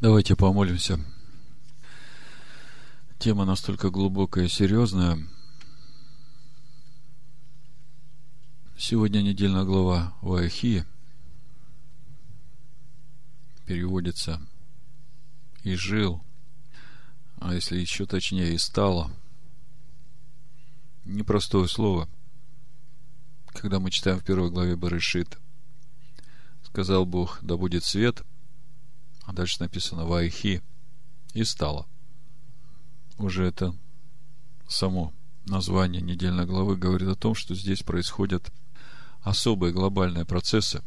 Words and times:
Давайте 0.00 0.36
помолимся. 0.36 1.00
Тема 3.18 3.44
настолько 3.44 3.90
глубокая 3.90 4.44
и 4.44 4.48
серьезная. 4.48 5.18
Сегодня 8.76 9.22
недельная 9.22 9.64
глава 9.64 10.16
Ваахи 10.20 10.84
переводится 13.66 14.40
«и 15.64 15.74
жил», 15.74 16.22
а 17.40 17.54
если 17.54 17.80
еще 17.80 18.06
точнее 18.06 18.54
«и 18.54 18.58
стало». 18.58 19.10
Непростое 21.06 21.66
слово. 21.66 22.08
Когда 23.48 23.80
мы 23.80 23.90
читаем 23.90 24.20
в 24.20 24.24
первой 24.24 24.50
главе 24.50 24.76
Барышит, 24.76 25.38
сказал 26.62 27.04
Бог, 27.04 27.40
да 27.42 27.56
будет 27.56 27.82
свет, 27.82 28.22
а 29.28 29.34
дальше 29.34 29.60
написано 29.60 30.06
Ваихи, 30.06 30.62
и 31.34 31.44
стало. 31.44 31.86
Уже 33.18 33.44
это 33.44 33.76
само 34.66 35.12
название 35.44 36.00
недельной 36.00 36.46
главы 36.46 36.78
говорит 36.78 37.10
о 37.10 37.14
том, 37.14 37.34
что 37.34 37.54
здесь 37.54 37.82
происходят 37.82 38.50
особые 39.20 39.74
глобальные 39.74 40.24
процессы. 40.24 40.82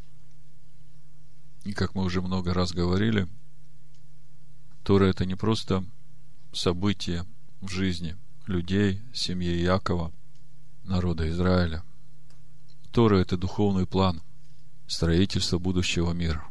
И 1.66 1.73
как 1.73 1.94
мы 1.94 2.04
уже 2.04 2.23
много 2.23 2.52
раз 2.55 2.72
говорили, 2.72 3.27
Тора 4.84 5.05
это 5.05 5.28
не 5.28 5.36
просто 5.36 5.86
событие 6.52 7.28
в 7.62 7.70
жизни 7.70 8.17
людей, 8.48 9.03
семьи 9.14 9.55
Якова, 9.55 10.12
народа 10.84 11.30
Израиля. 11.30 11.84
Тора 12.92 13.17
это 13.17 13.38
духовный 13.38 13.86
план 13.86 14.23
строительства 14.88 15.59
будущего 15.59 16.12
мира. 16.12 16.50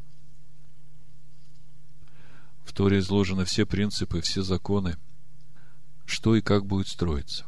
В 2.70 2.72
Торе 2.72 3.00
изложены 3.00 3.44
все 3.44 3.66
принципы, 3.66 4.20
все 4.20 4.44
законы, 4.44 4.96
что 6.06 6.36
и 6.36 6.40
как 6.40 6.66
будет 6.66 6.86
строиться. 6.86 7.44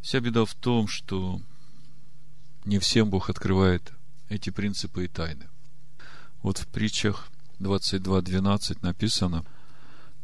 Вся 0.00 0.18
беда 0.18 0.44
в 0.44 0.54
том, 0.56 0.88
что 0.88 1.40
не 2.64 2.80
всем 2.80 3.08
Бог 3.08 3.30
открывает 3.30 3.92
эти 4.28 4.50
принципы 4.50 5.04
и 5.04 5.08
тайны. 5.08 5.48
Вот 6.42 6.58
в 6.58 6.66
притчах 6.66 7.28
22.12 7.60 8.78
написано 8.82 9.44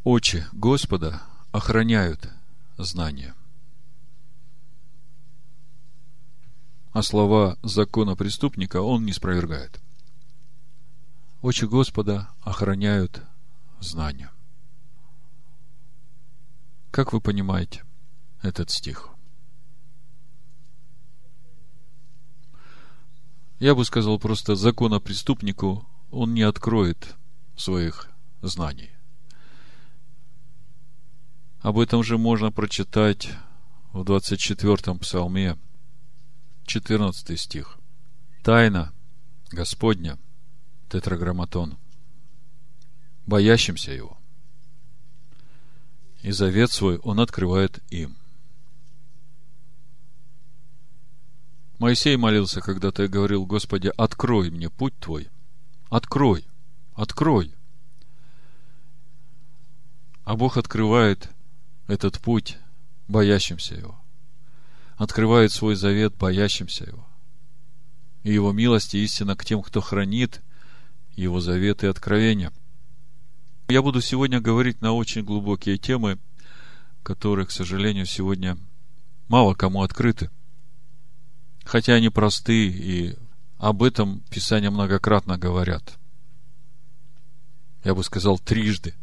«Очи 0.02 0.44
Господа 0.50 1.22
охраняют 1.52 2.28
знания». 2.76 3.36
А 6.92 7.02
слова 7.02 7.56
закона 7.62 8.16
преступника 8.16 8.82
он 8.82 9.04
не 9.04 9.12
спровергает. 9.12 9.80
Очи 11.42 11.66
Господа 11.66 12.30
охраняют 12.40 13.22
знания. 13.80 14.32
Как 16.90 17.12
вы 17.12 17.20
понимаете 17.20 17.84
этот 18.40 18.70
стих? 18.70 19.10
Я 23.58 23.74
бы 23.74 23.84
сказал 23.84 24.18
просто 24.18 24.56
закона 24.56 24.98
преступнику 24.98 25.86
он 26.10 26.32
не 26.32 26.42
откроет 26.42 27.16
своих 27.54 28.08
знаний. 28.40 28.90
Об 31.60 31.78
этом 31.78 32.02
же 32.02 32.16
можно 32.16 32.50
прочитать 32.50 33.28
в 33.92 34.02
24-м 34.02 34.98
псалме, 35.00 35.58
14 36.64 37.38
стих. 37.38 37.78
Тайна 38.42 38.92
Господня– 39.50 40.18
тетраграмматон, 40.96 41.76
боящимся 43.26 43.92
его. 43.92 44.16
И 46.22 46.30
завет 46.30 46.72
свой 46.72 46.96
он 46.98 47.20
открывает 47.20 47.82
им. 47.90 48.16
Моисей 51.78 52.16
молился 52.16 52.62
когда-то 52.62 53.04
и 53.04 53.08
говорил, 53.08 53.44
Господи, 53.44 53.92
открой 53.94 54.50
мне 54.50 54.70
путь 54.70 54.98
Твой. 54.98 55.28
Открой, 55.90 56.46
открой. 56.94 57.54
А 60.24 60.34
Бог 60.34 60.56
открывает 60.56 61.28
этот 61.86 62.18
путь 62.18 62.56
боящимся 63.06 63.74
Его. 63.74 64.00
Открывает 64.96 65.52
свой 65.52 65.76
завет 65.76 66.16
боящимся 66.16 66.84
Его. 66.84 67.06
И 68.22 68.32
Его 68.32 68.52
милость 68.52 68.94
и 68.94 69.04
истина 69.04 69.36
к 69.36 69.44
тем, 69.44 69.62
кто 69.62 69.82
хранит 69.82 70.40
его 71.16 71.40
заветы 71.40 71.86
и 71.86 71.90
откровения. 71.90 72.52
Я 73.68 73.82
буду 73.82 74.00
сегодня 74.00 74.40
говорить 74.40 74.80
на 74.80 74.92
очень 74.92 75.24
глубокие 75.24 75.78
темы, 75.78 76.18
которые, 77.02 77.46
к 77.46 77.50
сожалению, 77.50 78.06
сегодня 78.06 78.56
мало 79.28 79.54
кому 79.54 79.82
открыты. 79.82 80.30
Хотя 81.64 81.94
они 81.94 82.10
просты, 82.10 82.68
и 82.68 83.16
об 83.58 83.82
этом 83.82 84.20
Писания 84.30 84.70
многократно 84.70 85.36
говорят. 85.36 85.98
Я 87.82 87.94
бы 87.94 88.04
сказал 88.04 88.38
трижды, 88.38 88.94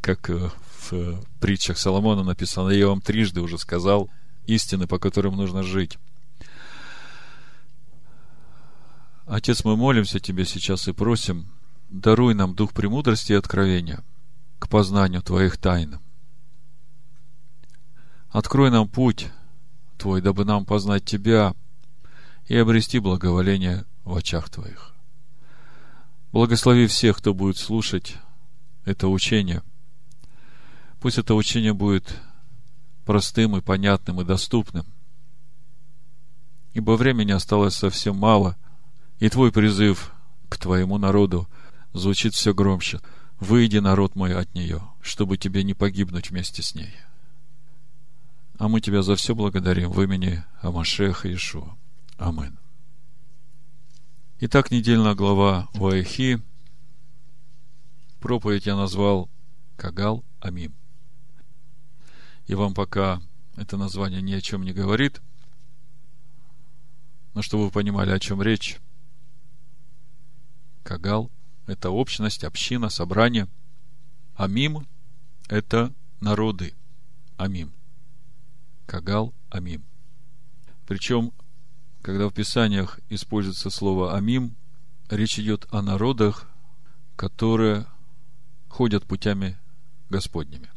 как 0.00 0.28
э, 0.30 0.50
в 0.90 1.24
притчах 1.40 1.78
Соломона 1.78 2.22
написано, 2.22 2.70
я 2.70 2.88
вам 2.88 3.00
трижды 3.00 3.40
уже 3.40 3.58
сказал 3.58 4.10
истины, 4.46 4.86
по 4.86 4.98
которым 4.98 5.36
нужно 5.36 5.62
жить. 5.62 5.98
Отец, 9.26 9.64
мы 9.64 9.76
молимся 9.76 10.20
Тебе 10.20 10.44
сейчас 10.44 10.86
и 10.86 10.92
просим, 10.92 11.50
даруй 11.88 12.34
нам 12.34 12.54
дух 12.54 12.72
премудрости 12.72 13.32
и 13.32 13.36
откровения 13.36 14.04
к 14.58 14.68
познанию 14.68 15.22
Твоих 15.22 15.56
тайн. 15.56 15.98
Открой 18.28 18.70
нам 18.70 18.86
путь 18.86 19.28
Твой, 19.96 20.20
дабы 20.20 20.44
нам 20.44 20.66
познать 20.66 21.04
Тебя 21.06 21.54
и 22.48 22.56
обрести 22.56 22.98
благоволение 22.98 23.86
в 24.04 24.14
очах 24.14 24.50
Твоих. 24.50 24.92
Благослови 26.30 26.86
всех, 26.86 27.18
кто 27.18 27.32
будет 27.32 27.56
слушать 27.56 28.16
это 28.84 29.08
учение. 29.08 29.62
Пусть 31.00 31.16
это 31.16 31.34
учение 31.34 31.72
будет 31.72 32.20
простым 33.06 33.56
и 33.56 33.62
понятным 33.62 34.20
и 34.20 34.24
доступным. 34.24 34.84
Ибо 36.74 36.92
времени 36.92 37.30
осталось 37.30 37.74
совсем 37.74 38.16
мало, 38.16 38.56
и 39.24 39.28
Твой 39.30 39.52
призыв 39.52 40.12
к 40.48 40.58
Твоему 40.58 40.98
народу– 40.98 41.48
звучит 41.94 42.34
все 42.34 42.52
громче. 42.52 43.00
«Выйди, 43.40 43.78
народ 43.78 44.14
мой, 44.14 44.34
от 44.34 44.54
нее, 44.54 44.82
чтобы 45.00 45.38
тебе 45.38 45.64
не 45.64 45.74
погибнуть 45.74 46.30
вместе 46.30 46.62
с 46.62 46.74
ней». 46.74 46.92
А 48.58 48.68
мы 48.68 48.80
тебя 48.80 49.02
за 49.02 49.16
все 49.16 49.34
благодарим 49.34 49.90
в 49.90 50.00
имени 50.02 50.44
Амашеха 50.60 51.32
Ишуа. 51.32 51.76
Амин. 52.18 52.58
Итак, 54.40 54.70
недельная 54.70 55.14
глава 55.14 55.68
Ваехи. 55.74 56.40
Проповедь 58.20 58.66
я 58.66 58.76
назвал 58.76 59.28
Кагал 59.76 60.24
Амим. 60.40 60.72
И 62.46 62.54
вам 62.54 62.74
пока 62.74 63.20
это 63.56 63.76
название 63.76 64.22
ни 64.22 64.32
о 64.34 64.40
чем 64.40 64.62
не 64.62 64.72
говорит, 64.72 65.20
но 67.34 67.42
чтобы 67.42 67.64
вы 67.64 67.70
понимали, 67.72 68.10
о 68.10 68.20
чем 68.20 68.40
речь. 68.40 68.78
Кагал 70.84 71.30
это 71.66 71.90
общность, 71.90 72.44
община, 72.44 72.90
собрание. 72.90 73.48
Амим– 74.36 74.86
это 75.48 75.92
народы. 76.20 76.74
Амим. 77.36 77.72
Кагал– 78.86 79.32
Амим. 79.50 79.82
Причем, 80.86 81.32
когда 82.02 82.28
в 82.28 82.34
Писаниях 82.34 83.00
используется 83.08 83.70
слово 83.70 84.14
Амим, 84.14 84.56
речь 85.08 85.38
идет 85.38 85.66
о 85.70 85.80
народах, 85.80 86.46
которые 87.16 87.86
ходят 88.68 89.06
путями 89.06 89.56
Господними. 90.10 90.70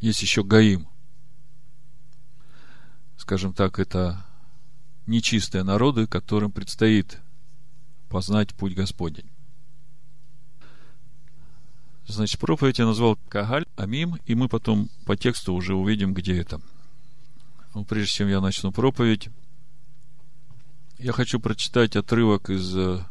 Есть 0.00 0.22
еще 0.22 0.44
Гаим. 0.44 0.86
Скажем 3.16 3.52
так, 3.52 3.80
это 3.80 4.24
нечистые 5.06 5.64
народы, 5.64 6.06
которым 6.06 6.52
предстоит 6.52 7.18
познать 8.08 8.54
путь 8.54 8.74
Господень. 8.74 9.30
Значит, 12.06 12.40
проповедь 12.40 12.78
я 12.78 12.86
назвал 12.86 13.18
Кагаль, 13.28 13.66
Амим, 13.76 14.16
и 14.24 14.34
мы 14.34 14.48
потом 14.48 14.88
по 15.04 15.16
тексту 15.16 15.52
уже 15.52 15.74
увидим, 15.74 16.14
где 16.14 16.40
это. 16.40 16.60
Но 17.74 17.84
прежде 17.84 18.12
чем 18.12 18.28
я 18.28 18.40
начну 18.40 18.72
проповедь, 18.72 19.28
я 20.98 21.12
хочу 21.12 21.38
прочитать 21.38 21.96
отрывок 21.96 22.48
из 22.48 22.74
э, 22.76 23.04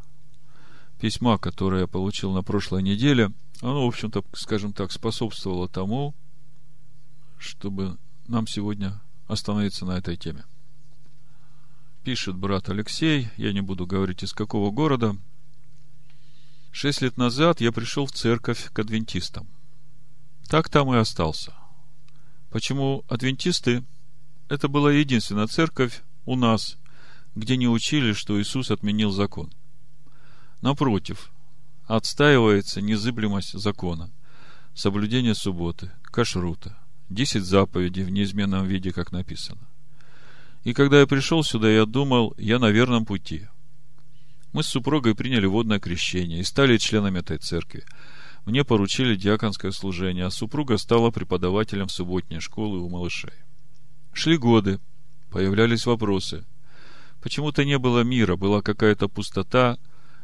письма, 0.99 1.37
которое 1.37 1.81
я 1.81 1.87
получил 1.87 2.33
на 2.33 2.41
прошлой 2.41 2.81
неделе. 2.81 3.31
Оно, 3.61 3.85
в 3.85 3.87
общем-то, 3.87 4.25
скажем 4.33 4.73
так, 4.73 4.91
способствовало 4.91 5.69
тому, 5.69 6.15
чтобы 7.37 7.97
нам 8.27 8.47
сегодня 8.47 8.99
остановиться 9.27 9.85
на 9.85 9.99
этой 9.99 10.17
теме 10.17 10.43
пишет 12.07 12.37
брат 12.37 12.69
Алексей, 12.69 13.27
я 13.35 13.51
не 13.51 13.59
буду 13.59 13.85
говорить 13.85 14.23
из 14.23 14.31
какого 14.31 14.71
города. 14.71 15.17
Шесть 16.71 17.01
лет 17.01 17.17
назад 17.17 17.59
я 17.59 17.73
пришел 17.73 18.05
в 18.05 18.13
церковь 18.13 18.71
к 18.71 18.79
адвентистам. 18.79 19.45
Так 20.47 20.69
там 20.69 20.93
и 20.93 20.97
остался. 20.97 21.53
Почему 22.49 23.03
адвентисты? 23.09 23.83
Это 24.47 24.69
была 24.69 24.93
единственная 24.93 25.47
церковь 25.47 26.01
у 26.25 26.37
нас, 26.37 26.77
где 27.35 27.57
не 27.57 27.67
учили, 27.67 28.13
что 28.13 28.41
Иисус 28.41 28.71
отменил 28.71 29.11
закон. 29.11 29.51
Напротив, 30.61 31.29
отстаивается 31.87 32.79
незыблемость 32.79 33.51
закона, 33.51 34.09
соблюдение 34.73 35.35
субботы, 35.35 35.91
кашрута, 36.03 36.77
десять 37.09 37.43
заповедей 37.43 38.05
в 38.05 38.11
неизменном 38.11 38.65
виде, 38.65 38.93
как 38.93 39.11
написано. 39.11 39.67
И 40.63 40.73
когда 40.73 40.99
я 40.99 41.07
пришел 41.07 41.43
сюда, 41.43 41.69
я 41.69 41.85
думал, 41.85 42.33
я 42.37 42.59
на 42.59 42.69
верном 42.69 43.05
пути. 43.05 43.47
Мы 44.53 44.63
с 44.63 44.67
супругой 44.67 45.15
приняли 45.15 45.45
водное 45.45 45.79
крещение 45.79 46.39
и 46.39 46.43
стали 46.43 46.77
членами 46.77 47.19
этой 47.19 47.37
церкви. 47.37 47.83
Мне 48.45 48.63
поручили 48.63 49.15
диаконское 49.15 49.71
служение, 49.71 50.25
а 50.25 50.31
супруга 50.31 50.77
стала 50.77 51.11
преподавателем 51.11 51.89
субботней 51.89 52.39
школы 52.39 52.79
у 52.79 52.89
малышей. 52.89 53.33
Шли 54.13 54.37
годы, 54.37 54.79
появлялись 55.29 55.85
вопросы. 55.85 56.45
Почему-то 57.21 57.65
не 57.65 57.77
было 57.77 58.01
мира, 58.01 58.35
была 58.35 58.61
какая-то 58.61 59.09
пустота, 59.09 59.77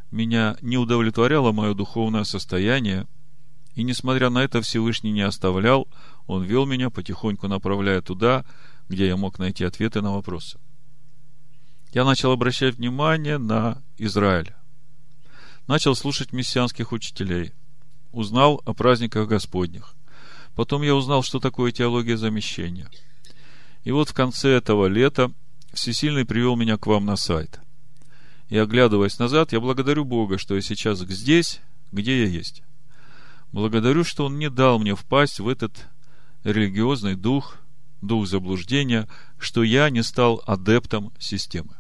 меня 0.10 0.58
не 0.62 0.78
удовлетворяло 0.78 1.52
мое 1.52 1.74
духовное 1.74 2.24
состояние, 2.24 3.08
и, 3.76 3.84
несмотря 3.84 4.30
на 4.30 4.44
это, 4.44 4.62
Всевышний 4.62 5.12
не 5.12 5.22
оставлял, 5.22 5.88
Он 6.28 6.44
вел 6.44 6.66
меня, 6.66 6.90
потихоньку 6.90 7.48
направляя 7.48 8.02
туда, 8.02 8.46
где 8.90 9.08
я 9.08 9.18
мог 9.18 9.40
найти 9.40 9.64
ответы 9.64 10.02
на 10.02 10.14
вопросы. 10.14 10.60
Я 11.94 12.06
начал 12.06 12.32
обращать 12.32 12.76
внимание 12.76 13.38
на 13.38 13.82
Израиль. 13.98 14.54
Начал 15.68 15.96
слушать 15.96 16.34
мессианских 16.34 16.92
учителей. 16.92 17.54
Узнал 18.12 18.62
о 18.66 18.74
праздниках 18.74 19.28
Господних. 19.28 19.96
Потом 20.56 20.82
я 20.82 20.96
узнал, 20.96 21.24
что 21.24 21.40
такое 21.40 21.72
теология 21.72 22.18
замещения. 22.18 22.90
И 23.84 23.92
вот 23.92 24.10
в 24.10 24.14
конце 24.14 24.50
этого 24.50 24.88
лета 24.88 25.32
Всесильный 25.74 26.24
привел 26.24 26.56
меня 26.56 26.78
к 26.78 26.86
вам 26.86 27.06
на 27.06 27.16
сайт. 27.16 27.60
И 28.48 28.58
оглядываясь 28.58 29.18
назад, 29.18 29.54
я 29.54 29.60
благодарю 29.60 30.06
Бога, 30.06 30.38
что 30.38 30.54
я 30.54 30.62
сейчас 30.62 31.00
здесь, 31.00 31.62
где 31.92 32.22
я 32.22 32.28
есть. 32.28 32.62
Благодарю, 33.52 34.04
что 34.04 34.26
Он 34.26 34.38
не 34.38 34.52
дал 34.52 34.78
мне 34.78 34.96
впасть 34.96 35.40
в 35.40 35.48
этот 35.48 35.88
религиозный 36.44 37.16
дух, 37.16 37.58
дух 38.04 38.28
заблуждения, 38.28 39.08
что 39.40 39.64
я 39.64 39.90
не 39.90 40.04
стал 40.04 40.42
адептом 40.46 41.12
системы. 41.20 41.76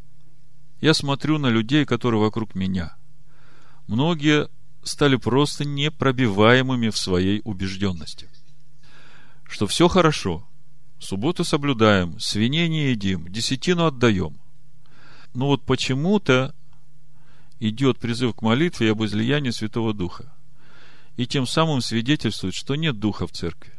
Я 0.81 0.93
смотрю 0.93 1.37
на 1.37 1.47
людей, 1.47 1.85
которые 1.85 2.21
вокруг 2.21 2.55
меня. 2.55 2.95
Многие 3.87 4.49
стали 4.83 5.15
просто 5.15 5.65
непробиваемыми 5.65 6.89
в 6.89 6.97
своей 6.97 7.41
убежденности. 7.43 8.29
Что 9.43 9.67
все 9.67 9.87
хорошо, 9.87 10.47
субботу 10.99 11.43
соблюдаем, 11.43 12.19
свиней 12.19 12.67
не 12.67 12.89
едим, 12.89 13.27
десятину 13.27 13.85
отдаем. 13.85 14.39
Но 15.33 15.47
вот 15.47 15.63
почему-то 15.63 16.53
идет 17.59 17.97
призыв 17.99 18.35
к 18.35 18.41
молитве 18.41 18.91
об 18.91 19.03
излиянии 19.03 19.51
Святого 19.51 19.93
Духа. 19.93 20.33
И 21.15 21.27
тем 21.27 21.45
самым 21.45 21.81
свидетельствует, 21.81 22.55
что 22.55 22.75
нет 22.75 22.99
Духа 22.99 23.27
в 23.27 23.31
церкви. 23.31 23.73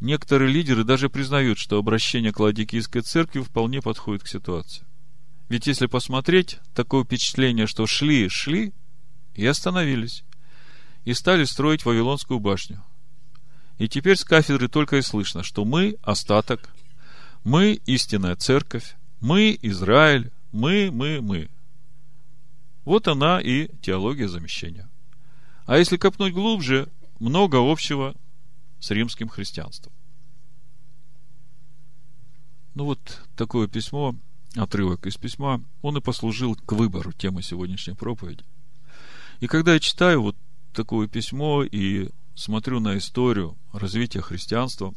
Некоторые 0.00 0.52
лидеры 0.52 0.84
даже 0.84 1.08
признают, 1.08 1.58
что 1.58 1.78
обращение 1.78 2.32
к 2.32 2.38
Ладикийской 2.38 3.02
церкви 3.02 3.40
вполне 3.40 3.82
подходит 3.82 4.22
к 4.22 4.28
ситуации. 4.28 4.84
Ведь 5.48 5.66
если 5.66 5.86
посмотреть, 5.86 6.58
такое 6.74 7.04
впечатление, 7.04 7.66
что 7.66 7.86
шли, 7.86 8.28
шли 8.28 8.72
и 9.34 9.44
остановились. 9.46 10.24
И 11.04 11.14
стали 11.14 11.44
строить 11.44 11.84
Вавилонскую 11.84 12.38
башню. 12.38 12.82
И 13.78 13.88
теперь 13.88 14.16
с 14.16 14.24
кафедры 14.24 14.68
только 14.68 14.96
и 14.96 15.02
слышно, 15.02 15.42
что 15.42 15.64
мы 15.64 15.96
остаток, 16.02 16.68
мы 17.44 17.80
истинная 17.86 18.36
церковь, 18.36 18.96
мы 19.20 19.58
Израиль, 19.62 20.30
мы, 20.52 20.90
мы, 20.92 21.20
мы. 21.20 21.48
Вот 22.84 23.08
она 23.08 23.40
и 23.40 23.68
теология 23.80 24.28
замещения. 24.28 24.88
А 25.66 25.78
если 25.78 25.96
копнуть 25.96 26.34
глубже, 26.34 26.88
много 27.20 27.56
общего 27.58 28.14
с 28.80 28.90
римским 28.90 29.28
христианством. 29.28 29.92
Ну 32.74 32.84
вот 32.84 33.22
такое 33.36 33.66
письмо, 33.66 34.14
отрывок 34.54 35.06
из 35.06 35.16
письма, 35.16 35.62
он 35.82 35.96
и 35.96 36.00
послужил 36.00 36.54
к 36.54 36.72
выбору 36.72 37.12
темы 37.12 37.42
сегодняшней 37.42 37.94
проповеди. 37.94 38.44
И 39.40 39.46
когда 39.46 39.74
я 39.74 39.80
читаю 39.80 40.22
вот 40.22 40.36
такое 40.72 41.08
письмо 41.08 41.64
и 41.64 42.10
смотрю 42.34 42.80
на 42.80 42.96
историю 42.98 43.56
развития 43.72 44.20
христианства, 44.20 44.94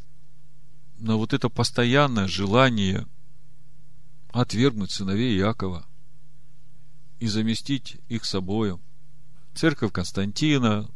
на 1.00 1.16
вот 1.16 1.34
это 1.34 1.50
постоянное 1.50 2.28
желание 2.28 3.08
отвергнуть 4.32 4.92
сыновей 4.92 5.38
Иакова, 5.40 5.86
и 7.22 7.28
заместить 7.28 7.98
их 8.10 8.26
собою. 8.26 8.82
Церковь 9.54 9.94
Константина, 9.94 10.90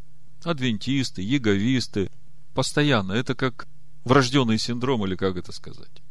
адвентисты, 0.43 1.21
яговисты, 1.21 2.09
постоянно. 2.55 3.11
Это 3.11 3.35
как 3.35 3.67
врожденный 4.03 4.57
синдром, 4.57 5.05
или 5.05 5.15
как 5.15 5.37
это 5.37 5.51
сказать. 5.51 6.01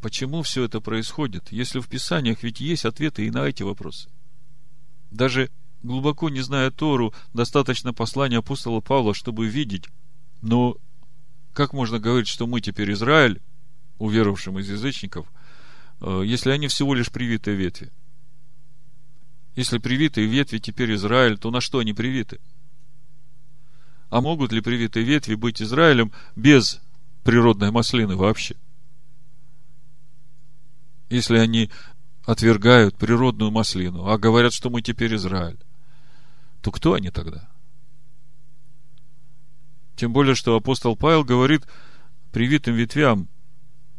Почему 0.00 0.42
все 0.42 0.62
это 0.62 0.80
происходит, 0.80 1.50
если 1.50 1.80
в 1.80 1.88
Писаниях 1.88 2.44
ведь 2.44 2.60
есть 2.60 2.84
ответы 2.84 3.26
и 3.26 3.30
на 3.32 3.48
эти 3.48 3.64
вопросы? 3.64 4.08
Даже 5.10 5.50
глубоко 5.82 6.28
не 6.28 6.40
зная 6.40 6.70
Тору, 6.70 7.12
достаточно 7.34 7.92
послания 7.92 8.38
апостола 8.38 8.80
Павла, 8.80 9.14
чтобы 9.14 9.48
видеть, 9.48 9.86
но 10.40 10.76
как 11.52 11.72
можно 11.72 11.98
говорить, 11.98 12.28
что 12.28 12.46
мы 12.46 12.60
теперь 12.60 12.92
Израиль, 12.92 13.40
уверовавшим 13.98 14.60
из 14.60 14.70
язычников, 14.70 15.26
э, 16.00 16.22
если 16.24 16.50
они 16.50 16.68
всего 16.68 16.94
лишь 16.94 17.10
привитые 17.10 17.56
ветви? 17.56 17.90
Если 19.56 19.78
привитые 19.78 20.28
ветви 20.28 20.58
теперь 20.58 20.94
Израиль, 20.94 21.38
то 21.38 21.50
на 21.50 21.60
что 21.60 21.80
они 21.80 21.92
привиты? 21.92 22.38
А 24.10 24.20
могут 24.20 24.52
ли 24.52 24.60
привитые 24.60 25.04
ветви 25.04 25.34
быть 25.34 25.60
Израилем 25.60 26.12
без 26.34 26.80
природной 27.24 27.70
маслины 27.70 28.16
вообще? 28.16 28.56
Если 31.10 31.38
они 31.38 31.70
отвергают 32.24 32.96
природную 32.96 33.50
маслину, 33.50 34.06
а 34.06 34.18
говорят, 34.18 34.52
что 34.52 34.70
мы 34.70 34.82
теперь 34.82 35.14
Израиль, 35.16 35.58
то 36.62 36.70
кто 36.70 36.94
они 36.94 37.10
тогда? 37.10 37.48
Тем 39.96 40.12
более, 40.12 40.34
что 40.34 40.56
апостол 40.56 40.96
Павел 40.96 41.24
говорит 41.24 41.66
привитым 42.32 42.74
ветвям, 42.74 43.28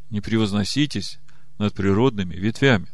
не 0.10 0.22
превозноситесь 0.22 1.20
над 1.58 1.74
природными 1.74 2.36
ветвями. 2.36 2.88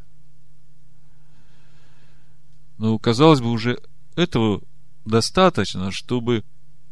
Ну, 2.77 2.97
казалось 2.99 3.41
бы, 3.41 3.51
уже 3.51 3.79
этого 4.15 4.61
достаточно, 5.05 5.91
чтобы 5.91 6.43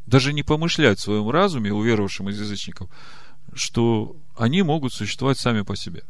даже 0.05 0.33
не 0.33 0.43
помышлять 0.43 0.99
в 0.99 1.03
своем 1.03 1.29
разуме, 1.29 1.73
уверовавшим 1.73 2.29
из 2.29 2.39
язычников, 2.39 2.89
что 3.53 4.15
они 4.35 4.61
могут 4.61 4.93
существовать 4.93 5.39
сами 5.39 5.61
по 5.61 5.75
себе. 5.75 6.03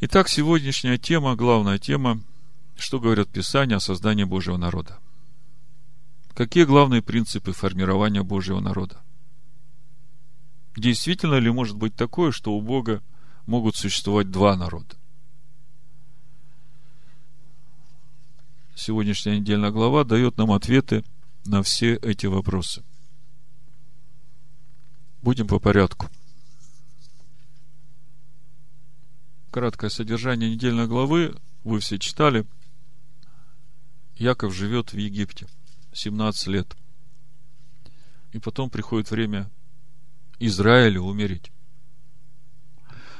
Итак, 0.00 0.28
сегодняшняя 0.28 0.98
тема, 0.98 1.34
главная 1.34 1.78
тема, 1.78 2.20
что 2.76 3.00
говорят 3.00 3.28
Писания 3.28 3.76
о 3.76 3.80
создании 3.80 4.24
Божьего 4.24 4.56
народа. 4.56 4.98
Какие 6.34 6.64
главные 6.64 7.00
принципы 7.00 7.52
формирования 7.52 8.22
Божьего 8.22 8.60
народа? 8.60 9.00
Действительно 10.76 11.36
ли 11.36 11.50
может 11.50 11.76
быть 11.76 11.94
такое, 11.94 12.32
что 12.32 12.52
у 12.52 12.60
Бога 12.60 13.02
могут 13.46 13.76
существовать 13.76 14.30
два 14.30 14.56
народа? 14.56 14.96
Сегодняшняя 18.74 19.38
недельная 19.38 19.70
глава 19.70 20.04
дает 20.04 20.36
нам 20.36 20.52
ответы 20.52 21.04
на 21.44 21.62
все 21.62 21.94
эти 21.96 22.26
вопросы. 22.26 22.82
Будем 25.22 25.46
по 25.46 25.58
порядку. 25.58 26.08
Краткое 29.50 29.88
содержание 29.88 30.50
недельной 30.50 30.86
главы 30.86 31.36
вы 31.62 31.80
все 31.80 31.98
читали. 31.98 32.46
Яков 34.16 34.54
живет 34.54 34.92
в 34.92 34.96
Египте 34.98 35.46
17 35.92 36.46
лет. 36.48 36.76
И 38.32 38.38
потом 38.38 38.68
приходит 38.68 39.10
время 39.10 39.50
Израилю 40.40 41.02
умереть. 41.02 41.52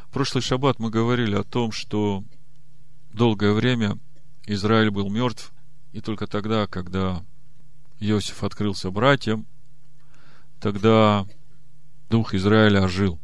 В 0.08 0.12
прошлый 0.12 0.42
шаббат 0.42 0.78
мы 0.78 0.90
говорили 0.90 1.37
о 1.37 1.44
том, 1.44 1.73
что 1.73 2.25
долгое 3.12 3.52
время 3.52 3.99
Израиль 4.47 4.91
был 4.91 5.11
мертв, 5.11 5.53
и 5.93 6.01
только 6.01 6.27
тогда, 6.27 6.67
когда 6.67 7.25
Иосиф 8.01 8.45
открылся 8.45 8.91
братьям, 8.91 9.47
тогда 10.61 11.27
дух 12.11 12.35
Израиля 12.35 12.85
ожил. 12.85 13.19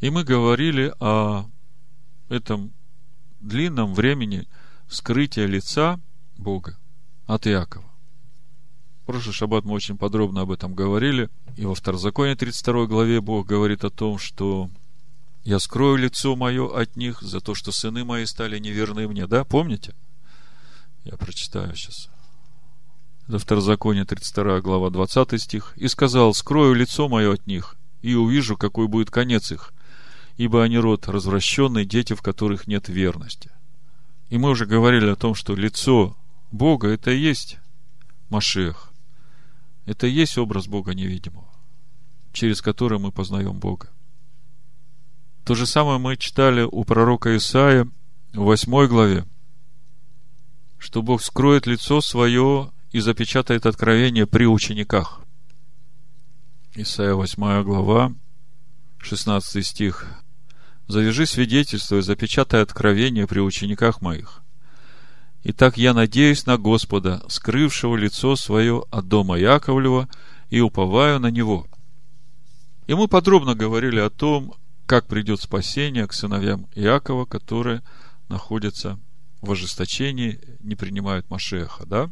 И 0.00 0.10
мы 0.10 0.24
говорили 0.24 0.92
о 1.00 1.46
этом 2.28 2.72
длинном 3.40 3.94
времени 3.94 4.46
скрытия 4.88 5.46
лица 5.46 5.98
Бога 6.36 6.78
от 7.26 7.46
Иакова. 7.46 7.90
В 9.02 9.06
прошлый 9.06 9.34
шаббат 9.34 9.64
мы 9.64 9.72
очень 9.72 9.96
подробно 9.96 10.42
об 10.42 10.50
этом 10.50 10.74
говорили. 10.74 11.30
И 11.56 11.64
во 11.64 11.74
Второзаконии 11.74 12.34
32 12.34 12.86
главе 12.86 13.20
Бог 13.20 13.46
говорит 13.46 13.84
о 13.84 13.90
том, 13.90 14.18
что 14.18 14.68
я 15.44 15.60
скрою 15.60 15.96
лицо 15.96 16.34
мое 16.34 16.68
от 16.68 16.96
них 16.96 17.22
за 17.22 17.40
то, 17.40 17.54
что 17.54 17.70
сыны 17.70 18.04
мои 18.04 18.26
стали 18.26 18.58
неверны 18.58 19.06
мне. 19.06 19.26
Да, 19.28 19.44
помните? 19.44 19.94
Я 21.06 21.16
прочитаю 21.16 21.74
сейчас. 21.76 22.08
Это 23.28 23.38
Второзаконие, 23.38 24.04
32 24.04 24.60
глава, 24.60 24.90
20 24.90 25.40
стих. 25.40 25.72
«И 25.76 25.86
сказал, 25.86 26.34
скрою 26.34 26.74
лицо 26.74 27.08
мое 27.08 27.34
от 27.34 27.46
них, 27.46 27.76
и 28.02 28.14
увижу, 28.14 28.56
какой 28.56 28.88
будет 28.88 29.10
конец 29.10 29.52
их, 29.52 29.72
ибо 30.36 30.64
они 30.64 30.78
род 30.78 31.06
развращенный, 31.08 31.84
дети, 31.84 32.14
в 32.14 32.22
которых 32.22 32.66
нет 32.66 32.88
верности». 32.88 33.50
И 34.30 34.38
мы 34.38 34.50
уже 34.50 34.66
говорили 34.66 35.08
о 35.08 35.16
том, 35.16 35.36
что 35.36 35.54
лицо 35.54 36.16
Бога– 36.50 36.88
это 36.90 37.12
и 37.12 37.20
есть 37.20 37.58
Машех. 38.28 38.90
Это 39.84 40.08
и 40.08 40.10
есть 40.10 40.36
образ 40.38 40.66
Бога 40.66 40.92
невидимого, 40.92 41.48
через 42.32 42.60
который 42.60 42.98
мы 42.98 43.12
познаем 43.12 43.60
Бога. 43.60 43.90
То 45.44 45.54
же 45.54 45.66
самое 45.66 45.98
мы 45.98 46.16
читали 46.16 46.62
у 46.62 46.82
пророка 46.82 47.36
Исаия 47.36 47.88
в 48.32 48.40
8 48.40 48.88
главе, 48.88 49.24
что 50.78 51.02
Бог 51.02 51.22
скроет 51.22 51.66
лицо 51.66 52.00
свое 52.00 52.70
и 52.92 53.00
запечатает 53.00 53.66
откровение 53.66 54.26
при 54.26 54.46
учениках. 54.46 55.20
Исайя 56.74 57.14
8 57.14 57.62
глава, 57.62 58.12
16 58.98 59.66
стих. 59.66 60.06
«Завяжи 60.88 61.26
свидетельство 61.26 61.96
и 61.96 62.02
запечатай 62.02 62.62
откровение 62.62 63.26
при 63.26 63.40
учениках 63.40 64.00
моих. 64.02 64.42
Итак, 65.42 65.78
я 65.78 65.94
надеюсь 65.94 66.46
на 66.46 66.58
Господа, 66.58 67.22
скрывшего 67.28 67.96
лицо 67.96 68.36
свое 68.36 68.84
от 68.90 69.08
дома 69.08 69.38
Яковлева, 69.38 70.08
и 70.50 70.60
уповаю 70.60 71.18
на 71.18 71.30
Него». 71.30 71.66
И 72.86 72.94
мы 72.94 73.08
подробно 73.08 73.54
говорили 73.54 73.98
о 73.98 74.10
том, 74.10 74.54
как 74.86 75.06
придет 75.06 75.40
спасение 75.40 76.06
к 76.06 76.12
сыновьям 76.12 76.66
Иакова, 76.74 77.24
которые 77.24 77.82
находятся 78.28 78.98
в 79.46 79.52
ожесточении, 79.52 80.40
не 80.60 80.74
принимают 80.74 81.30
Машеха, 81.30 81.86
да? 81.86 82.10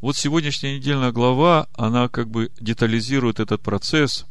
Вот 0.00 0.16
сегодняшняя 0.16 0.76
недельная 0.76 1.12
глава, 1.12 1.68
она 1.74 2.08
как 2.08 2.28
бы 2.28 2.50
детализирует 2.58 3.38
этот 3.38 3.62
процесс 3.62 4.26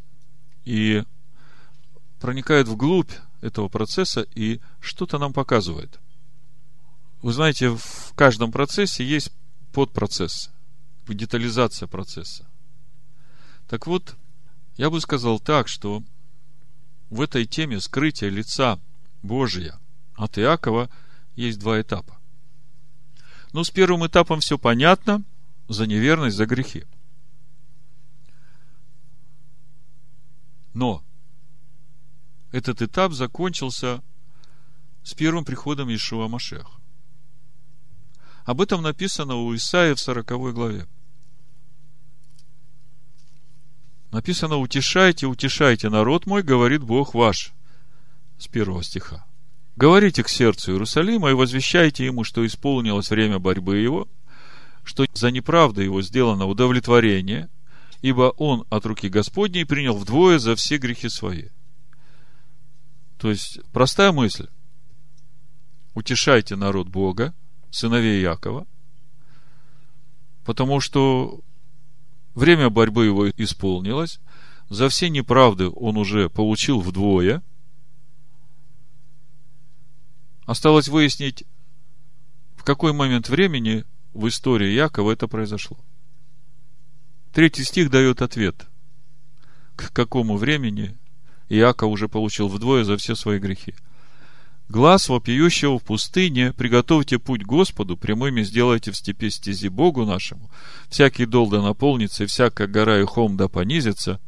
и 0.66 1.04
проникает 2.20 2.68
вглубь 2.68 3.12
этого 3.40 3.70
процесса 3.70 4.28
и 4.36 4.60
что-то 4.80 5.18
нам 5.18 5.32
показывает. 5.32 6.00
Вы 7.22 7.34
знаете, 7.34 7.70
в 7.70 8.14
каждом 8.16 8.52
процессе 8.52 9.06
есть 9.06 9.32
подпроцесс, 9.72 10.52
детализация 11.08 11.88
процесса. 11.88 12.46
Так 13.68 13.88
вот, 13.88 14.16
я 14.78 14.90
бы 14.90 15.00
сказал 15.02 15.40
так, 15.40 15.68
что 15.68 16.04
в 17.10 17.22
этой 17.22 17.46
теме 17.46 17.80
скрытия 17.80 18.30
лица 18.30 18.80
Божия 19.22 19.80
от 20.16 20.38
Иакова 20.38 20.90
есть 21.42 21.60
два 21.60 21.82
этапа. 21.82 22.18
Ну, 23.54 23.64
с 23.64 23.70
первым 23.70 24.06
этапом 24.06 24.40
все 24.40 24.58
понятно, 24.58 25.24
за 25.68 25.86
неверность, 25.86 26.38
за 26.38 26.46
грехи. 26.46 26.86
Но 30.74 31.04
этот 32.52 32.82
этап 32.82 33.12
закончился 33.14 34.02
с 35.04 35.14
первым 35.14 35.44
приходом 35.44 35.94
Ишуа 35.94 36.28
Машеха. 36.28 36.72
Об 38.46 38.62
этом 38.62 38.82
написано 38.82 39.36
у 39.36 39.56
Исаия 39.56 39.96
в 39.96 40.00
40 40.00 40.54
главе. 40.54 40.88
Написано, 44.12 44.58
утешайте, 44.58 45.26
утешайте 45.26 45.90
народ 45.90 46.26
мой, 46.26 46.44
говорит 46.44 46.84
Бог 46.84 47.14
ваш. 47.14 47.54
С 48.38 48.48
первого 48.48 48.84
стиха. 48.84 49.26
Говорите 49.76 50.24
к 50.24 50.30
сердцу 50.30 50.72
Иерусалима 50.72 51.32
и 51.32 51.34
возвещайте 51.34 52.06
ему, 52.06 52.24
что 52.24 52.46
исполнилось 52.46 53.10
время 53.10 53.40
борьбы 53.40 53.78
его, 53.78 54.08
что 54.84 55.06
за 55.14 55.32
неправду 55.32 55.82
его 55.82 56.02
сделано 56.02 56.46
удовлетворение, 56.46 57.50
ибо 58.02 58.34
он 58.38 58.66
от 58.70 58.86
руки 58.86 59.10
Господней 59.10 59.66
принял 59.66 59.96
вдвое 59.96 60.40
за 60.40 60.56
все 60.56 60.78
грехи 60.78 61.10
свои. 61.10 61.50
То 63.18 63.30
есть, 63.30 63.60
простая 63.72 64.12
мысль. 64.12 64.48
Утешайте 65.94 66.56
народ 66.56 66.88
Бога, 66.88 67.34
сыновей 67.70 68.22
Якова, 68.22 68.66
потому 70.44 70.80
что 70.80 71.42
Время 72.36 72.70
борьбы 72.70 73.06
его 73.06 73.30
исполнилось. 73.30 74.20
За 74.70 74.88
все 74.88 75.10
неправды 75.10 75.70
он 75.70 75.98
уже 75.98 76.30
получил 76.30 76.80
вдвое. 76.80 77.42
Осталось 80.52 80.90
выяснить, 80.90 81.46
в 82.58 82.66
какой 82.66 82.92
момент 82.92 83.30
времени 83.30 83.86
в 84.14 84.28
истории 84.28 84.74
Якова 84.74 85.14
это 85.14 85.30
произошло. 85.30 85.78
Третий 87.32 87.64
стих 87.64 87.90
дает 87.90 88.22
ответ, 88.22 88.68
к 89.78 89.94
какому 89.94 90.36
времени 90.36 90.98
Иаков 91.48 91.90
уже 91.90 92.10
получил 92.10 92.50
вдвое 92.50 92.84
за 92.84 92.98
все 92.98 93.16
свои 93.16 93.40
грехи– 93.40 93.76
Глаз 94.68 95.10
вопиющего 95.10 95.80
в 95.80 95.84
пустыне, 95.84 96.54
приготовьте 96.54 97.20
путь 97.20 97.44
Господу, 97.44 97.98
прямыми 97.98 98.42
сделайте 98.44 98.92
в 98.92 98.98
степи 98.98 99.30
стези 99.30 99.68
Богу 99.68 100.06
нашему. 100.06 100.50
Всякий 100.90 101.26
дол 101.26 101.50
да 101.50 101.62
наполнится, 101.62 102.24
и 102.24 102.28
всякая 102.28 102.68
гора 102.68 103.02
и 103.02 103.04
холм 103.04 103.36
да 103.36 103.50
понизится, 103.50 104.22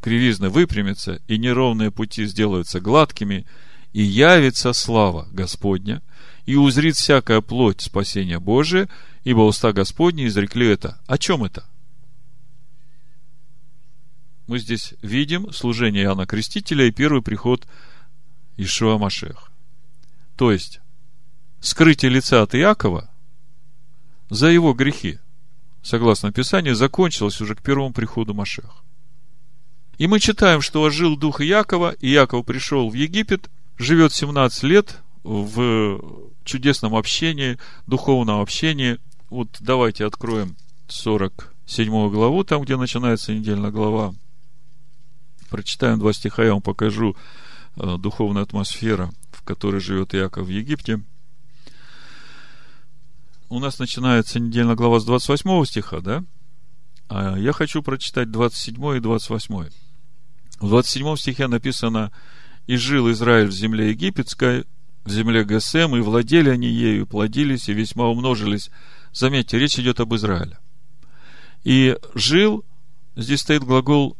кривизны 0.00 0.50
выпрямятся, 0.50 1.20
и 1.26 1.36
неровные 1.36 1.90
пути 1.90 2.26
сделаются 2.26 2.80
гладкими, 2.80 3.44
и 3.92 4.02
явится 4.02 4.72
слава 4.72 5.28
Господня, 5.32 6.02
и 6.46 6.56
узрит 6.56 6.96
всякая 6.96 7.40
плоть 7.40 7.80
спасения 7.80 8.38
Божия, 8.38 8.88
ибо 9.24 9.40
уста 9.40 9.72
Господни 9.72 10.26
изрекли 10.26 10.68
это. 10.68 10.98
О 11.06 11.18
чем 11.18 11.44
это? 11.44 11.64
Мы 14.46 14.58
здесь 14.58 14.94
видим 15.02 15.52
служение 15.52 16.04
Иоанна 16.04 16.26
Крестителя 16.26 16.86
и 16.86 16.90
первый 16.90 17.22
приход 17.22 17.66
Ишуа 18.56 18.98
Машех. 18.98 19.50
То 20.36 20.50
есть, 20.50 20.80
скрытие 21.60 22.10
лица 22.10 22.42
от 22.42 22.54
Иакова 22.54 23.08
за 24.30 24.48
его 24.48 24.72
грехи, 24.72 25.18
согласно 25.82 26.32
Писанию, 26.32 26.74
закончилось 26.74 27.40
уже 27.40 27.54
к 27.54 27.62
первому 27.62 27.92
приходу 27.92 28.34
Машеха. 28.34 28.82
И 29.98 30.06
мы 30.06 30.18
читаем, 30.18 30.60
что 30.60 30.82
ожил 30.82 31.16
дух 31.16 31.40
Иакова, 31.40 31.92
и 32.00 32.12
Иаков 32.12 32.44
пришел 32.44 32.90
в 32.90 32.94
Египет, 32.94 33.48
живет 33.82 34.12
17 34.12 34.62
лет 34.64 35.00
в 35.22 36.00
чудесном 36.44 36.94
общении, 36.94 37.58
духовном 37.86 38.40
общении. 38.40 38.98
Вот 39.30 39.56
давайте 39.60 40.06
откроем 40.06 40.56
47 40.88 42.10
главу, 42.10 42.44
там, 42.44 42.62
где 42.62 42.76
начинается 42.76 43.34
недельная 43.34 43.70
глава. 43.70 44.14
Прочитаем 45.50 45.98
два 45.98 46.12
стиха, 46.12 46.44
я 46.44 46.52
вам 46.52 46.62
покажу 46.62 47.16
э, 47.76 47.96
духовная 47.98 48.42
атмосфера– 48.42 49.10
в 49.42 49.44
которой 49.44 49.80
живет 49.80 50.14
Иаков 50.14 50.46
в 50.46 50.50
Египте. 50.50 51.02
У 53.48 53.58
нас 53.58 53.80
начинается 53.80 54.38
недельная 54.38 54.76
глава 54.76 55.00
с 55.00 55.04
28 55.04 55.64
стиха, 55.64 56.00
да? 56.00 56.24
А 57.08 57.36
я 57.36 57.52
хочу 57.52 57.82
прочитать 57.82 58.30
27 58.30 58.98
и 58.98 59.00
28. 59.00 59.68
В 60.60 60.68
27 60.68 61.16
стихе 61.16 61.48
написано 61.48 62.12
«И 62.66 62.76
жил 62.76 63.10
Израиль 63.10 63.48
в 63.48 63.52
земле 63.52 63.90
египетской, 63.90 64.64
в 65.04 65.10
земле 65.10 65.44
Гесем, 65.44 65.96
и 65.96 66.00
владели 66.00 66.48
они 66.48 66.68
ею, 66.68 67.06
плодились 67.06 67.68
и 67.68 67.72
весьма 67.72 68.08
умножились». 68.08 68.70
Заметьте, 69.12 69.58
речь 69.58 69.78
идет 69.78 70.00
об 70.00 70.14
Израиле. 70.14 70.58
И 71.64 71.98
жил, 72.14 72.64
здесь 73.14 73.40
стоит 73.40 73.62
глагол 73.62 74.16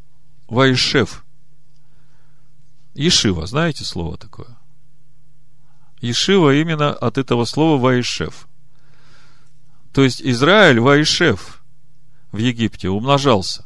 Вайшев. 0.49 1.25
Ешива, 2.95 3.47
знаете 3.47 3.85
слово 3.85 4.19
такое? 4.19 4.59
Ишива 6.03 6.55
именно 6.55 6.93
от 6.93 7.17
этого 7.17 7.47
слова 7.47 7.81
Ваишев. 7.81 8.49
То 9.95 10.03
есть 10.03 10.21
Израиль 10.21 10.81
Ваишев 10.81 11.65
в 12.33 12.39
Египте 12.39 12.91
умножался. 12.91 13.65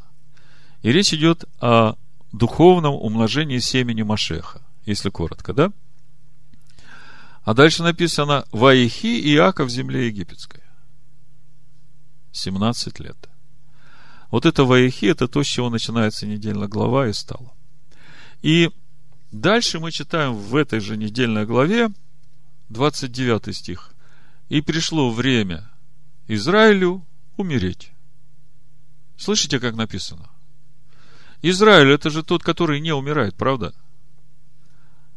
И 0.82 0.92
речь 0.92 1.12
идет 1.12 1.44
о 1.60 1.94
духовном 2.30 2.94
умножении 2.94 3.58
семени 3.58 4.02
Машеха, 4.02 4.62
если 4.86 5.10
коротко, 5.10 5.52
да? 5.52 5.72
А 7.42 7.54
дальше 7.54 7.82
написано 7.82 8.46
Ваихи 8.50 9.20
Иаков 9.34 9.68
в 9.68 9.70
земле 9.70 10.06
египетской. 10.06 10.62
17 12.32 13.00
лет. 13.00 13.28
Вот 14.30 14.46
это 14.46 14.64
Ваихи, 14.64 15.06
это 15.06 15.28
то, 15.28 15.42
с 15.42 15.46
чего 15.46 15.70
начинается 15.70 16.26
недельная 16.26 16.68
глава 16.68 17.08
и 17.08 17.12
стало. 17.12 17.52
И 18.42 18.70
дальше 19.30 19.78
мы 19.78 19.92
читаем 19.92 20.34
в 20.34 20.56
этой 20.56 20.80
же 20.80 20.96
недельной 20.96 21.46
главе, 21.46 21.90
29 22.68 23.54
стих. 23.54 23.92
и 24.48 24.60
пришло 24.60 25.10
время 25.10 25.68
Израилю 26.28 27.04
умереть. 27.36 27.90
Слышите, 29.16 29.58
как 29.58 29.74
написано? 29.74 30.28
Израиль 31.42 31.90
это 31.90 32.10
же 32.10 32.22
тот, 32.22 32.42
который 32.42 32.80
не 32.80 32.92
умирает, 32.92 33.34
правда? 33.34 33.72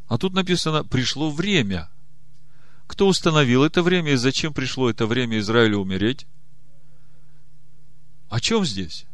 А 0.09 0.17
тут 0.17 0.33
написано, 0.33 0.83
пришло 0.83 1.29
время. 1.29 1.87
Кто 2.87 3.07
установил 3.07 3.63
это 3.63 3.83
время 3.83 4.13
и 4.13 4.15
зачем 4.15 4.53
пришло 4.53 4.89
это 4.89 5.05
время 5.05 5.37
Израилю 5.37 5.77
умереть? 5.77 6.25
О 8.27 8.39
чем 8.39 8.65
здесь? 8.65 9.05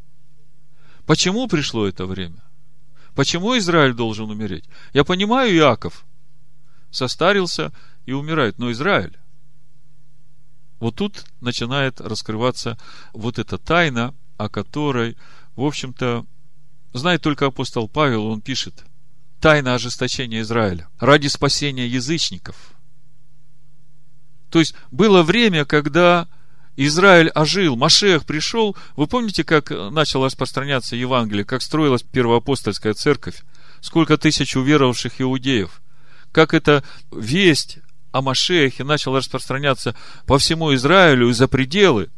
Почему 1.05 1.47
пришло 1.47 1.85
это 1.85 2.05
время? 2.05 2.41
Почему 3.13 3.57
Израиль 3.57 3.93
должен 3.93 4.29
умереть? 4.29 4.63
Я 4.93 5.03
понимаю, 5.03 5.53
Иаков 5.53 6.05
состарился 6.91 7.73
и 8.05 8.13
умирает, 8.13 8.57
но 8.57 8.71
Израиль. 8.71 9.17
Вот 10.79 10.95
тут 10.95 11.25
начинает 11.41 11.99
раскрываться 11.99 12.77
вот 13.11 13.37
эта 13.37 13.57
тайна, 13.57 14.13
о 14.37 14.47
которой, 14.47 15.17
в 15.57 15.63
общем-то, 15.63 16.25
знает 16.93 17.21
только 17.21 17.47
апостол 17.47 17.89
Павел, 17.89 18.27
он 18.27 18.39
пишет, 18.39 18.85
тайна 19.45 19.75
ожесточения 19.75 20.41
Израиля 20.41 20.87
ради 20.99 21.27
спасения 21.27 21.85
язычников. 21.85 22.55
То 24.49 24.57
есть 24.57 24.73
было 24.89 25.21
время, 25.21 25.65
когда 25.65 26.27
Израиль 26.75 27.29
ожил, 27.29 27.75
Машех 27.75 28.25
пришел. 28.25 28.75
Вы 28.95 29.05
помните, 29.05 29.43
как 29.43 29.69
начало 29.69 30.25
распространяться 30.25 30.95
Евангелие, 30.95 31.45
как 31.45 31.61
строилась 31.61 32.01
первоапостольская 32.01 32.95
церковь? 32.95 33.43
Сколько 33.81 34.17
тысяч 34.17 34.55
уверовавших 34.55 35.21
иудеев? 35.21 35.79
Как 36.31 36.55
эта 36.55 36.83
весть 37.11 37.77
о 38.11 38.23
Машехе 38.23 38.83
начала 38.83 39.19
распространяться 39.19 39.95
по 40.25 40.39
всему 40.39 40.73
Израилю 40.73 41.29
и 41.29 41.33
за 41.33 41.47
пределы? 41.47 42.09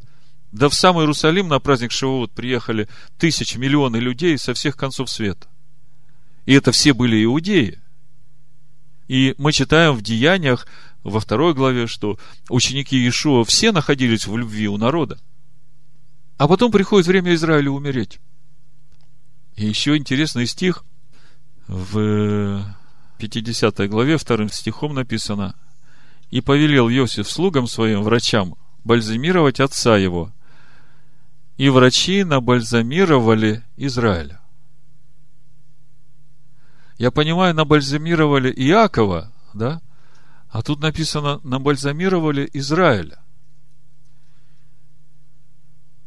Да 0.53 0.69
в 0.69 0.73
самый 0.73 1.01
Иерусалим 1.01 1.49
на 1.49 1.59
праздник 1.59 1.91
Шивот 1.91 2.31
приехали 2.31 2.87
тысячи, 3.17 3.57
миллионы 3.57 3.97
людей 3.97 4.37
со 4.37 4.53
всех 4.53 4.77
концов 4.77 5.09
света. 5.09 5.49
И 6.47 6.53
это 6.53 6.71
все 6.71 6.93
были 6.93 7.23
иудеи. 7.25 7.77
И 9.09 9.35
мы 9.37 9.51
читаем 9.51 9.93
в 9.93 10.01
Деяниях, 10.01 10.65
во 11.03 11.19
второй 11.19 11.53
главе, 11.53 11.87
что 11.87 12.17
ученики 12.49 12.97
Иешуа 12.97 13.43
все 13.43 13.71
находились 13.71 14.25
в 14.25 14.35
любви 14.35 14.67
у 14.69 14.77
народа. 14.77 15.19
А 16.37 16.47
потом 16.47 16.71
приходит 16.71 17.07
время 17.07 17.33
Израилю 17.33 17.73
умереть. 17.73 18.19
И 19.57 19.65
еще 19.65 19.97
интересный 19.97 20.47
стих 20.47 20.85
в 21.67 22.65
50 23.17 23.89
главе, 23.89 24.17
вторым 24.17 24.49
стихом 24.49 24.93
написано 24.93 25.53
«И 26.31 26.39
повелел 26.39 26.89
Иосиф 26.89 27.29
слугам 27.29 27.67
своим, 27.67 28.03
врачам, 28.03 28.55
бальзамировать 28.85 29.59
отца 29.59 29.97
его, 29.97 30.31
и 31.57 31.67
врачи 31.67 32.23
набальзамировали 32.23 33.65
Израиля». 33.75 34.39
Я 36.97 37.11
понимаю, 37.11 37.53
набальзамировали 37.53 38.51
Иакова, 38.51 39.31
да? 39.53 39.81
А 40.49 40.61
тут 40.63 40.79
написано, 40.81 41.39
набальзамировали 41.43 42.49
Израиля. 42.53 43.19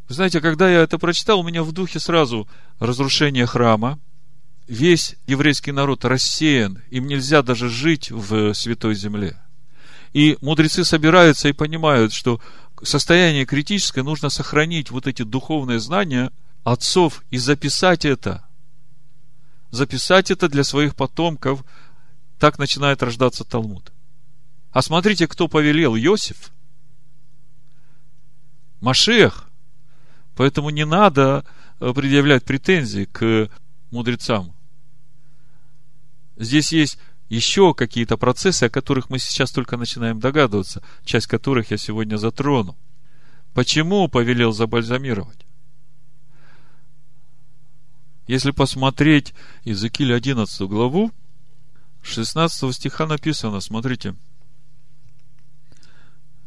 Вы 0.08 0.14
знаете, 0.14 0.40
когда 0.40 0.68
я 0.68 0.80
это 0.80 0.98
прочитал, 0.98 1.40
у 1.40 1.44
меня 1.44 1.62
в 1.62 1.70
духе 1.70 2.00
сразу 2.00 2.48
разрушение 2.80 3.46
храма, 3.46 4.00
весь 4.66 5.14
еврейский 5.28 5.70
народ 5.70 6.04
рассеян, 6.04 6.82
им 6.90 7.06
нельзя 7.06 7.42
даже 7.42 7.68
жить 7.68 8.10
в 8.10 8.52
святой 8.54 8.96
земле. 8.96 9.40
И 10.12 10.36
мудрецы 10.40 10.84
собираются 10.84 11.48
и 11.48 11.52
понимают, 11.52 12.12
что 12.12 12.40
состояние 12.82 13.46
критическое 13.46 14.02
нужно 14.02 14.30
сохранить 14.30 14.90
вот 14.90 15.06
эти 15.06 15.22
духовные 15.22 15.78
знания 15.78 16.32
отцов 16.64 17.22
и 17.30 17.38
записать 17.38 18.04
это. 18.04 18.44
Записать 19.70 20.30
это 20.30 20.48
для 20.48 20.64
своих 20.64 20.96
потомков. 20.96 21.64
Так 22.38 22.58
начинает 22.58 23.02
рождаться 23.02 23.44
Талмуд. 23.44 23.92
А 24.72 24.82
смотрите, 24.82 25.26
кто 25.26 25.48
повелел 25.48 25.96
Иосиф. 25.96 26.50
Машех. 28.80 29.48
Поэтому 30.36 30.70
не 30.70 30.86
надо 30.86 31.44
э, 31.80 31.92
предъявлять 31.92 32.44
претензии 32.44 33.04
к 33.04 33.50
мудрецам. 33.90 34.54
Здесь 36.36 36.72
есть 36.72 36.98
еще 37.28 37.74
какие-то 37.74 38.16
процессы, 38.16 38.64
о 38.64 38.70
которых 38.70 39.10
мы 39.10 39.18
сейчас 39.18 39.52
только 39.52 39.76
начинаем 39.76 40.18
догадываться, 40.18 40.82
часть 41.04 41.26
которых 41.26 41.70
я 41.70 41.76
сегодня 41.76 42.16
затрону. 42.16 42.76
Почему 43.52 44.08
повелел 44.08 44.52
забальзамировать? 44.52 45.46
Если 48.30 48.52
посмотреть 48.52 49.34
Иезекииль 49.64 50.14
11 50.14 50.60
главу, 50.68 51.10
16 52.02 52.72
стиха 52.72 53.06
написано, 53.06 53.58
смотрите– 53.58 54.14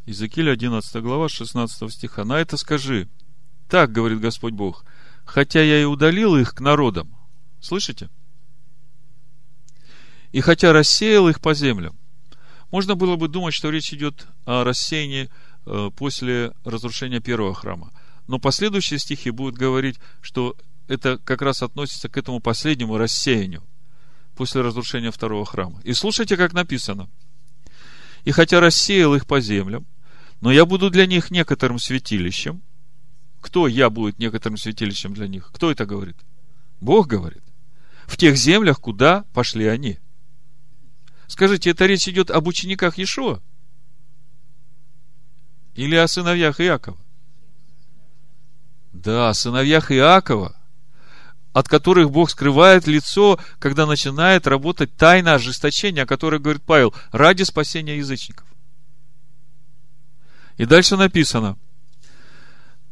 Иезекииль 0.06 0.50
11 0.50 1.02
глава 1.02 1.28
16 1.28 1.92
стиха. 1.92 2.24
На 2.24 2.40
это 2.40 2.56
скажи. 2.56 3.06
Так 3.68 3.92
говорит 3.92 4.20
Господь 4.20 4.54
Бог. 4.54 4.86
Хотя 5.26 5.62
я 5.62 5.82
и 5.82 5.84
удалил 5.84 6.36
их 6.36 6.54
к 6.54 6.60
народам. 6.60 7.14
Слышите? 7.60 8.08
И 10.32 10.40
хотя 10.40 10.72
рассеял 10.72 11.28
их 11.28 11.42
по 11.42 11.52
землям. 11.52 11.94
Можно 12.70 12.94
было 12.94 13.16
бы 13.16 13.28
думать, 13.28 13.52
что 13.52 13.68
речь 13.68 13.92
идет 13.92 14.26
о 14.46 14.64
рассеянии 14.64 15.28
э, 15.66 15.90
после 15.94 16.54
разрушения 16.64 17.20
первого 17.20 17.52
храма. 17.52 17.92
Но 18.26 18.38
последующие 18.38 18.98
стихи 18.98 19.30
будут 19.30 19.56
говорить, 19.56 19.98
что 20.22 20.56
это 20.86 21.18
как 21.18 21.42
раз 21.42 21.62
относится 21.62 22.08
к 22.08 22.16
этому 22.16 22.40
последнему 22.40 22.98
рассеянию 22.98 23.62
после 24.34 24.60
разрушения 24.60 25.10
второго 25.10 25.44
храма. 25.44 25.80
И 25.84 25.92
слушайте, 25.92 26.36
как 26.36 26.52
написано. 26.52 27.08
И 28.24 28.30
хотя 28.32 28.60
рассеял 28.60 29.14
их 29.14 29.26
по 29.26 29.40
землям, 29.40 29.86
но 30.40 30.52
я 30.52 30.66
буду 30.66 30.90
для 30.90 31.06
них 31.06 31.30
некоторым 31.30 31.78
святилищем. 31.78 32.62
Кто 33.40 33.68
я 33.68 33.90
будет 33.90 34.18
некоторым 34.18 34.56
святилищем 34.56 35.14
для 35.14 35.28
них? 35.28 35.50
Кто 35.52 35.70
это 35.70 35.86
говорит? 35.86 36.16
Бог 36.80 37.06
говорит. 37.06 37.42
В 38.06 38.16
тех 38.16 38.36
землях, 38.36 38.80
куда 38.80 39.24
пошли 39.32 39.66
они. 39.66 39.98
Скажите, 41.26 41.70
это 41.70 41.86
речь 41.86 42.08
идет 42.08 42.30
об 42.30 42.46
учениках 42.46 42.98
Иешуа? 42.98 43.42
Или 45.74 45.96
о 45.96 46.06
сыновьях 46.06 46.60
Иакова? 46.60 46.98
Да, 48.92 49.30
о 49.30 49.34
сыновьях 49.34 49.90
Иакова, 49.90 50.56
от 51.54 51.68
которых 51.68 52.10
Бог 52.10 52.30
скрывает 52.30 52.86
лицо, 52.86 53.38
когда 53.60 53.86
начинает 53.86 54.46
работать 54.46 54.94
тайна 54.96 55.34
ожесточения, 55.34 56.02
о 56.02 56.06
которой 56.06 56.40
говорит 56.40 56.64
Павел, 56.64 56.92
ради 57.12 57.44
спасения 57.44 57.96
язычников. 57.96 58.46
И 60.56 60.66
дальше 60.66 60.96
написано. 60.96 61.56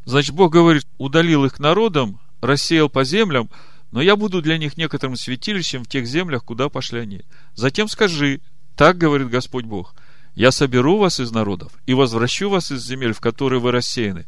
Значит, 0.05 0.35
Бог 0.35 0.53
говорит, 0.53 0.87
удалил 0.96 1.44
их 1.44 1.59
народом, 1.59 2.20
рассеял 2.40 2.88
по 2.88 3.05
землям, 3.05 3.51
но 3.90 4.01
я 4.01 4.14
буду 4.14 4.40
для 4.40 4.59
них 4.59 4.77
некоторым 4.77 5.16
святилищем 5.16 5.85
в 5.85 5.88
тех 5.88 6.07
землях, 6.07 6.44
куда 6.44 6.68
пошли 6.68 7.01
они. 7.01 7.22
Затем 7.55 7.88
скажи, 7.88 8.40
так 8.77 8.96
говорит 8.96 9.29
Господь 9.29 9.64
Бог, 9.64 9.94
я 10.37 10.53
соберу 10.53 10.98
вас 10.98 11.18
из 11.18 11.33
народов 11.33 11.72
и 11.87 11.94
возвращу 11.94 12.48
вас 12.48 12.70
из 12.70 12.85
земель, 12.85 13.12
в 13.12 13.20
которые 13.20 13.61
вы 13.61 13.72
рассеяны, 13.72 14.27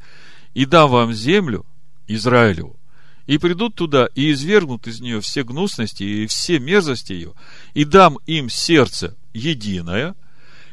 и 0.54 0.66
дам 0.66 0.90
вам 0.90 1.12
землю, 1.12 1.64
Израилеву, 2.06 2.76
и 3.26 3.38
придут 3.38 3.74
туда 3.74 4.08
и 4.14 4.32
извергнут 4.32 4.86
из 4.86 5.00
нее 5.00 5.20
все 5.20 5.44
гнусности 5.44 6.02
и 6.02 6.26
все 6.26 6.58
мерзости 6.58 7.12
ее, 7.12 7.32
и 7.72 7.84
дам 7.84 8.18
им 8.26 8.48
сердце 8.48 9.16
единое, 9.32 10.14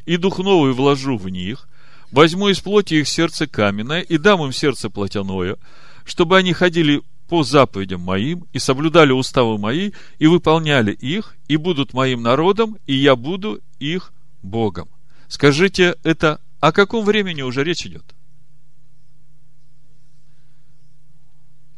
и 0.05 0.17
дух 0.17 0.39
новый 0.39 0.73
вложу 0.73 1.17
в 1.17 1.29
них, 1.29 1.67
возьму 2.11 2.49
из 2.49 2.59
плоти 2.59 2.95
их 2.95 3.07
сердце 3.07 3.47
каменное 3.47 4.01
и 4.01 4.17
дам 4.17 4.43
им 4.43 4.51
сердце 4.51 4.89
плотяное, 4.89 5.57
чтобы 6.05 6.37
они 6.37 6.53
ходили 6.53 7.01
по 7.29 7.43
заповедям 7.43 8.01
моим 8.01 8.45
и 8.51 8.59
соблюдали 8.59 9.13
уставы 9.13 9.57
мои 9.57 9.91
и 10.19 10.27
выполняли 10.27 10.91
их, 10.91 11.35
и 11.47 11.55
будут 11.55 11.93
моим 11.93 12.21
народом, 12.21 12.77
и 12.87 12.95
я 12.95 13.15
буду 13.15 13.61
их 13.79 14.11
Богом. 14.41 14.89
Скажите, 15.29 15.95
это 16.03 16.41
о 16.59 16.73
каком 16.73 17.05
времени 17.05 17.41
уже 17.41 17.63
речь 17.63 17.85
идет? 17.85 18.03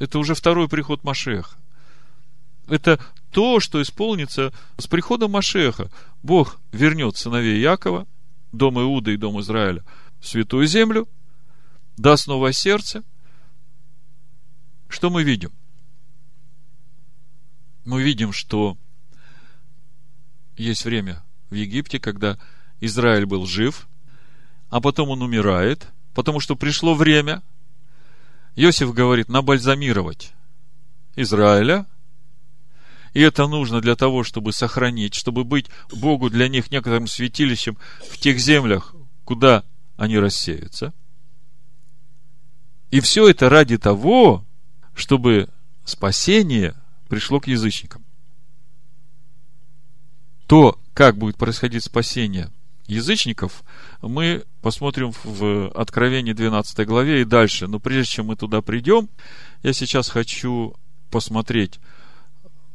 Это 0.04 0.20
уже 0.20 0.36
второй 0.36 0.68
приход 0.68 1.06
Машеха. 1.06 1.56
Это 2.68 3.00
то, 3.32 3.62
что 3.62 3.82
исполнится 3.82 4.52
с 4.78 4.86
приходом 4.86 5.32
Машеха. 5.32 5.90
Бог 6.24 6.60
вернет 6.74 7.16
сыновей 7.16 7.62
Якова, 7.62 8.06
дом 8.52 8.82
Иуда 8.82 9.12
и 9.12 9.18
дом 9.18 9.40
Израиля– 9.40 9.84
святую 10.22 10.68
землю, 10.68 11.08
даст 11.96 12.28
новое 12.28 12.52
сердце. 12.52 13.04
Что 14.90 15.10
мы 15.10 15.24
видим? 15.24 15.54
Мы 17.86 18.04
видим, 18.04 18.34
что 18.34 18.78
есть 20.58 20.84
время 20.84 21.24
в 21.50 21.54
Египте, 21.54 21.98
когда 21.98 22.38
Израиль 22.82 23.26
был 23.26 23.46
жив, 23.46 23.88
а 24.70 24.82
потом 24.82 25.12
он 25.12 25.22
умирает, 25.22 25.88
потому 26.14 26.42
что 26.42 26.58
пришло 26.58 26.94
время. 26.94 27.42
Иосиф 28.56 28.94
говорит, 28.94 29.30
набальзамировать 29.30 30.34
Израиля, 31.16 31.86
и 33.14 33.22
это 33.22 33.48
нужно 33.48 33.82
для 33.82 33.96
того, 33.96 34.24
чтобы 34.24 34.54
сохранить, 34.54 35.14
чтобы 35.14 35.44
быть 35.44 35.68
Богу 35.92 36.30
для 36.30 36.48
них 36.48 36.72
некоторым 36.72 37.08
святилищем 37.08 37.78
в 38.10 38.18
тех 38.18 38.40
землях, 38.40 38.96
куда 39.24 39.64
они 39.98 40.18
рассеются. 40.18 40.94
И 42.90 43.00
все 43.00 43.28
это 43.30 43.50
ради 43.50 43.78
того, 43.78 44.46
чтобы 44.94 45.50
спасение 45.86 46.76
пришло 47.08 47.40
к 47.40 47.48
язычникам. 47.48 48.04
То, 50.48 50.80
как 50.94 51.18
будет 51.18 51.38
происходить 51.38 51.84
спасение 51.84 52.52
язычников, 52.88 53.64
мы 54.02 54.44
посмотрим 54.62 55.14
в 55.24 55.70
Откровении 55.70 56.34
12 56.34 56.86
главе 56.86 57.22
и 57.22 57.26
дальше. 57.26 57.68
Но 57.68 57.80
прежде 57.80 58.14
чем 58.14 58.28
мы 58.28 58.36
туда 58.36 58.62
придем, 58.62 59.10
я 59.62 59.74
сейчас 59.74 60.10
хочу 60.10 60.76
посмотреть 61.10 61.80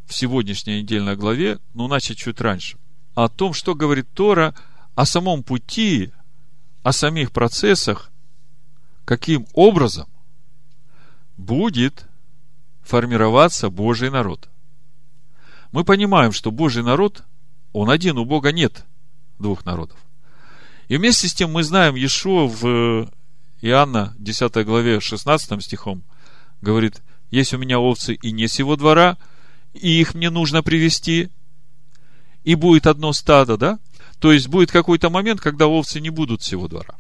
в 0.07 0.15
сегодняшней 0.15 0.83
недельной 0.83 1.17
главе, 1.17 1.59
ну, 1.75 1.87
начать 1.89 2.17
чуть 2.17 2.41
раньше, 2.41 2.79
о 3.15 3.29
том, 3.29 3.53
что 3.53 3.75
говорит 3.75 4.09
Тора 4.15 4.55
о 4.95 5.07
самом 5.07 5.45
пути, 5.45 6.11
о 6.83 6.93
самих 6.93 7.31
процессах, 7.31 8.11
каким 9.05 9.47
образом 9.53 10.09
будет 11.37 12.07
формироваться 12.83 13.71
Божий 13.71 14.11
народ. 14.11 14.49
Мы 15.71 15.85
понимаем, 15.85 16.33
что 16.33 16.51
Божий 16.51 16.83
народ, 16.83 17.23
он 17.73 17.91
один, 17.91 18.19
у 18.19 18.25
Бога 18.25 18.51
нет 18.51 18.85
двух 19.39 19.65
народов. 19.65 19.99
И 20.89 20.97
вместе 20.97 21.29
с 21.29 21.35
тем 21.35 21.53
мы 21.53 21.63
знаем, 21.63 21.95
Иешуа 21.95 22.47
в 22.47 23.11
Иоанна 23.61 24.15
10 24.19 24.65
главе 24.65 25.01
16 25.01 25.63
стихом 25.63 26.03
говорит, 26.61 27.03
есть 27.31 27.53
у 27.55 27.59
меня 27.59 27.79
овцы 27.79 28.15
и 28.15 28.33
не 28.33 28.49
сего 28.49 28.77
двора, 28.77 29.17
и 29.75 30.01
их 30.01 30.15
мне 30.15 30.31
нужно 30.31 30.63
привести, 30.63 31.29
и 32.45 32.55
будет 32.55 32.87
одно 32.87 33.13
стадо, 33.13 33.57
да? 33.57 33.79
То 34.19 34.33
есть 34.33 34.49
будет 34.49 34.71
какой-то 34.71 35.11
момент, 35.11 35.41
когда 35.41 35.67
овцы 35.67 36.01
не 36.01 36.11
будут 36.11 36.43
всего 36.43 36.69
двора. 36.69 36.95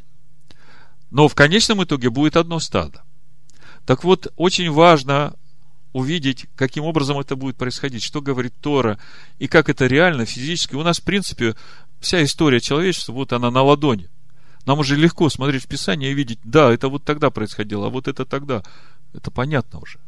Но 1.10 1.26
в 1.26 1.34
конечном 1.34 1.82
итоге 1.82 2.10
будет 2.10 2.36
одно 2.36 2.60
стадо. 2.60 3.02
Так 3.86 4.04
вот, 4.04 4.32
очень 4.36 4.70
важно 4.70 5.34
увидеть, 5.92 6.46
каким 6.54 6.84
образом 6.84 7.18
это 7.18 7.34
будет 7.34 7.56
происходить, 7.56 8.02
что 8.02 8.20
говорит 8.20 8.54
Тора, 8.60 8.98
и 9.38 9.48
как 9.48 9.68
это 9.70 9.86
реально, 9.86 10.26
физически. 10.26 10.74
У 10.74 10.82
нас, 10.82 11.00
в 11.00 11.04
принципе, 11.04 11.56
вся 12.00 12.22
история 12.24 12.60
человечества, 12.60 13.12
вот 13.12 13.32
она 13.32 13.50
на 13.50 13.62
ладони. 13.62 14.08
Нам 14.66 14.80
уже 14.80 14.96
легко 14.96 15.30
смотреть 15.30 15.64
в 15.64 15.68
Писание 15.68 16.12
и 16.12 16.14
видеть, 16.14 16.40
да, 16.44 16.70
это 16.70 16.88
вот 16.88 17.04
тогда 17.04 17.30
происходило, 17.30 17.86
а 17.86 17.90
вот 17.90 18.06
это 18.06 18.24
тогда. 18.24 18.62
Это 19.14 19.30
понятно 19.30 19.80
уже. 19.80 19.98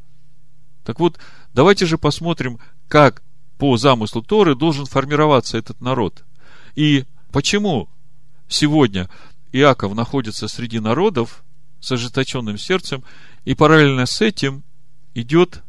Так 0.85 1.00
вот, 1.00 1.18
давайте 1.55 1.87
же 1.87 1.98
посмотрим, 1.98 2.59
как 2.88 3.22
по 3.59 3.76
замыслу 3.76 4.22
Торы 4.22 4.55
должен 4.55 4.87
формироваться 4.87 5.59
этот 5.59 5.81
народ. 5.81 6.24
И 6.74 7.05
почему 7.33 7.88
сегодня 8.48 9.09
Иаков 9.53 9.94
находится 9.94 10.48
среди 10.48 10.81
народов 10.81 11.44
с 11.81 11.92
ожесточенным 11.92 12.59
сердцем, 12.59 13.03
и 13.44 13.55
параллельно 13.55 14.07
с 14.07 14.20
этим 14.20 14.62
идет 15.14 15.62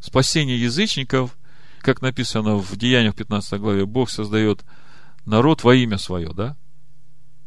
спасение 0.00 0.60
язычников, 0.60 1.36
как 1.80 2.02
написано 2.02 2.56
в 2.56 2.76
Деяниях 2.76 3.14
15 3.14 3.60
главе, 3.60 3.86
Бог 3.86 4.10
создает 4.10 4.64
народ 5.24 5.64
во 5.64 5.74
имя 5.74 5.98
свое, 5.98 6.32
да? 6.32 6.56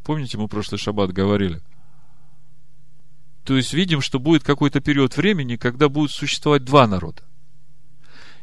Помните, 0.04 0.38
мы 0.38 0.48
прошлый 0.48 0.80
шаббат 0.80 1.12
говорили– 1.12 1.62
то 3.44 3.58
есть 3.58 3.74
видим, 3.74 4.02
что 4.02 4.20
будет 4.20 4.44
какой-то 4.44 4.80
период 4.80 5.18
времени, 5.18 5.58
когда 5.58 5.90
будут 5.90 6.12
существовать 6.12 6.64
два 6.64 6.88
народа. 6.88 7.22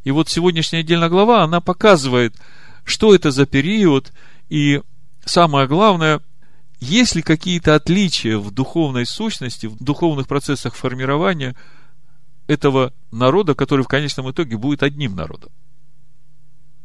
И 0.04 0.10
вот 0.10 0.28
сегодняшняя 0.28 0.80
отдельная 0.80 1.08
глава, 1.08 1.42
она 1.42 1.60
показывает, 1.60 2.34
что 2.84 3.14
это 3.14 3.30
за 3.30 3.46
период, 3.46 4.12
и 4.48 4.82
самое 5.24 5.66
главное, 5.66 6.20
есть 6.80 7.14
ли 7.14 7.22
какие-то 7.22 7.74
отличия 7.74 8.38
в 8.38 8.50
духовной 8.50 9.06
сущности, 9.06 9.66
в 9.66 9.76
духовных 9.82 10.26
процессах 10.26 10.74
формирования 10.74 11.54
этого 12.46 12.92
народа, 13.10 13.54
который 13.54 13.84
в 13.84 13.88
конечном 13.88 14.30
итоге 14.30 14.56
будет 14.56 14.82
одним 14.82 15.14
народом. 15.14 15.50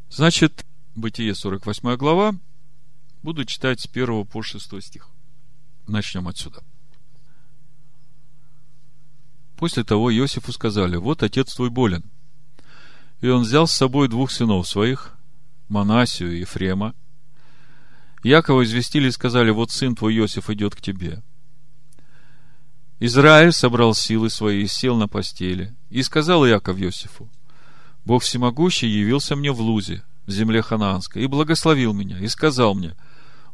Значит, 0.10 0.66
Бытие 0.96 1.36
48 1.36 1.98
глава, 1.98 2.36
буду 3.22 3.44
читать 3.44 3.82
с 3.82 3.86
1 3.86 4.26
по 4.28 4.42
6 4.42 4.82
стих. 4.82 5.10
Начнем 5.88 6.26
отсюда. 6.30 6.64
После 9.58 9.84
того 9.84 10.10
Иосифу 10.10 10.54
сказали, 10.54 10.96
вот 10.96 11.22
отец 11.22 11.54
твой 11.54 11.70
болен. 11.70 12.06
И 13.20 13.28
он 13.28 13.42
взял 13.42 13.68
с 13.68 13.74
собой 13.74 14.08
двух 14.08 14.32
сынов 14.32 14.70
своих, 14.70 15.18
Манасию 15.68 16.38
и 16.38 16.40
Ефрема. 16.40 16.96
Якова 18.24 18.64
известили 18.64 19.10
и 19.10 19.12
сказали, 19.12 19.52
вот 19.52 19.72
сын 19.72 19.98
твой 19.98 20.16
Иосиф 20.16 20.50
идет 20.50 20.76
к 20.76 20.82
тебе. 20.82 21.22
Израиль 23.02 23.52
собрал 23.52 23.94
силы 23.94 24.30
свои 24.30 24.64
и 24.64 24.68
сел 24.68 24.96
на 24.96 25.10
постели. 25.10 25.76
И 25.90 26.02
сказал 26.04 26.46
Яков 26.46 26.80
Иосифу, 26.80 27.30
Бог 28.06 28.24
всемогущий 28.24 28.88
явился 28.88 29.36
мне 29.36 29.52
в 29.52 29.60
Лузе, 29.60 30.02
в 30.26 30.32
земле 30.32 30.62
ханаанской, 30.62 31.24
и 31.24 31.28
благословил 31.28 31.94
меня, 31.94 32.20
и 32.20 32.28
сказал 32.28 32.74
мне, 32.76 32.96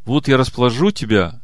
вот 0.05 0.27
я 0.27 0.37
расположу 0.37 0.91
тебя 0.91 1.39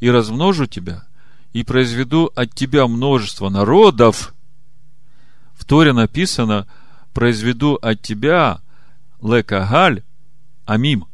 и 0.00 0.10
размножу 0.10 0.66
тебя, 0.66 1.04
и 1.52 1.62
произведу 1.62 2.30
от 2.34 2.54
тебя 2.54 2.86
множество 2.86 3.48
народов, 3.48 4.34
в 5.54 5.64
Торе 5.64 5.92
написано, 5.92 6.66
произведу 7.12 7.74
от 7.74 8.00
тебя 8.00 8.60
лекагаль 9.20 10.02
амим. 10.64 11.06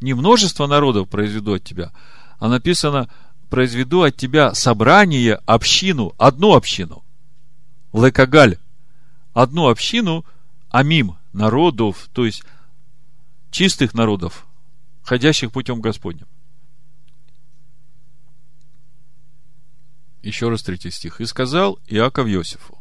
Не 0.00 0.14
множество 0.14 0.66
народов 0.66 1.08
произведу 1.08 1.54
от 1.54 1.64
тебя, 1.64 1.92
а 2.38 2.48
написано, 2.48 3.08
произведу 3.48 4.02
от 4.02 4.16
тебя 4.16 4.54
собрание, 4.54 5.40
общину, 5.46 6.14
одну 6.18 6.54
общину. 6.54 7.02
Лекагаль. 7.92 8.58
Одну 9.32 9.68
общину, 9.68 10.24
амим, 10.68 11.16
народов, 11.32 12.08
то 12.12 12.24
есть 12.24 12.42
чистых 13.50 13.94
народов, 13.94 14.46
ходящих 15.02 15.52
путем 15.52 15.80
Господним. 15.80 16.26
Еще 20.22 20.48
раз 20.48 20.62
третий 20.62 20.90
стих. 20.90 21.20
«И 21.20 21.26
сказал 21.26 21.78
Иаков 21.86 22.26
Иосифу, 22.26 22.78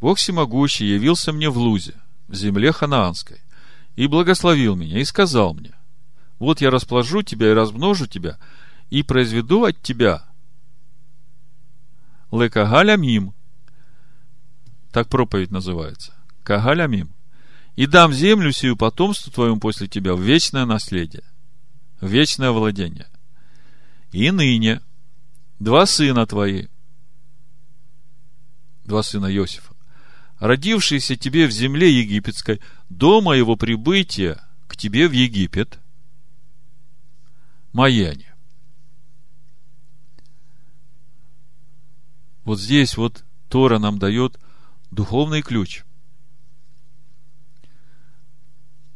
Бог 0.00 0.18
всемогущий 0.18 0.86
явился 0.86 1.32
мне 1.32 1.48
в 1.48 1.56
Лузе, 1.56 1.94
в 2.28 2.34
земле 2.34 2.72
ханаанской, 2.72 3.40
и 3.96 4.06
благословил 4.06 4.76
меня, 4.76 5.00
и 5.00 5.04
сказал 5.04 5.54
мне, 5.54 5.72
вот 6.38 6.60
я 6.60 6.70
расположу 6.70 7.22
тебя 7.22 7.50
и 7.50 7.54
размножу 7.54 8.06
тебя, 8.06 8.38
и 8.90 9.02
произведу 9.02 9.64
от 9.64 9.80
тебя 9.80 10.24
лекагалямим, 12.30 13.32
так 14.92 15.08
проповедь 15.08 15.50
называется, 15.50 16.12
кагалямим, 16.44 17.10
и 17.74 17.86
дам 17.86 18.12
землю 18.12 18.52
сию 18.52 18.76
потомству 18.76 19.32
твоему 19.32 19.58
после 19.58 19.88
тебя 19.88 20.14
в 20.14 20.20
вечное 20.20 20.64
наследие, 20.64 21.24
в 22.00 22.06
вечное 22.06 22.52
владение. 22.52 23.08
И 24.12 24.30
ныне– 24.30 24.80
два 25.58 25.86
сына 25.86 26.26
твои, 26.26 26.68
два 28.84 29.02
сына 29.02 29.34
Иосифа, 29.34 29.74
родившиеся 30.38 31.16
тебе 31.16 31.46
в 31.46 31.50
земле 31.50 31.90
египетской, 31.90 32.60
до 32.88 33.20
моего 33.20 33.56
прибытия 33.56 34.40
к 34.68 34.76
тебе 34.76 35.08
в 35.08 35.12
Египет, 35.12 35.78
мои 37.72 38.02
они. 38.02 38.26
Вот 42.44 42.60
здесь 42.60 42.96
вот 42.96 43.24
Тора 43.48 43.78
нам 43.78 43.98
дает 43.98 44.38
духовный 44.90 45.42
ключ. 45.42 45.82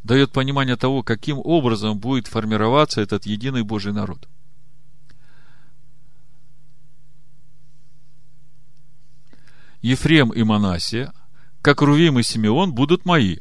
Дает 0.09 0.33
понимание 0.33 0.77
того, 0.77 1.03
каким 1.03 1.38
образом 1.38 1.99
будет 1.99 2.29
формироваться 2.29 3.03
этот 3.03 3.27
единый 3.27 3.62
Божий 3.62 3.92
народ– 3.92 4.27
Ефрем 9.83 10.31
и 10.31 10.42
Манасия, 10.42 11.12
как 11.61 11.83
Рувим 11.83 12.18
и 12.18 12.23
Симеон, 12.23 12.73
будут 12.73 13.05
мои. 13.05 13.37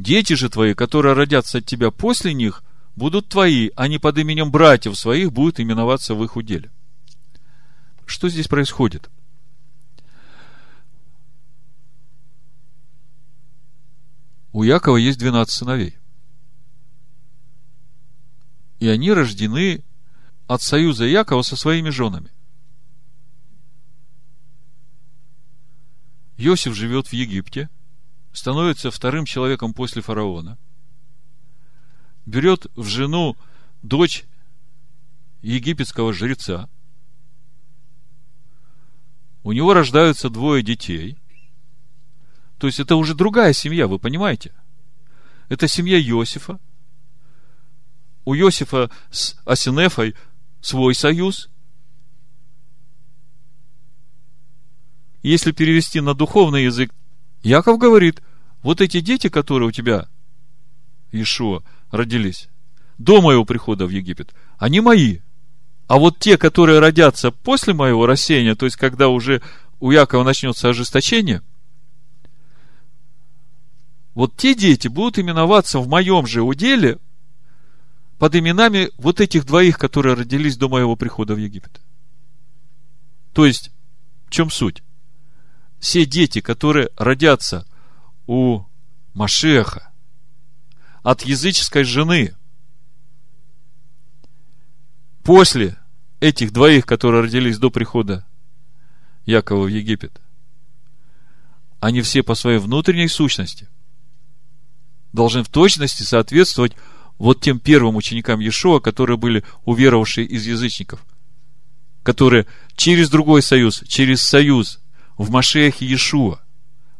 Дети 0.00 0.34
же 0.34 0.50
твои, 0.50 0.74
которые 0.74 1.14
родятся 1.14 1.58
от 1.58 1.66
тебя 1.66 1.92
после 1.92 2.34
них, 2.34 2.64
будут 2.96 3.28
твои, 3.28 3.70
они 3.76 3.98
под 3.98 4.18
именем 4.18 4.50
братьев 4.50 4.98
своих 4.98 5.32
будут 5.32 5.60
именоваться 5.60 6.14
в 6.14 6.24
их 6.24 6.36
уделе. 6.36 6.70
Что 8.04 8.28
здесь 8.28 8.48
происходит? 8.48 9.08
У 14.56 14.62
Якова 14.62 14.96
есть 14.96 15.18
12 15.18 15.54
сыновей. 15.54 15.98
И 18.80 18.88
они 18.88 19.12
рождены 19.12 19.84
от 20.46 20.62
союза 20.62 21.04
Якова 21.04 21.42
со 21.42 21.56
своими 21.56 21.90
женами. 21.90 22.32
Иосиф 26.38 26.74
живет 26.74 27.08
в 27.08 27.12
Египте, 27.12 27.68
становится 28.32 28.90
вторым 28.90 29.26
человеком 29.26 29.74
после 29.74 30.00
фараона, 30.00 30.56
берет 32.24 32.66
в 32.76 32.86
жену 32.86 33.36
дочь 33.82 34.24
египетского 35.42 36.14
жреца, 36.14 36.70
у 39.42 39.52
него 39.52 39.74
рождаются 39.74 40.30
двое 40.30 40.62
детей. 40.62 41.18
То 42.58 42.66
есть 42.66 42.80
это 42.80 42.96
уже 42.96 43.14
другая 43.14 43.52
семья, 43.52 43.86
вы 43.86 43.98
понимаете? 43.98 44.52
Это 45.48 45.68
семья 45.68 46.00
Иосифа. 46.00 46.58
У 48.24 48.34
Иосифа 48.34 48.90
с 49.10 49.36
Асинефой 49.44 50.14
свой 50.60 50.94
союз. 50.94 51.48
Если 55.22 55.52
перевести 55.52 56.00
на 56.00 56.14
духовный 56.14 56.64
язык, 56.64 56.92
Яков 57.42 57.78
говорит, 57.78 58.22
вот 58.62 58.80
эти 58.80 59.00
дети, 59.00 59.28
которые 59.28 59.68
у 59.68 59.72
тебя, 59.72 60.08
Ишуа, 61.12 61.62
родились, 61.90 62.48
до 62.98 63.20
моего 63.20 63.44
прихода 63.44 63.86
в 63.86 63.90
Египет, 63.90 64.34
они 64.58 64.80
мои. 64.80 65.18
А 65.86 65.98
вот 65.98 66.18
те, 66.18 66.36
которые 66.36 66.80
родятся 66.80 67.30
после 67.30 67.74
моего 67.74 68.06
рассеяния, 68.06 68.56
то 68.56 68.64
есть 68.66 68.76
когда 68.76 69.08
уже 69.08 69.42
у 69.78 69.90
Якова 69.90 70.24
начнется 70.24 70.68
ожесточение, 70.68 71.42
вот 74.16 74.34
те 74.34 74.56
дети 74.56 74.88
будут 74.88 75.20
именоваться 75.20 75.78
в 75.78 75.86
моем 75.86 76.26
же 76.26 76.42
уделе 76.42 76.98
под 78.18 78.34
именами 78.34 78.90
вот 78.96 79.20
этих 79.20 79.44
двоих, 79.44 79.78
которые 79.78 80.14
родились 80.14 80.56
до 80.56 80.68
моего 80.68 80.96
прихода 80.96 81.34
в 81.34 81.38
Египет. 81.38 81.80
То 83.32 83.46
есть, 83.46 83.70
в 84.26 84.30
чем 84.30 84.50
суть? 84.50 84.82
Все 85.78 86.06
дети, 86.06 86.40
которые 86.40 86.88
родятся 86.96 87.66
у 88.26 88.62
Машеха 89.12 89.92
от 91.04 91.22
языческой 91.22 91.84
жены– 91.84 92.34
после 95.26 95.76
этих 96.20 96.52
двоих, 96.52 96.86
которые 96.86 97.22
родились 97.24 97.58
до 97.58 97.70
прихода 97.70 98.24
Якова 99.26 99.64
в 99.64 99.66
Египет, 99.66 100.20
они 101.80 102.00
все 102.00 102.22
по 102.22 102.36
своей 102.36 102.58
внутренней 102.58 103.08
сущности 103.08 103.68
должны 105.16 105.42
в 105.42 105.48
точности 105.48 106.04
соответствовать 106.04 106.72
вот 107.18 107.40
тем 107.40 107.58
первым 107.58 107.96
ученикам 107.96 108.38
Иешуа, 108.38 108.78
которые 108.78 109.16
были 109.16 109.42
уверовавшие 109.64 110.24
из 110.26 110.46
язычников, 110.46 111.04
которые 112.04 112.46
через 112.76 113.10
другой 113.10 113.42
союз, 113.42 113.82
через 113.88 114.22
союз 114.22 114.78
в 115.18 115.30
Машехе 115.30 115.84
Иешуа 115.84 116.40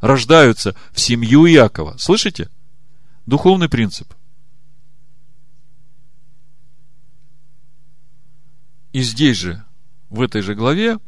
рождаются 0.00 0.74
в 0.92 1.00
семью 1.00 1.44
Якова. 1.44 1.96
Слышите? 1.98 2.50
Духовный 3.26 3.68
принцип– 3.68 4.12
И 8.96 9.02
здесь 9.02 9.36
же, 9.36 9.62
в 10.08 10.22
этой 10.22 10.40
же 10.40 10.54
главе, 10.54 10.98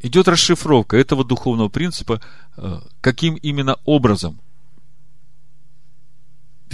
идет 0.00 0.26
расшифровка 0.26 0.96
этого 0.96 1.24
духовного 1.24 1.68
принципа, 1.68 2.20
э, 2.56 2.80
каким 3.00 3.36
именно 3.36 3.76
образом. 3.84 4.40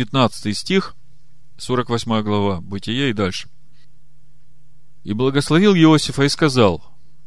15 0.01 0.57
стих, 0.57 0.97
48 1.59 2.23
глава, 2.23 2.63
Бытие 2.63 3.11
и 3.11 3.13
дальше. 3.13 3.51
«И 5.05 5.13
благословил 5.13 5.75
Иосифа 5.75 6.23
и 6.23 6.31
сказал, 6.31 6.83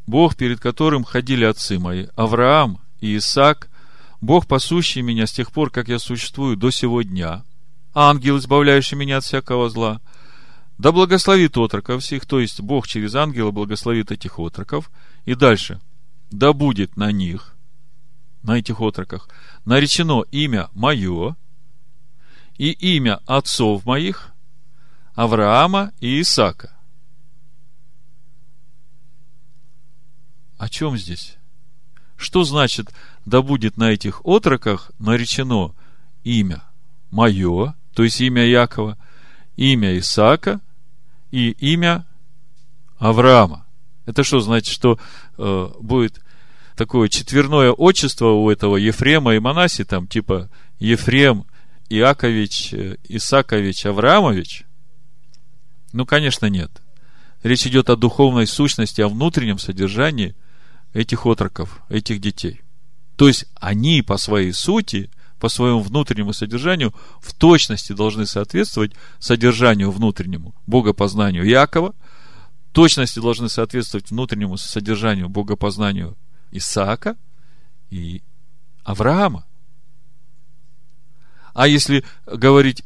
Бог, 0.07 0.35
перед 0.35 0.59
которым 0.59 1.03
ходили 1.03 1.45
отцы 1.45 1.77
мои, 1.77 2.07
Авраам 2.15 2.79
и 2.99 3.15
Исаак, 3.17 3.69
Бог, 4.21 4.47
пасущий 4.47 5.03
меня 5.03 5.27
с 5.27 5.31
тех 5.31 5.51
пор, 5.51 5.69
как 5.69 5.87
я 5.87 5.99
существую 5.99 6.57
до 6.57 6.71
сего 6.71 7.03
дня, 7.03 7.43
ангел, 7.93 8.39
избавляющий 8.39 8.97
меня 8.97 9.17
от 9.17 9.23
всякого 9.23 9.69
зла– 9.69 10.01
да 10.79 10.91
благословит 10.91 11.55
отроков 11.55 12.01
всех, 12.01 12.25
то 12.25 12.39
есть 12.39 12.59
Бог 12.59 12.87
через 12.87 13.13
ангела 13.13 13.51
благословит 13.51 14.11
этих 14.11 14.39
отроков. 14.39 14.89
И 15.23 15.35
дальше. 15.35 15.79
Да 16.31 16.51
будет 16.51 16.97
на 16.97 17.11
них, 17.11 17.55
на 18.41 18.57
этих 18.57 18.81
отроках, 18.81 19.29
наречено 19.65 20.23
имя 20.31 20.69
мое 20.73 21.35
и 22.57 22.71
имя 22.71 23.19
отцов 23.25 23.85
моих, 23.85 24.31
Авраама 25.15 25.91
и 25.99 26.21
Исаака. 26.21 26.75
О 30.57 30.69
чем 30.69 30.97
здесь? 30.97 31.37
Что 32.15 32.43
значит, 32.43 32.93
да 33.25 33.41
будет 33.41 33.77
на 33.77 33.91
этих 33.91 34.21
отроках 34.25 34.91
наречено 34.97 35.75
имя 36.23 36.63
мое, 37.11 37.75
то 37.93 38.03
есть 38.03 38.21
имя 38.21 38.45
Якова, 38.45 38.97
имя 39.55 39.97
Исаака– 39.97 40.61
и 41.33 41.49
имя 41.73 42.05
Авраама. 42.99 43.65
Это 44.05 44.23
что 44.23 44.39
значит, 44.39 44.71
что 44.71 44.99
э, 45.39 45.69
будет 45.79 46.21
такое 46.75 47.09
четверное 47.09 47.71
отчество 47.71 48.27
у 48.27 48.51
этого 48.51 48.77
Ефрема 48.77 49.33
и 49.33 49.39
Манаси, 49.39 49.83
там 49.83 50.05
типа 50.05 50.51
Ефрем 50.77 51.45
Иакович, 51.97 52.73
э, 52.73 52.97
Исакович, 53.07 53.85
Авраамович? 53.85 54.63
Ну, 55.91 56.05
конечно, 56.05 56.47
нет. 56.47 56.81
Речь 57.43 57.67
идет 57.67 57.89
о 57.89 57.95
духовной 57.95 58.47
сущности, 58.47 59.01
о 59.01 59.09
внутреннем 59.09 59.59
содержании 59.59 60.35
этих 60.93 61.25
отроков, 61.25 61.81
этих 61.89 62.19
детей. 62.19 62.61
То 63.15 63.27
есть 63.27 63.45
они 63.55 64.01
по 64.01 64.17
своей 64.17 64.53
сути– 64.53 65.09
по 65.43 65.49
своему 65.49 65.81
внутреннему 65.81 66.31
содержанию 66.31 66.93
в 67.19 67.33
точности 67.33 67.91
должны 67.91 68.25
соответствовать 68.25 68.93
содержанию 69.19 69.91
внутреннему, 69.91 70.55
богопознанию 70.67 71.43
Якова, 71.43 71.93
точности 72.71 73.19
должны 73.19 73.49
соответствовать 73.49 74.09
внутреннему 74.09 74.55
содержанию, 74.55 75.27
богопознанию 75.27 76.15
Исаака 76.51 77.17
и 77.89 78.21
Авраама. 78.85 79.45
А 81.53 81.67
если 81.67 82.03
говорить 82.25 82.83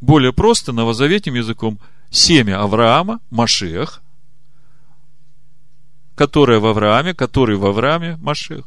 более 0.00 0.32
просто, 0.32 0.72
новозаветным 0.72 1.34
языком, 1.34 1.78
семя 2.10 2.62
Авраама, 2.62 3.20
Машех, 3.30 4.02
которое 6.14 6.58
в 6.58 6.66
Аврааме, 6.66 7.14
который 7.14 7.56
в 7.56 7.66
Аврааме, 7.66 8.16
Машех, 8.20 8.64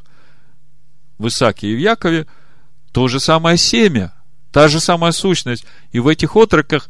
в 1.18 1.28
Исааке 1.28 1.68
и 1.68 1.76
в 1.76 1.80
Якове– 1.80 2.28
то 2.94 3.08
же 3.08 3.20
самое 3.20 3.58
семя, 3.58 4.14
та 4.52 4.68
же 4.68 4.80
самая 4.80 5.12
сущность. 5.12 5.66
И 5.92 6.00
в 6.00 6.08
этих 6.08 6.36
отроках, 6.38 6.88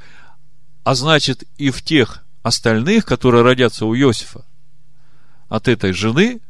а 0.83 0.95
значит 0.95 1.45
и 1.57 1.71
в 1.71 1.81
тех 1.81 2.23
остальных, 2.43 3.05
которые 3.05 3.41
родятся 3.41 3.85
у 3.85 3.95
Иосифа, 3.95 4.45
от 5.47 5.69
этой 5.69 5.93
жены, 5.93 6.41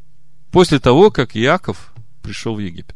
после 0.52 0.80
того, 0.80 1.12
как 1.12 1.36
Яков 1.36 1.94
пришел 2.24 2.56
в 2.56 2.60
Египет. 2.60 2.96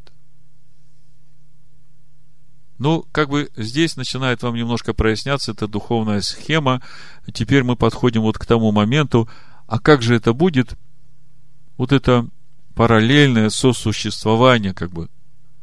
Ну, 2.80 3.06
как 3.12 3.30
бы 3.30 3.50
здесь 3.56 3.96
начинает 3.96 4.44
вам 4.44 4.56
немножко 4.56 4.94
проясняться 4.94 5.52
эта 5.52 5.68
духовная 5.68 6.22
схема. 6.22 6.82
Теперь 7.34 7.64
мы 7.64 7.76
подходим 7.76 8.22
вот 8.22 8.38
к 8.38 8.46
тому 8.46 8.72
моменту, 8.72 9.28
а 9.66 9.80
как 9.80 10.02
же 10.02 10.16
это 10.16 10.34
будет? 10.34 10.76
Вот 11.78 11.92
это 11.92 12.28
параллельное 12.76 13.50
сосуществование, 13.50 14.74
как 14.74 14.92
бы, 14.92 15.10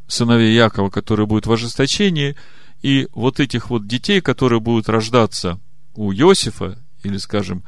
сыновей 0.08 0.54
Якова, 0.54 0.90
которые 0.90 1.26
будут 1.26 1.46
в 1.46 1.52
ожесточении, 1.52 2.36
и 2.82 3.08
вот 3.12 3.40
этих 3.40 3.70
вот 3.70 3.86
детей, 3.86 4.20
которые 4.20 4.60
будут 4.60 4.88
рождаться 4.88 5.60
у 5.94 6.12
Иосифа, 6.12 6.78
или, 7.02 7.16
скажем, 7.16 7.62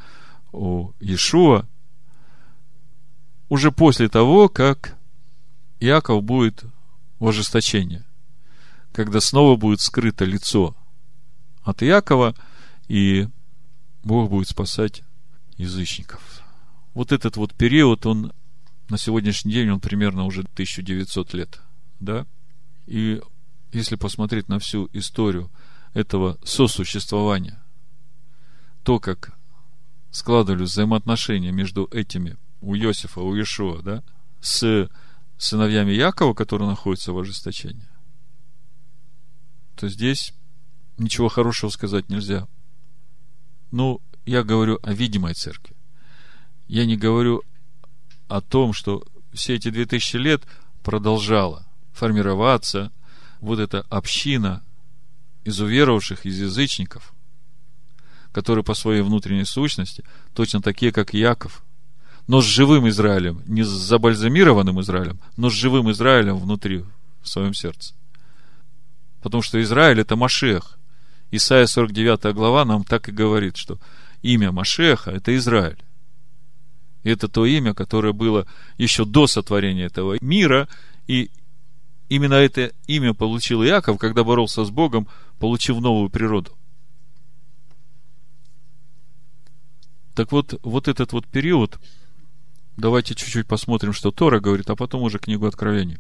у 0.53 0.91
Иешуа, 1.01 1.67
уже 3.49 3.71
после 3.71 4.09
того, 4.09 4.49
как 4.49 4.97
Иаков 5.79 6.25
будет 6.25 6.65
в 7.19 7.29
ожесточении, 7.29 8.03
когда 8.97 9.21
снова 9.21 9.57
будет 9.57 9.83
скрыто 9.83 10.25
лицо 10.25 10.75
от 11.63 11.83
Иакова, 11.83 12.35
и 12.89 13.29
Бог 14.03 14.31
будет 14.31 14.49
спасать 14.49 15.03
язычников. 15.59 16.43
Вот 16.95 17.13
этот 17.13 17.37
вот 17.37 17.53
период, 17.53 18.07
он 18.07 18.33
на 18.89 18.97
сегодняшний 18.97 19.53
день, 19.53 19.69
он 19.69 19.81
примерно 19.81 20.25
уже 20.25 20.41
1900 20.41 21.35
лет– 21.35 21.61
да, 22.01 22.27
и 22.87 23.21
если 23.73 23.97
посмотреть 23.97 24.49
на 24.49 24.59
всю 24.59 24.89
историю 24.95 25.51
этого 25.93 26.39
сосуществования, 26.43 27.63
то, 28.83 28.99
как 28.99 29.33
складывались 30.11 30.71
взаимоотношения 30.71 31.53
между 31.53 31.87
этими 31.91 32.37
у 32.63 32.75
Иосифа, 32.75 33.21
у 33.21 33.35
Иешуа, 33.35 33.83
да, 33.83 34.03
с 34.41 34.89
сыновьями 35.37 35.93
Якова, 35.93 36.33
которые 36.33 36.69
находятся 36.69 37.13
в 37.13 37.19
ожесточении, 37.19 37.89
то 39.77 39.89
здесь 39.89 40.35
ничего 40.99 41.29
хорошего 41.29 41.71
сказать 41.71 42.09
нельзя. 42.09 42.49
Ну, 43.71 44.01
я 44.25 44.43
говорю 44.43 44.79
о 44.83 44.93
видимой 44.93 45.35
церкви. 45.35 45.77
Я 46.67 46.87
не 46.87 46.97
говорю 46.97 47.43
о 48.29 48.41
том, 48.41 48.73
что 48.73 49.05
все 49.33 49.55
эти 49.55 49.71
две 49.71 49.87
тысячи 49.87 50.17
лет 50.17 50.43
продолжала 50.83 51.67
формироваться 51.93 52.91
вот 53.41 53.59
эта 53.59 53.83
община 53.83 54.63
из 55.45 55.61
уверовавших, 55.61 56.25
из 56.25 56.41
язычников, 56.41 57.15
которые 58.33 58.65
по 58.65 58.75
своей 58.75 59.03
внутренней 59.03 59.45
сущности 59.45 60.05
точно 60.35 60.61
такие, 60.61 60.91
как 60.91 61.15
Яков, 61.15 61.63
но 62.27 62.41
с 62.41 62.45
живым 62.45 62.89
Израилем, 62.89 63.43
не 63.47 63.63
с 63.63 63.69
забальзамированным 63.69 64.81
Израилем, 64.81 65.21
но 65.37 65.51
с 65.51 65.53
живым 65.53 65.91
Израилем 65.93 66.39
внутри, 66.39 66.85
в 67.23 67.29
своем 67.29 67.55
сердце. 67.55 67.95
Потому 69.27 69.43
что 69.43 69.61
Израиль– 69.61 69.99
это 70.03 70.15
Машех. 70.15 70.79
Исайя 71.33 71.67
49 71.67 72.33
глава 72.33 72.65
нам 72.65 72.85
так 72.85 73.09
и 73.09 73.13
говорит, 73.13 73.57
что 73.57 73.77
имя 74.23 74.53
Машеха– 74.53 75.11
это 75.17 75.35
Израиль. 75.35 75.83
И 77.03 77.11
это 77.11 77.27
то 77.27 77.45
имя, 77.45 77.75
которое 77.75 78.13
было 78.13 78.47
еще 78.79 79.05
до 79.05 79.27
сотворения 79.27 79.87
этого 79.87 80.17
мира, 80.21 80.69
и 81.09 81.33
именно 82.09 82.35
это 82.35 82.71
имя 82.87 83.15
получил 83.15 83.65
Иаков, 83.65 83.99
когда 83.99 84.23
боролся 84.23 84.65
с 84.65 84.71
Богом, 84.71 85.09
получив 85.41 85.81
новую 85.81 86.09
природу. 86.09 86.53
Так 90.15 90.31
вот, 90.31 90.55
вот 90.63 90.87
этот 90.87 91.13
вот 91.13 91.27
период, 91.27 91.81
давайте 92.77 93.17
чуть-чуть 93.17 93.49
посмотрим, 93.49 93.93
что 93.93 94.13
Тора 94.13 94.39
говорит, 94.39 94.71
а 94.71 94.77
потом 94.77 95.03
уже 95.03 95.19
книгу 95.19 95.47
Откровений. 95.47 95.99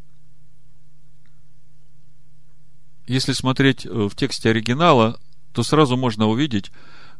Если 3.07 3.33
смотреть 3.33 3.87
э, 3.87 3.89
в 3.91 4.15
тексте 4.15 4.51
оригинала, 4.51 5.19
то 5.53 5.63
сразу 5.63 5.97
можно 5.97 6.27
увидеть, 6.27 6.73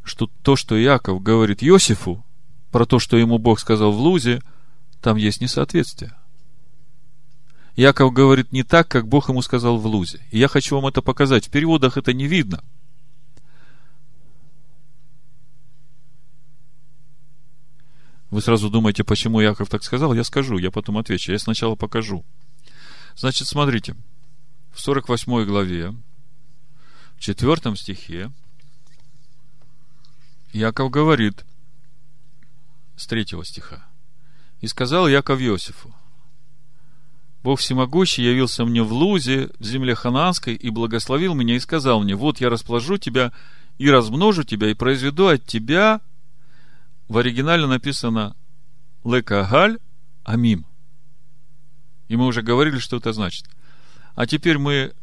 что 0.03 0.29
то, 0.43 0.55
что 0.55 0.81
Иаков 0.81 1.21
говорит 1.21 1.63
Иосифу, 1.63 2.23
про 2.71 2.85
то, 2.85 2.99
что 2.99 3.17
ему 3.17 3.37
Бог 3.37 3.59
сказал 3.59 3.91
в 3.91 3.99
Лузе, 3.99 4.41
там 5.01 5.15
есть 5.15 5.41
несоответствие. 5.41 6.13
Яков 7.75 8.11
говорит 8.11 8.51
не 8.51 8.63
так, 8.63 8.87
как 8.87 9.07
Бог 9.07 9.29
ему 9.29 9.41
сказал 9.41 9.77
в 9.77 9.85
Лузе. 9.85 10.19
И 10.31 10.39
я 10.39 10.47
хочу 10.47 10.75
вам 10.75 10.87
это 10.87 11.01
показать. 11.01 11.47
В 11.47 11.51
переводах 11.51 11.95
это 11.97 12.11
не 12.11 12.27
видно. 12.27 12.63
Вы 18.29 18.41
сразу 18.41 18.69
думаете, 18.69 19.03
почему 19.03 19.39
Яков 19.39 19.69
так 19.69 19.83
сказал? 19.83 20.13
Я 20.13 20.23
скажу, 20.23 20.57
я 20.57 20.71
потом 20.71 20.97
отвечу. 20.97 21.31
Я 21.31 21.39
сначала 21.39 21.75
покажу. 21.75 22.25
Значит, 23.15 23.47
смотрите. 23.47 23.95
В 24.77 24.79
48 24.79 25.43
главе, 25.45 25.91
в 27.15 27.19
4 27.19 27.75
стихе, 27.75 28.31
Яков 30.53 30.91
говорит 30.91 31.43
с 32.95 33.07
3 33.07 33.25
стиха. 33.43 33.83
«И 34.61 34.67
сказал 34.67 35.07
Яков 35.07 35.41
Иосифу, 35.41 35.95
Бог 37.41 37.59
всемогущий 37.59 38.23
явился 38.23 38.65
мне 38.65 38.83
в 38.83 38.93
Лузе, 38.93 39.49
в 39.57 39.63
земле 39.63 39.95
Хананской, 39.95 40.53
и 40.53 40.69
благословил 40.69 41.33
меня, 41.33 41.55
и 41.55 41.59
сказал 41.59 42.03
мне, 42.03 42.13
вот 42.13 42.39
я 42.39 42.47
расположу 42.47 42.97
тебя, 42.97 43.33
и 43.79 43.89
размножу 43.89 44.43
тебя, 44.43 44.69
и 44.69 44.75
произведу 44.75 45.25
от 45.25 45.43
тебя, 45.43 46.01
в 47.07 47.17
оригинале 47.17 47.65
написано 47.65 48.35
Лекагаль 49.03 49.79
Амим. 50.23 50.67
И 52.09 52.15
мы 52.15 52.27
уже 52.27 52.43
говорили, 52.43 52.77
что 52.77 52.97
это 52.97 53.11
значит. 53.11 53.47
А 54.17 54.25
теперь 54.25 54.57
мы 54.57 54.93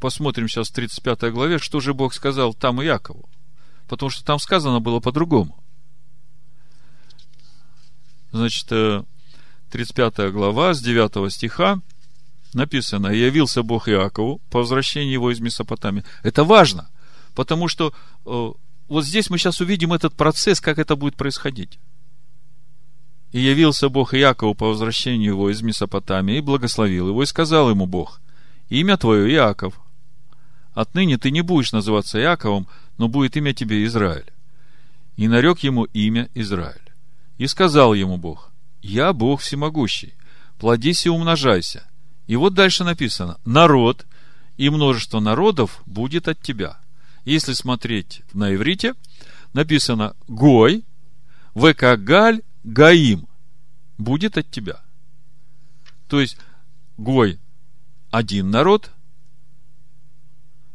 посмотрим 0.00 0.48
сейчас 0.48 0.70
в 0.70 0.72
35 0.72 1.32
главе, 1.32 1.58
что 1.58 1.78
же 1.78 1.94
Бог 1.94 2.12
сказал 2.12 2.52
там 2.52 2.82
и 2.82 2.84
Якову. 2.84 3.28
Потому 3.86 4.10
что 4.10 4.24
там 4.24 4.40
сказано 4.40 4.80
было 4.80 4.98
по-другому. 4.98 5.56
Значит, 8.32 8.66
35 9.70 10.18
э, 10.18 10.30
глава 10.30 10.74
с 10.74 10.82
9 10.82 11.32
стиха 11.32 11.80
написано, 12.52 13.06
«Явился 13.06 13.62
Бог 13.62 13.88
Иакову 13.88 14.40
по 14.50 14.58
возвращении 14.58 15.12
его 15.12 15.30
из 15.30 15.38
Месопотамии». 15.38 16.02
Это 16.24 16.42
важно, 16.42 16.90
потому 17.36 17.68
что 17.68 17.94
э, 18.26 18.52
вот 18.88 19.04
здесь 19.04 19.30
мы 19.30 19.38
сейчас 19.38 19.60
увидим 19.60 19.92
этот 19.92 20.14
процесс, 20.14 20.60
как 20.60 20.80
это 20.80 20.96
будет 20.96 21.14
происходить. 21.14 21.78
«И 23.30 23.38
явился 23.38 23.88
Бог 23.88 24.12
Иакову 24.12 24.56
по 24.56 24.66
возвращению 24.66 25.34
его 25.34 25.50
из 25.50 25.62
Месопотамии, 25.62 26.38
и 26.38 26.40
благословил 26.40 27.10
его, 27.10 27.22
и 27.22 27.26
сказал 27.26 27.70
ему 27.70 27.86
Бог, 27.86 28.20
имя 28.70 28.96
твое 28.96 29.30
Иаков. 29.34 29.78
Отныне 30.72 31.18
ты 31.18 31.30
не 31.30 31.42
будешь 31.42 31.72
называться 31.72 32.18
Иаковом, 32.18 32.66
но 32.96 33.08
будет 33.08 33.36
имя 33.36 33.52
тебе 33.52 33.84
Израиль. 33.84 34.32
И 35.16 35.28
нарек 35.28 35.58
ему 35.58 35.84
имя 35.84 36.30
Израиль. 36.34 36.80
И 37.36 37.46
сказал 37.46 37.92
ему 37.92 38.16
Бог, 38.16 38.50
я 38.80 39.12
Бог 39.12 39.40
всемогущий, 39.40 40.14
плодись 40.58 41.04
и 41.04 41.10
умножайся. 41.10 41.86
И 42.26 42.36
вот 42.36 42.54
дальше 42.54 42.84
написано, 42.84 43.38
народ 43.44 44.06
и 44.56 44.70
множество 44.70 45.20
народов 45.20 45.82
будет 45.84 46.28
от 46.28 46.40
тебя. 46.40 46.78
Если 47.24 47.52
смотреть 47.52 48.22
на 48.32 48.54
иврите, 48.54 48.94
написано 49.52 50.14
Гой, 50.28 50.84
Векагаль, 51.54 52.42
Гаим 52.62 53.26
будет 53.98 54.38
от 54.38 54.50
тебя. 54.50 54.80
То 56.08 56.20
есть, 56.20 56.38
Гой 56.96 57.40
один 58.10 58.50
народ 58.50 58.90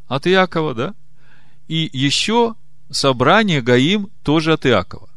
от 0.08 0.28
Иакова, 0.28 0.74
да? 0.74 0.96
И 1.68 1.90
еще 1.92 2.56
собрание 2.90 3.62
Гаим 3.62 4.10
тоже 4.24 4.54
от 4.54 4.66
Иакова. 4.66 5.10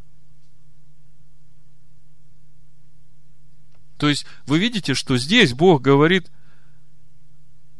То 3.98 4.08
есть 4.08 4.26
вы 4.46 4.58
видите, 4.58 4.94
что 4.94 5.16
здесь 5.16 5.52
Бог 5.52 5.82
говорит 5.82 6.30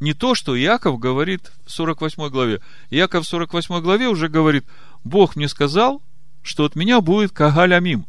не 0.01 0.15
то, 0.15 0.35
что 0.35 0.59
Иаков 0.59 0.99
говорит 0.99 1.53
в 1.65 1.71
48 1.71 2.29
главе. 2.29 2.61
Иаков 2.91 3.25
в 3.25 3.29
48 3.29 3.81
главе 3.81 4.09
уже 4.09 4.29
говорит, 4.29 4.65
Бог 5.05 5.37
мне 5.37 5.49
сказал, 5.49 6.03
что 6.43 6.65
от 6.65 6.77
меня 6.77 7.01
будет 7.01 7.33
Кагаль 7.33 7.75
Амим. 7.75 8.07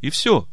И 0.00 0.10
все. 0.10 0.48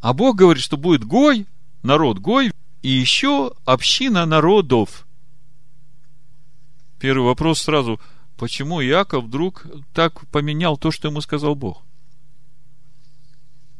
А 0.00 0.12
Бог 0.12 0.36
говорит, 0.36 0.62
что 0.62 0.76
будет 0.76 1.04
Гой, 1.04 1.46
народ 1.82 2.18
Гой, 2.18 2.52
и 2.82 2.88
еще 2.88 3.52
община 3.64 4.26
народов. 4.26 5.06
Первый 6.98 7.24
вопрос 7.24 7.62
сразу, 7.62 8.00
почему 8.36 8.82
Иаков 8.82 9.24
вдруг 9.24 9.66
так 9.92 10.26
поменял 10.28 10.76
то, 10.76 10.90
что 10.90 11.08
ему 11.08 11.20
сказал 11.20 11.54
Бог? 11.54 11.82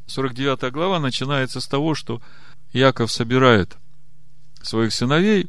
49 0.07 0.73
глава 0.73 1.01
начинается 1.01 1.61
с 1.61 1.67
того, 1.67 1.95
что 1.95 2.21
Яков 2.73 3.11
собирает 3.11 3.77
своих 4.63 4.93
сыновей 4.93 5.49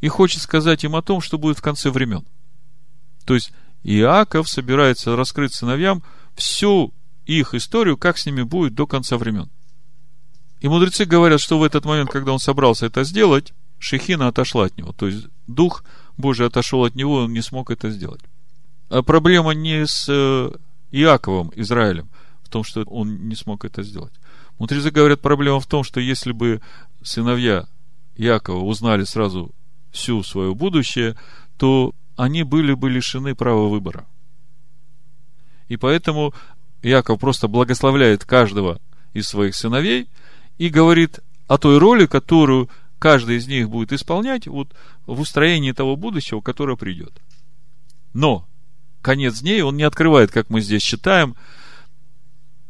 и 0.00 0.08
хочет 0.08 0.42
сказать 0.42 0.84
им 0.84 0.96
о 0.96 1.02
том, 1.02 1.20
что 1.20 1.38
будет 1.38 1.58
в 1.58 1.62
конце 1.62 1.90
времен. 1.90 2.24
То 3.24 3.34
есть 3.34 3.52
Иаков 3.82 4.48
собирается 4.48 5.16
раскрыть 5.16 5.54
сыновьям 5.54 6.02
всю 6.34 6.92
их 7.26 7.54
историю, 7.54 7.96
как 7.96 8.18
с 8.18 8.26
ними 8.26 8.42
будет 8.42 8.74
до 8.74 8.86
конца 8.86 9.16
времен. 9.16 9.50
И 10.60 10.68
мудрецы 10.68 11.04
говорят, 11.04 11.40
что 11.40 11.58
в 11.58 11.62
этот 11.62 11.84
момент, 11.84 12.10
когда 12.10 12.32
он 12.32 12.38
собрался 12.38 12.86
это 12.86 13.04
сделать, 13.04 13.52
Шехина 13.78 14.28
отошла 14.28 14.66
от 14.66 14.76
него. 14.76 14.92
То 14.92 15.06
есть 15.06 15.26
Дух 15.46 15.84
Божий 16.16 16.46
отошел 16.46 16.84
от 16.84 16.94
него, 16.94 17.24
он 17.24 17.32
не 17.32 17.40
смог 17.40 17.70
это 17.70 17.90
сделать. 17.90 18.20
А 18.90 19.02
проблема 19.02 19.52
не 19.52 19.86
с 19.86 20.06
э, 20.08 20.50
Иаковом, 20.90 21.52
Израилем– 21.56 22.08
том, 22.50 22.64
что 22.64 22.82
он 22.82 23.28
не 23.28 23.34
смог 23.34 23.64
это 23.64 23.82
сделать. 23.82 24.12
Мудрецы 24.58 24.90
говорят, 24.90 25.20
проблема 25.20 25.60
в 25.60 25.66
том, 25.66 25.84
что 25.84 26.00
если 26.00 26.32
бы 26.32 26.60
сыновья 27.02 27.66
Якова 28.16 28.62
узнали 28.62 29.04
сразу 29.04 29.50
всю 29.90 30.22
свое 30.22 30.54
будущее, 30.54 31.16
то 31.56 31.94
они 32.16 32.42
были 32.42 32.74
бы 32.74 32.90
лишены 32.90 33.34
права 33.34 33.68
выбора. 33.68 34.06
И 35.68 35.76
поэтому 35.76 36.34
Яков 36.82 37.20
просто 37.20 37.48
благословляет 37.48 38.24
каждого 38.24 38.80
из 39.14 39.28
своих 39.28 39.54
сыновей 39.54 40.08
и 40.60 40.68
говорит 40.68 41.20
о 41.48 41.56
той 41.56 41.78
роли, 41.78 42.04
которую 42.04 42.68
каждый 42.98 43.38
из 43.38 43.48
них 43.48 43.70
будет 43.70 43.94
исполнять 43.94 44.46
вот 44.46 44.68
в 45.06 45.18
устроении 45.18 45.72
того 45.72 45.96
будущего, 45.96 46.42
которое 46.42 46.76
придет. 46.76 47.14
Но 48.12 48.46
конец 49.00 49.40
дней 49.40 49.62
он 49.62 49.78
не 49.78 49.84
открывает, 49.84 50.30
как 50.30 50.50
мы 50.50 50.60
здесь 50.60 50.82
читаем, 50.82 51.34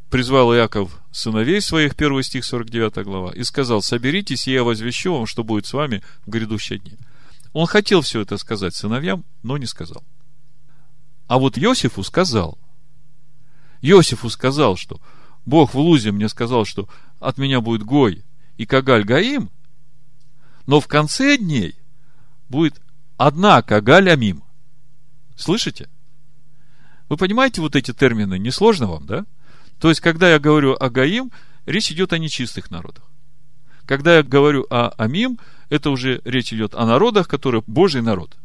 призвал 0.09 0.55
Иаков 0.55 1.01
сыновей 1.11 1.61
своих, 1.61 1.97
первый 1.97 2.23
стих, 2.23 2.45
49 2.45 3.05
глава, 3.05 3.33
и 3.33 3.43
сказал, 3.43 3.83
соберитесь, 3.83 4.47
и 4.47 4.53
я 4.53 4.63
возвещу 4.63 5.13
вам, 5.13 5.27
что 5.27 5.43
будет 5.43 5.67
с 5.67 5.73
вами 5.73 6.01
в 6.25 6.31
грядущие 6.31 6.79
дни. 6.79 6.97
Он 7.53 7.67
хотел 7.67 8.03
все 8.03 8.21
это 8.21 8.39
сказать 8.39 8.77
сыновьям, 8.77 9.25
но 9.43 9.59
не 9.59 9.67
сказал. 9.67 10.05
А 11.27 11.39
вот 11.39 11.59
Иосифу 11.59 12.05
сказал. 12.05 12.57
Иосифу 13.83 14.31
сказал, 14.31 14.77
что 14.77 15.01
Бог 15.47 15.75
в 15.75 15.79
Лузе 15.79 16.13
мне 16.13 16.29
сказал, 16.29 16.65
что 16.65 16.89
от 17.19 17.39
меня 17.39 17.61
будет 17.61 17.83
Гой 17.83 18.25
и 18.57 18.67
Кагаль 18.67 19.05
Гаим, 19.05 19.51
но 20.67 20.81
в 20.81 20.87
конце 20.87 21.37
дней 21.37 21.75
будет 22.49 22.81
одна 23.17 23.63
Кагаль 23.63 24.11
Амим. 24.11 24.43
Слышите? 25.37 25.89
Вы 27.09 27.17
понимаете 27.17 27.61
вот 27.61 27.75
эти 27.75 27.93
термины? 27.93 28.39
Несложно 28.39 28.87
вам, 28.87 29.07
да? 29.07 29.25
То 29.79 29.89
есть, 29.89 30.01
когда 30.01 30.31
я 30.31 30.39
говорю 30.39 30.77
о 30.79 30.91
Гаим, 30.91 31.33
речь 31.67 31.91
идет 31.91 32.13
о 32.13 32.19
нечистых 32.19 32.71
народах. 32.71 33.05
Когда 33.87 34.17
я 34.17 34.23
говорю 34.23 34.67
о 34.71 34.91
Амим, 34.91 35.39
это 35.71 35.91
уже 35.91 36.21
речь 36.25 36.53
идет 36.53 36.75
о 36.75 36.87
народах, 36.87 37.27
которые 37.27 37.65
Божий 37.67 38.03
народ. 38.03 38.37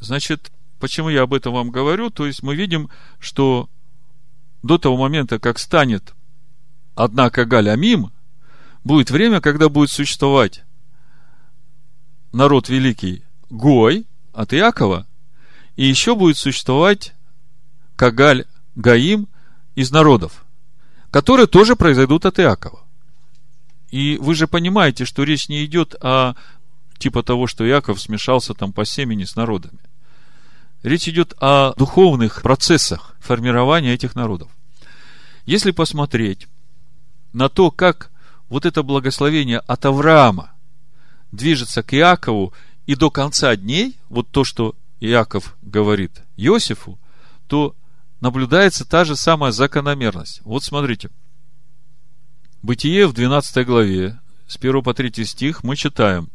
Значит, 0.00 0.50
почему 0.80 1.10
я 1.10 1.22
об 1.22 1.34
этом 1.34 1.52
вам 1.52 1.70
говорю? 1.70 2.10
То 2.10 2.26
есть, 2.26 2.42
мы 2.42 2.56
видим, 2.56 2.88
что 3.20 3.68
до 4.62 4.78
того 4.78 4.96
момента, 4.96 5.38
как 5.38 5.58
станет 5.58 6.14
одна 6.94 7.30
Кагаль 7.30 7.68
Амим, 7.68 8.12
будет 8.84 9.10
время, 9.10 9.40
когда 9.40 9.68
будет 9.68 9.90
существовать 9.90 10.64
народ 12.32 12.68
великий 12.68 13.24
Гой 13.50 14.06
от 14.32 14.54
Иакова, 14.54 15.06
и 15.76 15.86
еще 15.86 16.14
будет 16.14 16.36
существовать 16.36 17.14
Кагаль 17.96 18.46
Гаим 18.74 19.28
из 19.74 19.90
народов, 19.90 20.44
которые 21.10 21.46
тоже 21.46 21.76
произойдут 21.76 22.24
от 22.26 22.38
Иакова. 22.40 22.80
И 23.90 24.16
вы 24.20 24.34
же 24.34 24.46
понимаете, 24.46 25.04
что 25.04 25.22
речь 25.22 25.48
не 25.48 25.64
идет 25.64 25.94
о 26.02 26.34
типа 26.98 27.22
того, 27.22 27.46
что 27.46 27.68
Иаков 27.68 28.00
смешался 28.00 28.54
там 28.54 28.72
по 28.72 28.84
семени 28.84 29.24
с 29.24 29.36
народами. 29.36 29.78
Речь 30.82 31.08
идет 31.08 31.34
о 31.40 31.74
духовных 31.76 32.42
процессах 32.42 33.14
формирования 33.20 33.94
этих 33.94 34.14
народов. 34.14 34.50
Если 35.46 35.70
посмотреть 35.70 36.48
на 37.32 37.48
то, 37.48 37.70
как 37.70 38.10
вот 38.48 38.66
это 38.66 38.82
благословение 38.82 39.58
от 39.58 39.84
Авраама 39.84 40.52
движется 41.30 41.82
к 41.82 41.94
Иакову 41.94 42.52
и 42.86 42.96
до 42.96 43.10
конца 43.10 43.54
дней, 43.56 43.96
вот 44.08 44.28
то, 44.30 44.44
что 44.44 44.74
Иаков 45.00 45.56
говорит 45.62 46.22
Иосифу, 46.36 46.98
то 47.46 47.76
наблюдается 48.20 48.84
та 48.84 49.04
же 49.04 49.16
самая 49.16 49.52
закономерность. 49.52 50.40
Вот 50.44 50.64
смотрите. 50.64 51.10
Бытие 52.62 53.06
в 53.06 53.12
12 53.12 53.66
главе, 53.66 54.20
с 54.46 54.56
1 54.56 54.82
по 54.82 54.94
3 54.94 55.24
стих 55.24 55.64
мы 55.64 55.76
читаем 55.76 56.28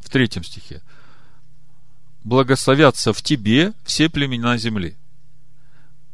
в 0.00 0.08
третьем 0.08 0.44
стихе. 0.44 0.82
Благословятся 2.24 3.12
в 3.12 3.22
тебе 3.22 3.72
все 3.84 4.08
племена 4.08 4.58
земли. 4.58 4.96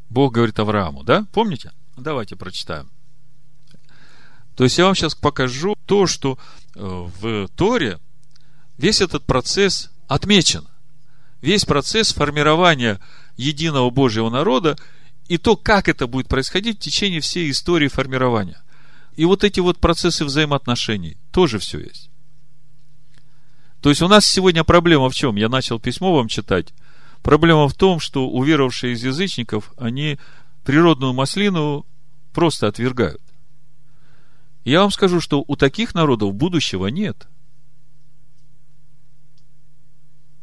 Бог 0.09 0.34
говорит 0.34 0.59
Аврааму, 0.59 1.02
да? 1.02 1.26
Помните? 1.32 1.72
Давайте 1.96 2.36
прочитаем. 2.36 2.90
То 4.54 4.64
есть 4.64 4.78
я 4.78 4.86
вам 4.86 4.94
сейчас 4.94 5.14
покажу 5.14 5.76
то, 5.84 6.07
что 6.07 6.38
э, 6.74 6.80
в 6.80 7.48
Торе 7.57 7.98
весь 8.78 9.00
этот 9.00 9.24
процесс 9.24 9.90
отмечен. 10.09 10.66
Весь 11.42 11.64
процесс 11.64 12.12
формирования 12.12 13.00
единого 13.36 13.90
Божьего 13.90 14.30
народа 14.30 14.78
и 15.28 15.38
то, 15.38 15.57
как 15.57 15.88
это 15.88 16.07
будет 16.07 16.28
происходить 16.28 16.78
в 16.78 16.82
течение 16.82 17.20
всей 17.20 17.50
истории 17.50 17.88
формирования. 17.88 18.62
И 19.16 19.24
вот 19.24 19.44
эти 19.44 19.61
вот 19.61 19.78
процессы 19.78 20.24
взаимоотношений 20.24 21.16
тоже 21.30 21.59
все 21.59 21.80
есть. 21.80 22.11
То 23.80 23.90
есть 23.90 24.02
у 24.02 24.08
нас 24.08 24.26
сегодня 24.26 24.64
проблема 24.64 25.10
в 25.10 25.14
чем? 25.14 25.36
Я 25.36 25.48
начал 25.48 25.78
письмо 25.78 26.14
вам 26.14 26.28
читать. 26.28 26.72
Проблема 27.22 27.68
в 27.68 27.74
том, 27.74 28.00
что 28.00 28.28
уверовавшие 28.28 28.94
из 28.94 29.04
язычников, 29.04 29.72
они 29.76 30.18
природную 30.64 31.12
маслину 31.12 31.86
просто 32.32 32.68
отвергают. 32.68 33.22
Я 34.64 34.80
вам 34.80 34.90
скажу, 34.90 35.20
что 35.20 35.44
у 35.46 35.56
таких 35.56 35.94
народов 35.94 36.34
будущего 36.34 36.86
нет. 36.88 37.28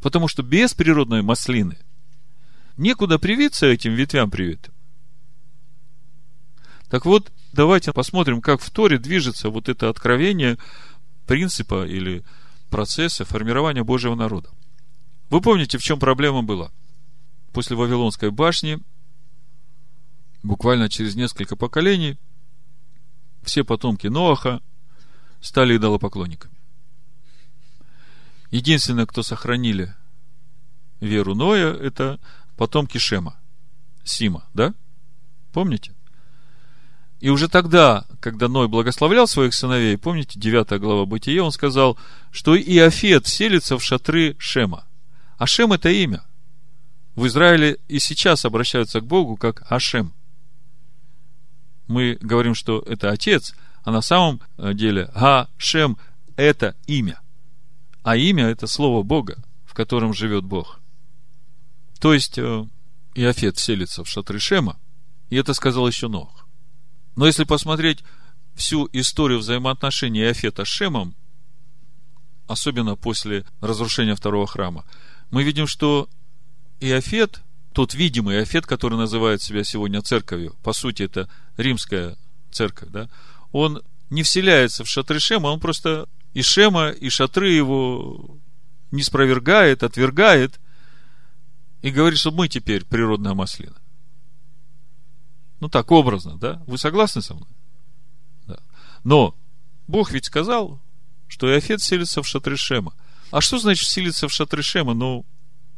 Потому 0.01 0.27
что 0.27 0.43
без 0.43 0.73
природной 0.73 1.21
маслины– 1.21 1.77
Некуда 2.77 3.19
привиться 3.19 3.67
этим 3.67 3.93
ветвям 3.93 4.31
привитым. 4.31 4.73
Так 6.89 7.05
вот, 7.05 7.31
давайте 7.51 7.93
посмотрим, 7.93 8.41
как 8.41 8.61
в 8.61 8.69
Торе 8.71 8.97
движется 8.97 9.49
вот 9.49 9.69
это 9.69 9.89
откровение 9.89 10.57
принципа 11.27 11.86
или 11.86 12.23
процесса 12.74 13.24
формирования 13.24 13.84
Божьего 13.84 14.15
народа. 14.15 14.49
Вы 15.30 15.41
помните, 15.41 15.78
в 15.78 15.84
чем 15.84 15.99
проблема 15.99 16.41
была? 16.41 16.71
После 17.51 17.76
Вавилонской 17.76 18.32
башни, 18.32 18.80
буквально 20.41 20.89
через 20.89 21.13
несколько 21.13 21.55
поколений, 21.55 22.17
все 23.43 23.63
потомки 23.63 24.07
Ноаха 24.07 24.59
стали 25.39 25.78
идолопоклонниками. 25.78 26.55
Единственное, 28.49 29.05
кто 29.05 29.21
сохранили 29.21 29.93
веру 30.99 31.36
Ноя, 31.36 31.71
это 31.74 32.19
потомки 32.57 32.97
Шема, 32.97 33.39
Сима, 34.03 34.49
да? 34.55 34.74
Помните? 35.51 35.93
И 37.24 37.30
уже 37.30 37.47
тогда, 37.47 38.05
когда 38.19 38.49
Ной 38.49 38.67
благословлял 38.67 39.28
своих 39.28 39.53
сыновей, 39.53 39.97
помните, 39.97 40.38
9 40.38 40.78
глава 40.82 41.05
Бытия, 41.05 41.41
он 41.41 41.53
сказал, 41.53 41.97
что 42.32 42.53
Иофет 42.57 43.28
селится 43.28 43.78
в 43.78 43.82
шатры 43.82 44.36
Шема. 44.39 44.84
А 45.38 45.47
Шем– 45.47 45.71
это 45.71 45.88
имя. 45.88 46.26
В 47.15 47.26
Израиле 47.28 47.78
и 47.88 47.99
сейчас 47.99 48.43
обращаются 48.43 48.99
к 48.99 49.05
Богу 49.05 49.38
как 49.38 49.63
Ашем. 49.71 50.11
Мы 51.88 52.17
говорим, 52.19 52.55
что 52.55 52.80
это 52.86 53.09
отец, 53.09 53.55
а 53.86 53.91
на 53.91 54.01
самом 54.01 54.41
деле 54.57 55.09
Га-Шем– 55.15 55.97
это 56.36 56.76
имя. 56.88 57.21
А 58.01 58.17
имя– 58.17 58.47
это 58.49 58.67
слово 58.67 59.01
Бога, 59.01 59.41
в 59.65 59.74
котором 59.74 60.13
живет 60.13 60.43
Бог. 60.43 60.82
То 62.01 62.13
есть, 62.13 62.38
э, 62.38 62.65
Иофет 63.15 63.59
селится 63.59 64.03
в 64.03 64.09
шатры 64.09 64.39
Шема, 64.39 64.78
и 65.30 65.38
это 65.38 65.53
сказал 65.53 65.88
еще 65.88 66.09
Нох. 66.09 66.43
Но 67.16 67.28
если 67.28 67.43
посмотреть 67.43 68.03
всю 68.55 68.89
историю 68.91 69.39
взаимоотношений 69.39 70.22
Иофета 70.22 70.66
с 70.66 70.68
Шемом, 70.68 71.16
особенно 72.47 72.95
после 72.95 73.45
разрушения 73.61 74.16
второго 74.16 74.47
храма, 74.47 74.86
мы 75.32 75.43
видим, 75.43 75.68
что 75.68 76.09
Иофет, 76.80 77.41
тот 77.74 77.93
видимый 77.93 78.38
Иофет, 78.38 78.66
который 78.66 78.97
называет 78.97 79.41
себя 79.41 79.64
сегодня 79.64 80.01
церковью, 80.01 80.55
по 80.64 80.74
сути, 80.74 81.03
это 81.03 81.30
римская 81.57 82.18
церковь, 82.51 82.89
да, 82.89 83.09
он 83.51 83.82
не 84.09 84.24
вселяется 84.24 84.84
в 84.84 84.89
шатры 84.89 85.20
Шема, 85.20 85.47
он 85.47 85.59
просто 85.59 86.07
и 86.34 86.41
Шема, 86.41 86.89
и 86.89 87.09
шатры 87.09 87.51
его 87.51 88.38
не 88.91 89.01
спровергает, 89.01 89.84
отвергает, 89.84 90.59
и 91.82 91.89
говорит, 91.89 92.20
что 92.20 92.32
мы 92.32 92.47
теперь 92.47 92.86
природная 92.86 93.34
маслина. 93.34 93.76
Ну, 95.64 95.70
так 95.70 95.91
образно, 95.91 96.38
да? 96.38 96.61
Вы 96.68 96.78
согласны 96.78 97.22
со 97.22 97.36
мной? 97.36 97.47
Да. 98.47 98.59
Но 99.05 99.34
Бог 99.88 100.11
ведь 100.11 100.26
сказал, 100.26 100.82
что 101.30 101.49
Иофет 101.49 101.82
селится 101.82 102.22
в 102.22 102.28
шатре 102.28 102.57
Шема. 102.57 102.93
А 103.32 103.39
что 103.39 103.57
значит 103.57 103.88
селиться 103.88 104.28
в 104.28 104.34
шатре 104.34 104.61
Шема? 104.61 104.93
Ну, 104.93 105.26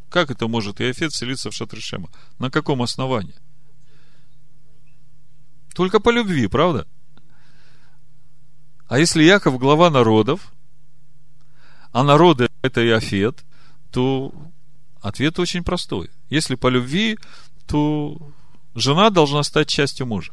как 0.10 0.32
это 0.32 0.48
может 0.48 0.82
Иофет 0.82 1.14
селиться 1.14 1.52
в 1.52 1.54
шатре 1.54 1.82
Шема? 1.82 2.10
На 2.40 2.50
каком 2.50 2.82
основании? 2.82 3.36
Только 5.76 6.00
по 6.00 6.10
любви, 6.10 6.48
правда? 6.48 6.88
А 8.88 8.98
если 8.98 9.22
Яков 9.22 9.60
глава 9.60 9.92
народов, 9.92 10.52
а 11.92 12.04
народы 12.04 12.50
это 12.64 12.84
Иофет, 12.84 13.46
то 13.92 14.34
Ответ 15.06 15.38
очень 15.38 15.64
простой. 15.64 16.10
Если 16.32 16.56
по 16.56 16.66
любви, 16.68 17.20
то 17.68 18.18
жена 18.76 19.10
должна 19.10 19.44
стать 19.44 19.68
частью 19.68 20.06
мужа. 20.06 20.32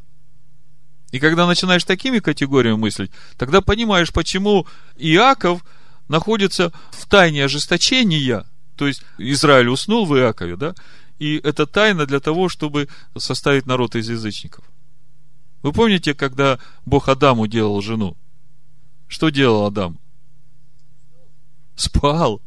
И 1.11 1.19
когда 1.19 1.47
начинаешь 1.47 1.83
такими 1.83 2.19
категориями 2.19 2.77
мыслить, 2.77 3.11
тогда 3.37 3.61
понимаешь, 3.61 4.11
почему 4.11 4.67
Иаков 4.97 5.63
находится 6.07 6.73
в 6.91 7.07
тайне 7.07 7.45
ожесточения, 7.45 8.45
то 8.75 8.87
есть 8.87 9.03
Израиль 9.17 9.69
уснул 9.69 10.05
в 10.05 10.17
Иакове, 10.17 10.55
да, 10.55 10.75
и 11.19 11.37
это 11.37 11.65
тайна 11.65 12.05
для 12.05 12.19
того, 12.19 12.49
чтобы 12.49 12.89
составить 13.17 13.65
народ 13.65 13.95
из 13.95 14.09
язычников. 14.09 14.65
Вы 15.61 15.71
помните, 15.71 16.13
когда 16.13 16.59
Бог 16.85 17.07
Адаму 17.07 17.47
делал 17.47 17.81
жену? 17.81 18.17
Что 19.07 19.29
делал 19.29 19.65
Адам? 19.65 19.99
Спал. 21.75 22.41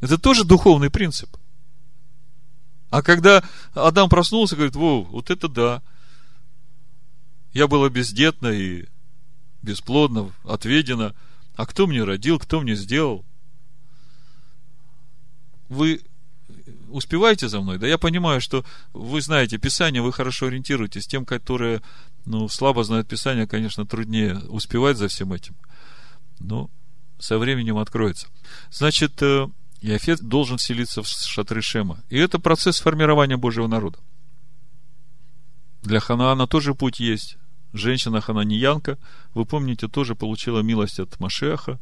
Это 0.00 0.18
тоже 0.18 0.44
духовный 0.44 0.90
принцип. 0.90 1.34
А 2.94 3.02
когда 3.02 3.42
Адам 3.72 4.08
проснулся, 4.08 4.54
говорит, 4.54 4.76
во, 4.76 5.02
вот 5.02 5.28
это 5.28 5.48
да. 5.48 5.82
Я 7.52 7.66
была 7.66 7.88
бездетна 7.90 8.46
и 8.46 8.84
бесплодна, 9.62 10.30
отведена. 10.44 11.12
А 11.56 11.66
кто 11.66 11.88
мне 11.88 12.04
родил, 12.04 12.38
кто 12.38 12.60
мне 12.60 12.76
сделал? 12.76 13.24
Вы 15.68 16.02
успеваете 16.88 17.48
за 17.48 17.60
мной? 17.60 17.78
Да 17.78 17.88
я 17.88 17.98
понимаю, 17.98 18.40
что 18.40 18.64
вы 18.92 19.20
знаете 19.20 19.58
Писание, 19.58 20.00
вы 20.00 20.12
хорошо 20.12 20.46
ориентируетесь. 20.46 21.08
Тем, 21.08 21.26
которые 21.26 21.82
ну, 22.26 22.48
слабо 22.48 22.84
знают 22.84 23.08
Писание, 23.08 23.48
конечно, 23.48 23.84
труднее 23.84 24.38
успевать 24.50 24.98
за 24.98 25.08
всем 25.08 25.32
этим. 25.32 25.56
Но 26.38 26.70
со 27.18 27.38
временем 27.38 27.78
откроется. 27.78 28.28
Значит, 28.70 29.20
э, 29.84 29.92
Иофет 29.92 30.20
должен 30.20 30.58
селиться 30.58 31.02
в 31.02 31.08
шатры 31.08 31.62
Шема. 31.62 32.02
И 32.08 32.18
это 32.18 32.38
процесс 32.38 32.80
формирования 32.80 33.36
Божьего 33.36 33.66
народа. 33.66 33.98
Для 35.82 36.00
Ханаана 36.00 36.46
тоже 36.46 36.74
путь 36.74 37.00
есть. 37.00 37.36
Женщина 37.72 38.20
Хананьянка, 38.20 38.98
вы 39.34 39.44
помните, 39.44 39.88
тоже 39.88 40.14
получила 40.14 40.60
милость 40.60 41.00
от 41.00 41.18
Машеха. 41.20 41.80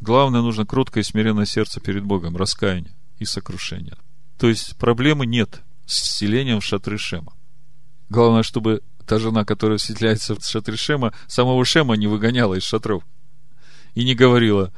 Главное, 0.00 0.42
нужно 0.42 0.66
кроткое 0.66 1.00
и 1.00 1.04
смиренное 1.04 1.46
сердце 1.46 1.80
перед 1.80 2.04
Богом, 2.04 2.36
раскаяние 2.36 2.94
и 3.18 3.24
сокрушение. 3.24 3.96
То 4.38 4.48
есть 4.48 4.76
проблемы 4.76 5.26
нет 5.26 5.62
с 5.86 6.16
селением 6.16 6.60
в 6.60 6.64
шатры 6.64 6.98
Шема. 6.98 7.32
Главное, 8.10 8.42
чтобы 8.42 8.82
та 9.06 9.18
жена, 9.18 9.44
которая 9.44 9.78
вселяется 9.78 10.34
в 10.34 10.44
шатры 10.44 10.76
Шема, 10.76 11.14
самого 11.26 11.64
Шема 11.64 11.96
не 11.96 12.06
выгоняла 12.06 12.54
из 12.54 12.62
шатров. 12.62 13.02
И 13.94 14.04
не 14.04 14.14
говорила, 14.14 14.72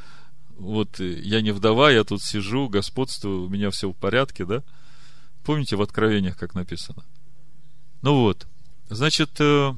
вот 0.59 0.99
я 0.99 1.41
не 1.41 1.53
вдова, 1.53 1.91
я 1.91 2.05
тут 2.05 2.23
сижу, 2.23 2.69
господствую, 2.69 3.45
у 3.45 3.49
меня 3.49 3.71
все 3.71 3.89
в 3.91 3.95
порядке, 3.95 4.45
да? 4.45 4.63
Помните 5.45 5.77
в 5.77 5.83
Откровениях, 5.83 6.37
как 6.37 6.55
написано? 6.55 7.05
Ну 8.03 8.21
вот, 8.21 8.47
значит, 8.91 9.31
э, 9.41 9.73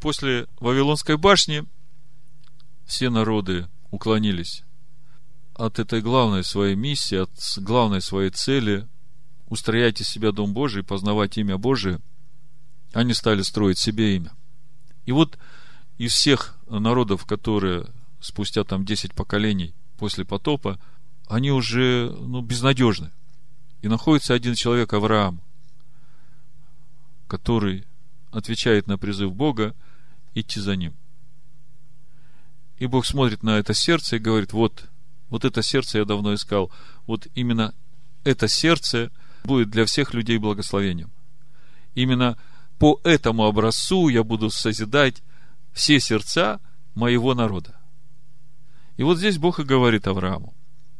после 0.00 0.46
Вавилонской 0.60 1.16
башни 1.16 1.64
все 2.86 3.10
народы 3.10 3.68
уклонились 3.90 4.64
от 5.54 5.78
этой 5.78 6.00
главной 6.00 6.42
своей 6.42 6.74
миссии, 6.74 7.16
от 7.16 7.30
главной 7.58 8.00
своей 8.00 8.30
цели 8.30 8.88
устроять 9.48 10.00
из 10.00 10.08
себя 10.08 10.32
Дом 10.32 10.54
Божий, 10.54 10.84
познавать 10.84 11.36
имя 11.38 11.58
Божие, 11.58 12.00
они 12.92 13.14
стали 13.14 13.42
строить 13.42 13.78
себе 13.78 14.16
имя. 14.16 14.32
И 15.06 15.12
вот 15.12 15.38
из 15.98 16.12
всех 16.12 16.56
народов, 16.68 17.26
которые 17.26 17.86
спустя 18.20 18.64
там 18.64 18.84
10 18.84 19.14
поколений 19.14 19.74
после 20.00 20.24
потопа, 20.24 20.80
они 21.28 21.52
уже 21.52 22.10
ну, 22.10 22.40
безнадежны. 22.40 23.12
И 23.82 23.88
находится 23.88 24.32
один 24.32 24.54
человек, 24.54 24.94
Авраам, 24.94 25.42
который 27.28 27.84
отвечает 28.32 28.86
на 28.86 28.96
призыв 28.96 29.34
Бога 29.34 29.74
идти 30.34 30.58
за 30.58 30.74
ним. 30.74 30.94
И 32.78 32.86
Бог 32.86 33.04
смотрит 33.04 33.42
на 33.42 33.58
это 33.58 33.74
сердце 33.74 34.16
и 34.16 34.20
говорит, 34.20 34.54
вот, 34.54 34.88
вот 35.28 35.44
это 35.44 35.62
сердце 35.62 35.98
я 35.98 36.06
давно 36.06 36.32
искал. 36.32 36.70
Вот 37.06 37.26
именно 37.34 37.74
это 38.24 38.48
сердце 38.48 39.10
будет 39.44 39.68
для 39.68 39.84
всех 39.84 40.14
людей 40.14 40.38
благословением. 40.38 41.10
Именно 41.94 42.38
по 42.78 43.00
этому 43.04 43.44
образцу 43.44 44.08
я 44.08 44.24
буду 44.24 44.48
созидать 44.48 45.22
все 45.74 46.00
сердца 46.00 46.58
моего 46.94 47.34
народа. 47.34 47.79
И 49.00 49.02
вот 49.02 49.16
здесь 49.16 49.38
Бог 49.38 49.58
и 49.58 49.64
говорит 49.64 50.06
Аврааму, 50.06 50.52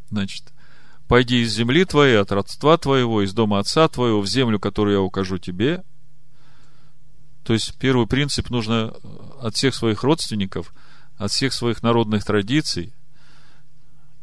значит, 0.08 0.54
пойди 1.06 1.42
из 1.42 1.52
земли 1.52 1.84
твоей, 1.84 2.18
от 2.18 2.32
родства 2.32 2.78
твоего, 2.78 3.20
из 3.20 3.34
дома 3.34 3.58
отца 3.58 3.86
твоего, 3.88 4.22
в 4.22 4.26
землю, 4.26 4.58
которую 4.58 4.94
я 4.94 5.02
укажу 5.02 5.36
тебе. 5.36 5.84
То 7.42 7.52
есть, 7.52 7.76
первый 7.76 8.06
принцип 8.06 8.48
нужно 8.48 8.94
от 9.42 9.54
всех 9.54 9.74
своих 9.74 10.02
родственников, 10.02 10.72
от 11.18 11.30
всех 11.30 11.52
своих 11.52 11.82
народных 11.82 12.24
традиций, 12.24 12.94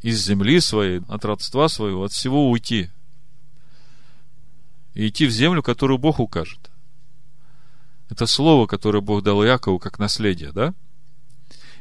из 0.02 0.26
земли 0.26 0.60
своей, 0.60 1.02
от 1.08 1.24
родства 1.24 1.70
своего, 1.70 2.04
от 2.04 2.12
всего 2.12 2.50
уйти. 2.50 2.90
И 4.96 5.08
идти 5.08 5.28
в 5.28 5.30
землю, 5.30 5.62
которую 5.62 6.00
Бог 6.00 6.20
укажет. 6.20 6.72
Это 8.10 8.26
слово, 8.26 8.66
которое 8.66 9.02
Бог 9.02 9.22
дал 9.22 9.44
Якову 9.44 9.78
как 9.78 10.00
наследие, 10.00 10.52
да? 10.52 10.74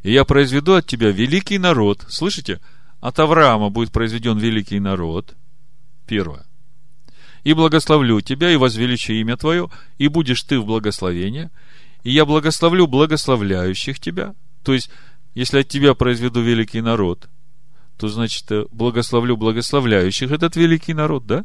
И 0.02 0.12
я 0.12 0.24
произведу 0.24 0.74
от 0.74 0.86
тебя 0.86 1.10
великий 1.10 1.58
народ. 1.58 2.04
Слышите? 2.08 2.60
От 3.00 3.18
Авраама 3.18 3.70
будет 3.70 3.92
произведен 3.92 4.38
великий 4.38 4.80
народ. 4.80 5.34
Первое. 6.06 6.46
И 7.44 7.52
благословлю 7.52 8.20
тебя, 8.20 8.50
и 8.50 8.56
возвеличу 8.56 9.12
имя 9.12 9.36
твое, 9.36 9.70
и 9.98 10.08
будешь 10.08 10.42
ты 10.42 10.58
в 10.58 10.66
благословении. 10.66 11.50
И 12.02 12.10
я 12.10 12.24
благословлю 12.24 12.86
благословляющих 12.86 14.00
тебя. 14.00 14.34
То 14.62 14.72
есть, 14.72 14.90
если 15.34 15.60
от 15.60 15.68
тебя 15.68 15.94
произведу 15.94 16.40
великий 16.40 16.80
народ, 16.80 17.28
то 17.96 18.08
значит, 18.08 18.50
э, 18.50 18.66
благословлю 18.70 19.36
благословляющих 19.36 20.30
этот 20.30 20.56
великий 20.56 20.94
народ, 20.94 21.26
да? 21.26 21.44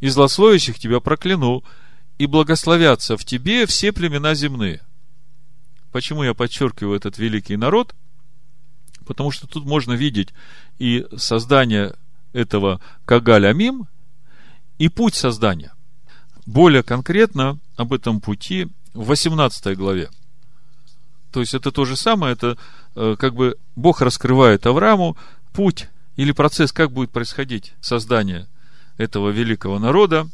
И 0.00 0.08
злословящих 0.08 0.78
тебя 0.78 1.00
прокляну, 1.00 1.64
и 2.18 2.26
благословятся 2.26 3.16
в 3.16 3.24
тебе 3.24 3.66
все 3.66 3.92
племена 3.92 4.34
земные. 4.34 4.80
Почему 5.94 6.24
я 6.24 6.34
подчеркиваю 6.34 6.96
этот 6.96 7.18
великий 7.18 7.56
народ? 7.56 7.94
Потому 9.06 9.30
что 9.30 9.46
тут 9.46 9.64
можно 9.64 9.92
видеть 9.92 10.30
и 10.80 11.06
создание 11.16 11.94
этого 12.32 12.80
Кагаль-Амим, 13.06 13.86
и 14.80 14.88
путь 14.88 15.14
создания. 15.14 15.72
Более 16.46 16.82
конкретно 16.82 17.60
об 17.76 17.92
этом 17.92 18.20
пути 18.20 18.66
в 18.92 19.06
18 19.06 19.76
главе. 19.76 20.10
То 21.30 21.38
есть 21.38 21.54
это 21.54 21.70
то 21.70 21.84
же 21.84 21.94
самое, 21.94 22.32
это 22.32 22.58
э, 22.96 23.14
как 23.16 23.36
бы 23.36 23.56
Бог 23.76 24.00
раскрывает 24.00 24.66
Аврааму 24.66 25.16
путь 25.52 25.86
или 26.16 26.32
процесс, 26.32 26.72
как 26.72 26.90
будет 26.90 27.12
происходить 27.12 27.72
создание 27.80 28.48
этого 28.96 29.30
великого 29.30 29.78
народа. 29.78 30.28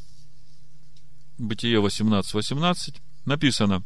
Бытие 1.36 1.82
18.18 1.82 2.32
18, 2.32 3.02
написано, 3.26 3.82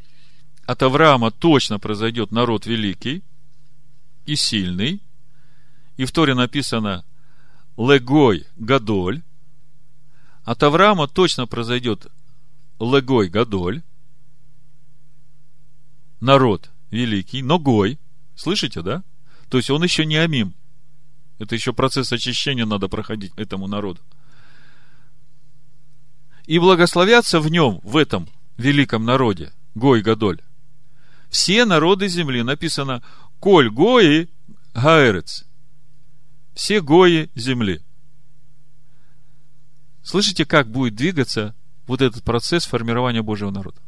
от 0.67 0.83
Авраама 0.83 1.31
точно 1.31 1.79
произойдет 1.79 2.33
народ 2.33 2.67
великий 2.67 3.23
и 4.25 4.37
сильный. 4.37 5.03
И 5.97 6.05
в 6.05 6.13
Торе 6.13 6.35
написано 6.35 7.05
Легой 7.77 8.47
Гадоль. 8.57 9.23
От 10.45 10.63
Авраама 10.63 11.07
точно 11.07 11.47
произойдет 11.47 12.07
Легой 12.81 13.29
Гадоль. 13.29 13.83
Народ 16.21 16.71
великий, 16.91 17.43
но 17.43 17.59
Гой. 17.59 17.99
Слышите, 18.35 18.83
да? 18.83 19.03
То 19.49 19.59
есть 19.59 19.71
он 19.71 19.83
еще 19.85 20.07
не 20.07 20.17
Амим. 20.17 20.55
Это 21.39 21.55
еще 21.55 21.73
процесс 21.73 22.13
очищения 22.13 22.65
надо 22.65 22.89
проходить 22.89 23.33
этому 23.37 23.67
народу. 23.67 24.01
И 26.47 26.59
благословятся 26.59 27.41
в 27.41 27.51
нем, 27.51 27.81
в 27.83 27.97
этом 27.97 28.29
великом 28.57 29.05
народе, 29.05 29.53
Гой 29.75 30.03
Гадоль. 30.03 30.41
Все 31.35 31.65
народы 31.65 32.07
земли, 32.07 32.45
написано, 32.45 33.03
Коль 33.41 33.69
Гои 33.69 34.29
Гаэрец. 34.73 35.45
Все 36.55 36.81
Гои 36.81 37.29
земли. 37.35 37.83
Слышите, 40.05 40.47
как 40.47 40.71
будет 40.71 40.95
двигаться 40.95 41.57
вот 41.89 42.03
этот 42.03 42.23
процесс 42.23 42.67
формирования 42.67 43.21
Божьего 43.21 43.51
народа? 43.51 43.81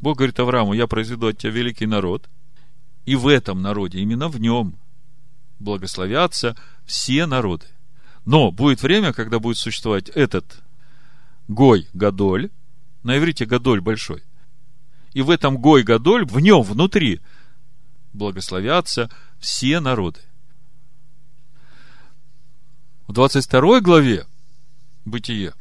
Бог 0.00 0.16
говорит 0.16 0.40
Аврааму, 0.40 0.72
я 0.72 0.88
произведу 0.88 1.28
от 1.28 1.38
тебя 1.38 1.52
великий 1.52 1.86
народ, 1.86 2.28
и 3.06 3.14
в 3.14 3.28
этом 3.28 3.62
народе, 3.62 4.00
именно 4.00 4.26
в 4.26 4.40
нем, 4.40 4.76
благословятся 5.60 6.56
все 6.86 7.26
народы. 7.26 7.66
Но 8.24 8.50
будет 8.50 8.82
время, 8.82 9.12
когда 9.12 9.38
будет 9.38 9.58
существовать 9.58 10.08
этот 10.08 10.60
Гой 11.46 11.86
Гадоль, 11.92 12.50
на 13.04 13.16
иврите 13.16 13.46
Гадоль 13.46 13.80
большой, 13.80 14.24
и 15.12 15.22
в 15.22 15.30
этом 15.30 15.58
Гой 15.58 15.82
Гадоль, 15.82 16.24
в 16.24 16.38
нем, 16.40 16.62
внутри, 16.62 17.20
благословятся 18.12 19.10
все 19.38 19.80
народы. 19.80 20.20
В 23.06 23.12
22 23.12 23.80
главе 23.80 24.26
Бытие. 25.04 25.54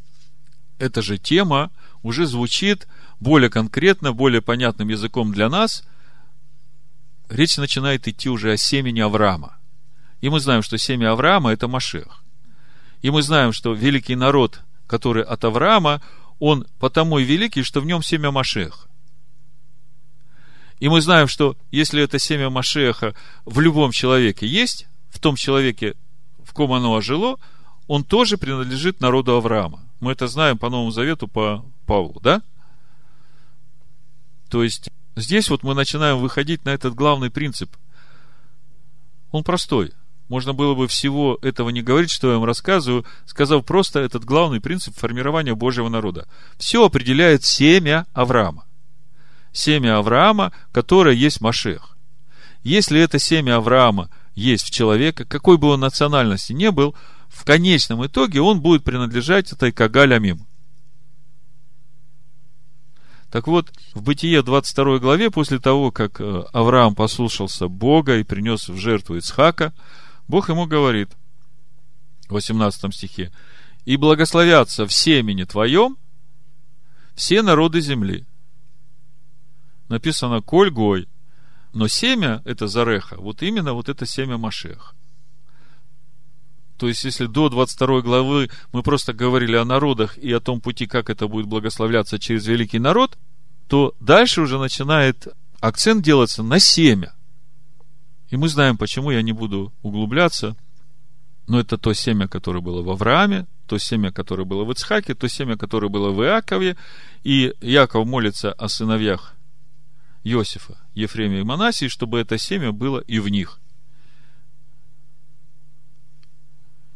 Эта 0.78 1.02
же 1.02 1.18
тема 1.18 1.72
уже 2.04 2.26
звучит 2.26 2.88
более 3.20 3.50
конкретно, 3.50 4.14
более 4.14 4.42
понятным 4.42 4.90
языком 4.90 5.32
для 5.32 5.50
нас. 5.50 5.84
Речь 7.30 7.58
начинает 7.58 8.08
идти 8.08 8.30
уже 8.30 8.52
о 8.52 8.58
семени 8.58 9.00
Авраама. 9.00 9.58
И 10.22 10.30
мы 10.30 10.40
знаем, 10.40 10.62
что 10.62 10.78
семя 10.78 11.12
Авраама– 11.12 11.52
это 11.54 11.68
Машех. 11.68 12.24
И 13.02 13.10
мы 13.10 13.22
знаем, 13.22 13.54
что 13.54 13.74
великий 13.74 14.16
народ, 14.16 14.62
который 14.88 15.24
от 15.24 15.44
Авраама, 15.46 16.02
он 16.40 16.68
потому 16.80 17.20
и 17.20 17.24
великий, 17.24 17.64
что 17.64 17.80
в 17.80 17.86
нем 17.86 18.04
семя 18.04 18.32
Машеха. 18.32 18.89
И 20.80 20.88
мы 20.88 21.02
знаем, 21.02 21.28
что 21.28 21.58
если 21.72 22.02
это 22.02 22.20
семя 22.20 22.50
Машеха 22.50 23.14
в 23.46 23.60
любом 23.60 23.92
человеке 23.92 24.48
есть, 24.48 24.88
в 25.10 25.20
том 25.20 25.36
человеке, 25.36 25.96
в 26.44 26.54
ком 26.54 26.74
оно 26.74 26.94
ожило, 26.94 27.38
он 27.88 28.04
тоже 28.04 28.38
принадлежит 28.38 29.02
народу 29.02 29.36
Авраама. 29.36 29.84
Мы 30.00 30.14
это 30.14 30.28
знаем 30.28 30.58
по 30.58 30.70
Новому 30.70 30.92
Завету, 30.92 31.28
по 31.28 31.66
Павлу, 31.86 32.20
да? 32.22 32.42
То 34.50 34.64
есть, 34.64 34.90
здесь 35.16 35.50
вот 35.50 35.64
мы 35.64 35.74
начинаем 35.74 36.20
выходить 36.20 36.64
на 36.66 36.70
этот 36.70 36.96
главный 36.96 37.30
принцип. 37.30 37.76
Он 39.32 39.44
простой. 39.44 39.92
Можно 40.30 40.54
было 40.54 40.76
бы 40.76 40.88
всего 40.88 41.40
этого 41.42 41.70
не 41.70 41.82
говорить, 41.82 42.12
что 42.12 42.30
я 42.30 42.36
вам 42.36 42.46
рассказываю, 42.46 43.06
сказав 43.26 43.66
просто 43.66 44.00
этот 44.00 44.24
главный 44.24 44.62
принцип 44.62 44.96
формирования 44.96 45.56
Божьего 45.56 45.90
народа. 45.90 46.28
Все 46.58 46.86
определяет 46.86 47.44
семя 47.44 48.06
Авраама. 48.14 48.66
Семя 49.52 49.98
Авраама, 49.98 50.52
которое 50.72 51.16
есть 51.16 51.42
Машех. 51.42 51.98
Если 52.64 53.00
это 53.00 53.20
семя 53.20 53.58
Авраама 53.58 54.10
есть 54.36 54.68
в 54.68 54.72
человека, 54.72 55.26
какой 55.26 55.58
бы 55.58 55.70
он 55.70 55.80
национальности 55.80 56.54
не 56.54 56.72
был, 56.72 56.96
в 57.30 57.44
конечном 57.46 58.06
итоге 58.06 58.42
он 58.42 58.62
будет 58.62 58.84
принадлежать 58.84 59.52
этой 59.52 59.72
Кагалямим. 59.72 60.46
Так 63.32 63.48
вот, 63.48 63.72
в 63.94 64.02
Бытие 64.02 64.42
22 64.42 64.98
главе, 64.98 65.30
после 65.30 65.60
того, 65.60 65.92
как 65.92 66.20
э, 66.20 66.44
Авраам 66.52 66.96
послушался 66.96 67.68
Бога 67.68 68.18
и 68.18 68.24
принес 68.24 68.68
в 68.68 68.78
жертву 68.78 69.18
Ицхака, 69.18 69.74
Бог 70.28 70.50
ему 70.50 70.66
говорит, 70.66 71.12
в 72.28 72.34
18 72.34 72.94
стихе, 72.94 73.32
«И 73.86 73.98
благословятся 73.98 74.88
в 74.88 74.94
семени 74.94 75.44
твоем 75.44 75.98
все 77.16 77.44
народы 77.44 77.82
земли». 77.82 78.26
Написано 79.90 80.42
«Коль 80.42 80.72
гой», 80.72 81.08
но 81.74 81.88
семя, 81.88 82.42
это 82.46 82.68
Зареха, 82.68 83.18
вот 83.18 83.44
именно 83.44 83.74
вот 83.74 83.90
это 83.90 84.06
семя 84.06 84.38
Машех. 84.38 84.96
То 86.78 86.88
есть, 86.88 87.04
если 87.04 87.26
до 87.26 87.50
22 87.50 88.02
главы 88.02 88.50
мы 88.72 88.84
просто 88.84 89.14
говорили 89.14 89.58
о 89.58 89.66
народах 89.66 90.18
и 90.18 90.32
о 90.32 90.40
том 90.40 90.62
пути, 90.62 90.88
как 90.88 91.10
это 91.10 91.28
будет 91.28 91.46
благословляться 91.48 92.18
через 92.18 92.48
великий 92.48 92.80
народ, 92.80 93.18
то 93.68 93.94
дальше 94.00 94.42
уже 94.42 94.58
начинает 94.58 95.28
акцент 95.60 96.04
делаться 96.04 96.42
на 96.42 96.60
семя. 96.60 97.14
И 98.30 98.38
мы 98.38 98.48
знаем, 98.48 98.78
почему 98.78 99.12
я 99.12 99.22
не 99.22 99.34
буду 99.34 99.74
углубляться. 99.82 100.56
Но 101.48 101.60
это 101.60 101.78
то 101.78 101.94
семя, 101.94 102.28
которое 102.28 102.62
было 102.62 102.82
в 102.82 102.90
Аврааме, 102.90 103.46
то 103.68 103.78
семя, 103.78 104.12
которое 104.12 104.46
было 104.46 104.64
в 104.64 104.72
Ицхаке, 104.72 105.16
то 105.16 105.28
семя, 105.28 105.58
которое 105.58 105.90
было 105.90 106.12
в 106.12 106.24
Иакове. 106.24 106.78
И 107.24 107.54
Яков 107.60 108.08
молится 108.08 108.54
о 108.54 108.70
сыновьях 108.70 109.36
Иосифа, 110.24 110.78
Ефремия 110.96 111.42
и 111.42 111.44
Манасии, 111.44 111.88
чтобы 111.88 112.20
это 112.20 112.38
семя 112.38 112.72
было 112.72 113.00
и 113.00 113.20
в 113.20 113.30
них. 113.30 113.60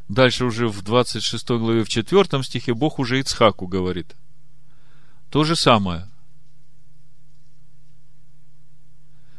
Дальше 0.10 0.46
уже 0.46 0.68
в 0.68 0.82
26 0.82 1.50
главе, 1.52 1.84
в 1.84 1.90
4 1.90 2.44
стихе 2.44 2.74
Бог 2.74 3.00
уже 3.00 3.20
Ицхаку 3.20 3.68
говорит. 3.68 4.16
То 5.30 5.44
же 5.44 5.56
самое. 5.56 6.08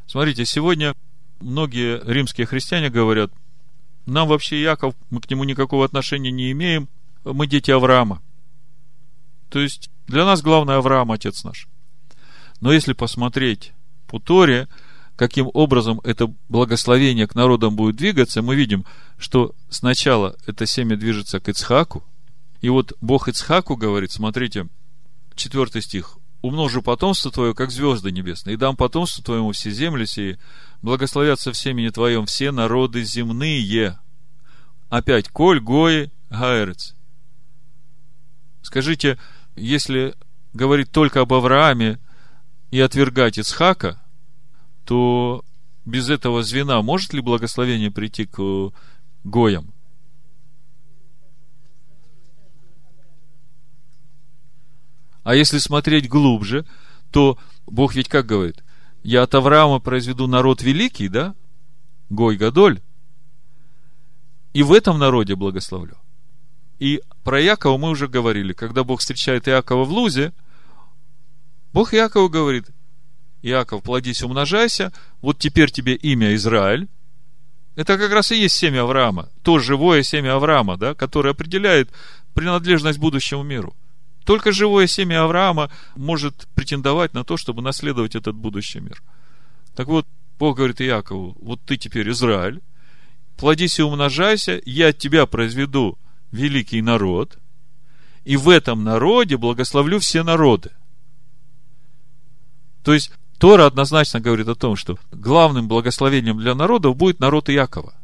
Смотрите, 0.07 0.45
сегодня 0.45 0.95
многие 1.41 2.01
римские 2.05 2.47
христиане 2.47 2.91
говорят, 2.91 3.33
нам 4.07 4.29
вообще 4.29 4.61
Яков, 4.61 4.95
мы 5.11 5.21
к 5.21 5.31
нему 5.31 5.45
никакого 5.45 5.85
отношения 5.85 6.31
не 6.31 6.51
имеем, 6.53 6.89
мы 7.25 7.47
дети 7.47 7.71
Авраама. 7.71 8.23
То 9.49 9.61
есть, 9.61 9.91
для 10.07 10.25
нас 10.25 10.43
главное 10.43 10.79
Авраам, 10.79 11.13
отец 11.13 11.45
наш. 11.45 11.69
Но 12.65 12.73
если 12.73 12.95
посмотреть 12.95 13.75
по 14.07 14.19
Торе, 14.19 14.69
каким 15.17 15.51
образом 15.53 16.01
это 16.03 16.33
благословение 16.49 17.27
к 17.27 17.35
народам 17.35 17.77
будет 17.77 17.97
двигаться, 17.97 18.41
мы 18.41 18.57
видим, 18.57 18.87
что 19.19 19.55
сначала 19.69 20.35
это 20.47 20.65
семя 20.65 20.97
движется 20.97 21.41
к 21.41 21.49
Ицхаку, 21.51 22.03
и 22.63 22.71
вот 22.71 22.95
Бог 23.03 23.29
Ицхаку 23.29 23.77
говорит, 23.77 24.13
смотрите, 24.13 24.67
четвертый 25.35 25.83
стих, 25.83 26.17
умножу 26.41 26.81
потомство 26.81 27.31
твое, 27.31 27.53
как 27.53 27.71
звезды 27.71 28.11
небесные, 28.11 28.55
и 28.55 28.57
дам 28.57 28.79
потомство 28.79 29.23
твоему 29.23 29.53
все 29.53 29.71
земли 29.71 30.07
сии, 30.07 30.39
благословятся 30.81 31.53
в 31.53 31.59
семени 31.59 31.91
твоем 31.91 32.25
все 32.25 32.51
народы 32.51 33.05
земные. 33.05 33.99
Опять, 34.89 35.29
коль, 35.29 35.61
гои, 35.61 36.11
гаэрец. 36.31 36.95
Скажите, 38.63 39.19
если 39.55 40.15
говорить 40.55 40.91
только 40.91 41.21
об 41.21 41.35
Аврааме 41.35 41.99
и 42.75 42.81
отвергать 42.81 43.39
Ицхака, 43.39 44.03
то 44.85 45.45
без 45.85 46.11
этого 46.11 46.43
звена 46.43 46.83
может 46.83 47.13
ли 47.13 47.21
благословение 47.21 47.93
прийти 47.93 48.27
к 48.27 48.41
э, 48.41 48.71
Гоям? 49.23 49.73
А 55.23 55.37
если 55.37 55.59
смотреть 55.59 56.09
глубже, 56.09 56.67
то 57.13 57.39
Бог 57.65 57.95
ведь 57.95 58.09
как 58.09 58.27
говорит? 58.27 58.65
Я 59.05 59.23
от 59.23 59.37
Авраама 59.37 59.79
произведу 59.79 60.27
народ 60.27 60.61
великий, 60.61 61.07
да? 61.07 61.37
Гой 62.11 62.37
Гадоль. 62.37 62.81
И 64.53 64.65
в 64.65 64.73
этом 64.73 64.99
народе 64.99 65.37
благословлю. 65.37 65.97
И 66.81 67.03
про 67.23 67.41
Якова 67.41 67.79
мы 67.79 67.91
уже 67.91 68.09
говорили. 68.09 68.53
Когда 68.53 68.83
Бог 68.83 68.99
встречает 68.99 69.47
Иакова 69.47 69.85
в 69.85 69.93
Лузе, 69.93 70.33
Бог 71.75 71.93
Иакову 71.93 72.29
говорит, 72.29 72.67
Иаков, 73.43 73.83
плодись, 73.83 74.23
умножайся, 74.23 74.93
вот 75.21 75.41
теперь 75.41 75.73
тебе 75.73 75.97
имя 75.97 76.33
Израиль. 76.37 76.87
Это 77.75 77.99
как 77.99 78.13
раз 78.13 78.31
и 78.31 78.41
есть 78.41 78.55
семя 78.55 78.83
Авраама, 78.83 79.29
то 79.43 79.59
живое 79.59 80.05
семя 80.05 80.37
Авраама, 80.37 80.77
да, 80.77 80.95
которое 80.95 81.31
определяет 81.31 81.91
принадлежность 82.33 83.01
будущему 83.01 83.43
миру. 83.43 83.75
Только 84.25 84.53
живое 84.53 84.87
семя 84.87 85.25
Авраама 85.25 85.69
может 85.97 86.47
претендовать 86.55 87.13
на 87.13 87.25
то, 87.25 87.37
чтобы 87.37 87.61
наследовать 87.61 88.15
этот 88.15 88.37
будущий 88.37 88.79
мир. 88.79 89.03
Так 89.75 89.89
вот, 89.89 90.07
Бог 90.39 90.59
говорит 90.59 90.81
Иакову, 90.81 91.37
вот 91.41 91.61
ты 91.65 91.77
теперь 91.77 92.09
Израиль, 92.11 92.61
плодись 93.37 93.81
и 93.81 93.83
умножайся, 93.83 94.63
я 94.65 94.91
от 94.91 94.99
тебя 94.99 95.27
произведу 95.27 95.99
великий 96.31 96.83
народ, 96.83 97.37
и 98.25 98.37
в 98.37 98.49
этом 98.49 98.85
народе 98.85 99.37
благословлю 99.37 99.99
все 99.99 100.23
народы. 100.23 100.71
То 102.85 102.93
есть, 102.93 103.11
Тора 103.39 103.67
однозначно 103.67 104.21
говорит 104.21 104.47
о 104.47 104.55
том, 104.55 104.77
что 104.77 104.99
главным 105.11 105.67
благословением 105.67 106.39
для 106.39 106.55
народов 106.55 106.97
будет 106.97 107.19
народ 107.19 107.49
Иакова. 107.49 107.95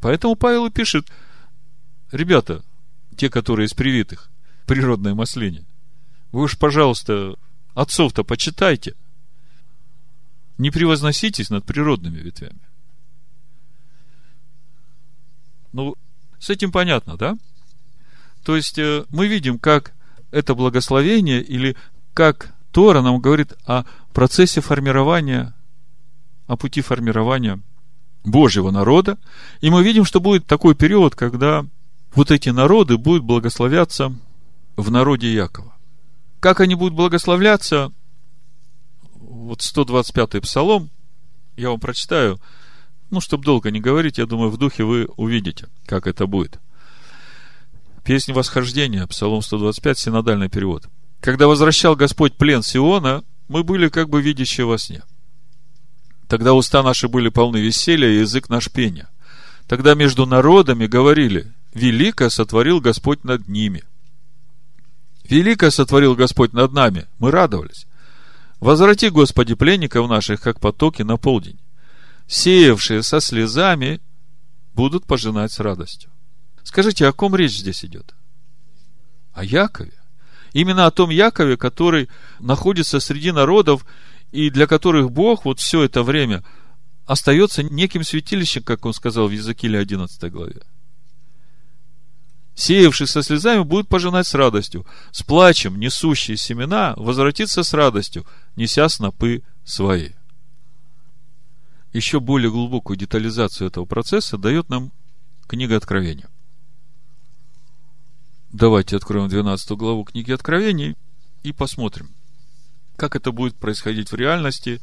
Поэтому 0.00 0.36
Павел 0.36 0.66
и 0.66 0.70
пишет, 0.70 1.10
ребята, 2.12 2.62
те, 3.16 3.30
которые 3.30 3.66
из 3.66 3.74
привитых, 3.74 4.30
природное 4.66 5.14
масление, 5.14 5.64
вы 6.30 6.42
уж, 6.42 6.58
пожалуйста, 6.58 7.36
отцов-то 7.74 8.22
почитайте. 8.22 8.94
Не 10.58 10.70
превозноситесь 10.70 11.50
над 11.50 11.64
природными 11.64 12.18
ветвями. 12.18 12.60
Ну, 15.72 15.96
с 16.38 16.50
этим 16.50 16.70
понятно, 16.70 17.16
да? 17.16 17.38
То 18.44 18.56
есть, 18.56 18.78
э, 18.78 19.06
мы 19.08 19.26
видим, 19.26 19.58
как 19.58 19.94
это 20.30 20.54
благословение 20.54 21.42
или 21.42 21.76
как 22.12 22.54
Тора 22.72 23.02
нам 23.02 23.20
говорит 23.20 23.52
о 23.66 23.84
процессе 24.12 24.60
формирования, 24.60 25.54
о 26.46 26.56
пути 26.56 26.80
формирования 26.80 27.60
Божьего 28.24 28.70
народа. 28.70 29.18
И 29.60 29.70
мы 29.70 29.84
видим, 29.84 30.04
что 30.04 30.20
будет 30.20 30.46
такой 30.46 30.74
период, 30.74 31.14
когда 31.14 31.66
вот 32.14 32.30
эти 32.30 32.48
народы 32.48 32.96
будут 32.96 33.24
благословляться 33.24 34.14
в 34.76 34.90
народе 34.90 35.32
Якова. 35.32 35.74
Как 36.40 36.60
они 36.60 36.74
будут 36.74 36.94
благословляться? 36.94 37.92
Вот 39.14 39.60
125-й 39.60 40.40
псалом, 40.40 40.90
я 41.56 41.70
вам 41.70 41.78
прочитаю, 41.78 42.40
ну, 43.10 43.20
чтобы 43.20 43.44
долго 43.44 43.70
не 43.70 43.80
говорить, 43.80 44.18
я 44.18 44.26
думаю, 44.26 44.50
в 44.50 44.56
духе 44.56 44.84
вы 44.84 45.08
увидите, 45.16 45.68
как 45.86 46.06
это 46.06 46.26
будет. 46.26 46.58
Песня 48.02 48.34
восхождения, 48.34 49.06
Псалом 49.06 49.42
125, 49.42 49.98
синодальный 49.98 50.48
перевод– 50.48 50.88
когда 51.22 51.46
возвращал 51.46 51.94
Господь 51.94 52.34
плен 52.34 52.64
Сиона, 52.64 53.22
мы 53.46 53.62
были 53.62 53.88
как 53.88 54.08
бы 54.08 54.20
видящие 54.20 54.66
во 54.66 54.76
сне. 54.76 55.02
Тогда 56.26 56.52
уста 56.52 56.82
наши 56.82 57.06
были 57.06 57.28
полны 57.28 57.58
веселья, 57.58 58.08
и 58.08 58.18
язык 58.18 58.48
наш 58.48 58.68
пения. 58.68 59.08
Тогда 59.68 59.94
между 59.94 60.26
народами 60.26 60.86
говорили, 60.86 61.52
велико 61.74 62.28
сотворил 62.28 62.80
Господь 62.80 63.22
над 63.22 63.46
ними. 63.46 63.84
Велико 65.22 65.70
сотворил 65.70 66.16
Господь 66.16 66.52
над 66.54 66.72
нами, 66.72 67.06
мы 67.20 67.30
радовались. 67.30 67.86
Возврати, 68.58 69.08
Господи, 69.08 69.54
пленников 69.54 70.08
наших, 70.08 70.40
как 70.40 70.58
потоки 70.58 71.02
на 71.02 71.18
полдень. 71.18 71.60
Сеявшие 72.26 73.04
со 73.04 73.20
слезами 73.20 74.00
будут 74.74 75.06
пожинать 75.06 75.52
с 75.52 75.60
радостью. 75.60 76.10
Скажите, 76.64 77.06
о 77.06 77.12
ком 77.12 77.36
речь 77.36 77.58
здесь 77.58 77.84
идет? 77.84 78.12
О 79.32 79.44
Якове. 79.44 80.01
Именно 80.52 80.86
о 80.86 80.90
том 80.90 81.10
Якове, 81.10 81.56
который 81.56 82.08
находится 82.38 83.00
среди 83.00 83.32
народов, 83.32 83.86
и 84.32 84.50
для 84.50 84.66
которых 84.66 85.10
Бог 85.10 85.44
вот 85.44 85.60
все 85.60 85.82
это 85.82 86.02
время 86.02 86.42
остается 87.06 87.62
неким 87.62 88.04
святилищем, 88.04 88.62
как 88.62 88.84
он 88.84 88.94
сказал 88.94 89.28
в 89.28 89.32
Языкиле 89.32 89.78
11 89.78 90.30
главе. 90.30 90.62
Сеявший 92.54 93.06
со 93.06 93.22
слезами 93.22 93.62
будет 93.62 93.88
пожинать 93.88 94.26
с 94.26 94.34
радостью. 94.34 94.86
С 95.10 95.22
плачем 95.22 95.80
несущие 95.80 96.36
семена 96.36 96.92
возвратится 96.96 97.62
с 97.62 97.72
радостью, 97.72 98.26
неся 98.56 98.88
снопы 98.88 99.42
свои. 99.64 100.10
Еще 101.92 102.20
более 102.20 102.50
глубокую 102.50 102.96
детализацию 102.96 103.68
этого 103.68 103.84
процесса 103.84 104.36
дает 104.36 104.68
нам 104.68 104.92
книга 105.46 105.76
Откровения. 105.76 106.28
Давайте 108.52 108.96
откроем 108.96 109.28
12 109.30 109.70
главу 109.78 110.04
книги 110.04 110.30
Откровений 110.30 110.94
и 111.42 111.52
посмотрим, 111.52 112.10
как 112.96 113.16
это 113.16 113.32
будет 113.32 113.56
происходить 113.56 114.12
в 114.12 114.14
реальности, 114.14 114.82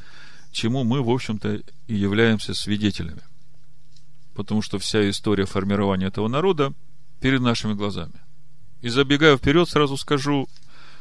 чему 0.51 0.83
мы, 0.83 1.03
в 1.03 1.09
общем-то, 1.11 1.61
и 1.85 1.95
являемся 1.95 2.55
свидетелями. 2.55 3.21
потому 4.33 4.61
что 4.61 4.79
вся 4.79 5.07
история 5.09 5.45
формирования 5.45 6.07
этого 6.07 6.29
народа 6.29 6.73
перед 7.19 7.41
нашими 7.41 7.73
глазами. 7.73 8.13
И 8.81 8.87
забегая 8.87 9.35
вперед, 9.37 9.69
сразу 9.69 9.97
скажу, 9.97 10.47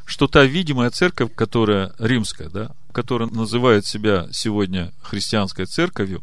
что 0.05 0.27
та 0.27 0.43
видимая 0.43 0.89
церковь, 0.89 1.33
которая 1.33 1.93
римская, 1.99 2.49
да, 2.49 2.75
которая 2.91 3.29
называет 3.29 3.85
себя 3.85 4.27
сегодня 4.31 4.91
христианской 5.01 5.65
церковью, 5.65 6.21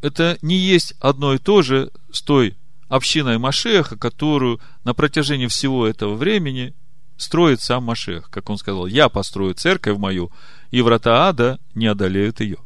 это 0.00 0.38
не 0.40 0.56
есть 0.56 0.94
одно 0.98 1.34
и 1.34 1.38
то 1.38 1.60
же 1.60 1.90
с 2.10 2.22
той 2.22 2.56
общиной 2.90 3.38
Машеха, 3.38 3.96
которую 3.96 4.60
на 4.84 4.92
протяжении 4.92 5.46
всего 5.46 5.86
этого 5.86 6.16
времени 6.16 6.74
строит 7.16 7.62
сам 7.62 7.84
Машех. 7.84 8.28
Как 8.28 8.50
он 8.50 8.58
сказал, 8.58 8.86
я 8.86 9.08
построю 9.08 9.54
церковь 9.54 9.96
мою, 9.96 10.30
и 10.70 10.82
врата 10.82 11.28
ада 11.28 11.58
не 11.74 11.86
одолеют 11.86 12.40
ее. 12.40 12.58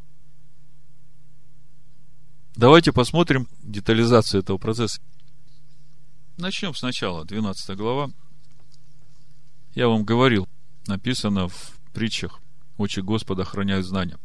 Давайте 2.57 2.93
посмотрим 2.93 3.49
детализацию 3.62 4.41
этого 4.41 4.59
процесса. 4.59 5.01
Начнем 6.39 6.75
сначала, 6.75 7.25
12 7.25 7.77
глава. 7.77 8.11
Я 9.75 9.89
вам 9.89 10.05
говорил, 10.05 10.49
написано 10.87 11.49
в 11.49 11.79
притчах, 11.93 12.41
очи 12.79 13.01
Господа 13.01 13.43
охраняют 13.43 13.85
знания. 13.85 14.18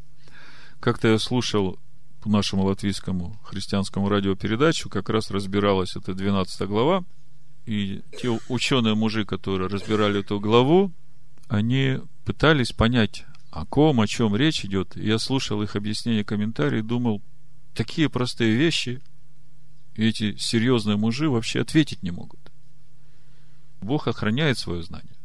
Как-то 0.80 1.10
я 1.10 1.20
слушал 1.20 1.78
по 2.22 2.30
нашему 2.30 2.64
латвийскому 2.64 3.40
христианскому 3.44 4.10
радиопередачу, 4.10 4.90
как 4.90 5.10
раз 5.10 5.32
разбиралась 5.32 5.96
эта 5.96 6.14
12 6.14 6.68
глава, 6.68 7.04
и 7.66 8.02
те 8.20 8.38
ученые 8.50 8.96
мужи, 8.96 9.26
которые 9.26 9.70
разбирали 9.70 10.20
эту 10.20 10.40
главу, 10.40 10.92
они 11.48 12.00
пытались 12.26 12.72
понять, 12.72 13.26
о 13.52 13.66
ком, 13.66 14.02
о 14.02 14.08
чем 14.08 14.36
речь 14.36 14.64
идет. 14.64 14.96
Я 14.96 15.18
слушал 15.18 15.62
их 15.64 15.76
объяснения, 15.76 16.24
комментарии, 16.24 16.82
думал, 16.82 17.22
такие 17.74 18.10
простые 18.10 18.56
вещи 18.56 19.02
эти 19.96 20.38
серьезные 20.38 20.98
мужи 20.98 21.30
вообще 21.30 21.62
ответить 21.62 22.04
не 22.04 22.12
могут. 22.12 22.40
Бог 23.82 24.08
охраняет 24.08 24.58
свое 24.58 24.84
знание 24.84 25.16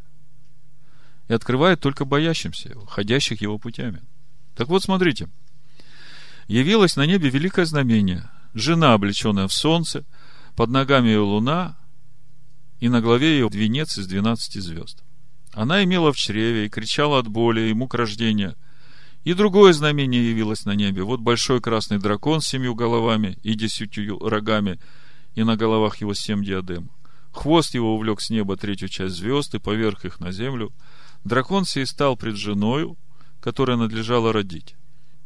и 1.29 1.33
открывает 1.33 1.81
только 1.81 2.05
боящимся 2.05 2.71
его, 2.71 2.85
ходящих 2.87 3.41
его 3.41 3.59
путями. 3.59 4.03
Так 4.55 4.69
вот, 4.69 4.83
смотрите. 4.83 5.29
Явилось 6.47 6.97
на 6.97 7.07
небе 7.07 7.31
великое 7.31 7.65
знамение. 7.65 8.31
Жена, 8.53 8.95
облеченная 8.95 9.49
в 9.49 9.53
солнце, 9.53 10.05
под 10.57 10.71
ногами 10.71 11.09
ее 11.09 11.21
луна, 11.21 11.77
и 12.81 12.89
на 12.89 13.01
главе 13.01 13.35
ее 13.35 13.49
венец 13.51 13.99
из 13.99 14.07
двенадцати 14.07 14.59
звезд. 14.59 15.03
Она 15.53 15.85
имела 15.85 16.13
в 16.13 16.17
чреве 16.17 16.67
и 16.67 16.69
кричала 16.69 17.19
от 17.19 17.29
боли 17.29 17.69
и 17.69 17.75
мук 17.75 17.95
рождения. 17.95 18.57
И 19.23 19.33
другое 19.33 19.73
знамение 19.73 20.29
явилось 20.29 20.65
на 20.65 20.75
небе. 20.75 21.03
Вот 21.03 21.21
большой 21.21 21.61
красный 21.61 21.99
дракон 21.99 22.41
с 22.41 22.49
семью 22.49 22.75
головами 22.75 23.39
и 23.43 23.55
десятью 23.55 24.19
рогами, 24.19 24.79
и 25.35 25.45
на 25.45 25.57
головах 25.57 25.97
его 25.97 26.13
семь 26.13 26.45
диадем. 26.45 26.91
Хвост 27.33 27.75
его 27.75 27.95
увлек 27.95 28.21
с 28.21 28.31
неба 28.31 28.57
третью 28.57 28.89
часть 28.89 29.17
звезд 29.17 29.55
и 29.55 29.59
поверх 29.59 30.05
их 30.05 30.21
на 30.21 30.31
землю. 30.31 30.73
Дракон 31.25 31.65
сей 31.65 31.87
стал 31.87 32.17
пред 32.17 32.37
женою, 32.37 32.97
которая 33.41 33.77
надлежала 33.77 34.33
родить, 34.33 34.77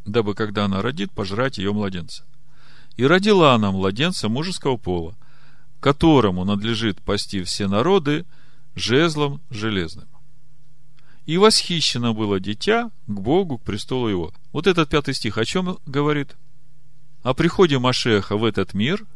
дабы, 0.09 0.35
когда 0.35 0.65
она 0.65 0.83
родит, 0.83 1.13
пожрать 1.13 1.59
ее 1.59 1.73
младенца. 1.73 2.25
И 2.97 3.05
родила 3.05 3.55
она 3.55 3.71
младенца 3.71 4.29
мужеского 4.29 4.77
пола, 4.77 5.17
которому 5.81 6.45
надлежит 6.45 7.01
пасти 7.01 7.43
все 7.45 7.69
народы 7.69 8.25
жезлом 8.75 9.41
железным. 9.51 10.09
И 11.27 11.37
восхищено 11.37 12.15
было 12.15 12.41
дитя 12.41 12.91
к 13.07 13.21
Богу, 13.21 13.59
к 13.59 13.63
престолу 13.63 14.09
его. 14.09 14.33
Вот 14.53 14.67
этот 14.67 14.89
пятый 14.89 15.15
стих 15.15 15.37
о 15.37 15.45
чем 15.45 15.79
говорит? 15.85 16.37
О 17.23 17.35
приходе 17.35 17.79
Машеха 17.79 18.37
в 18.37 18.45
этот 18.45 18.73
мир 18.73 19.07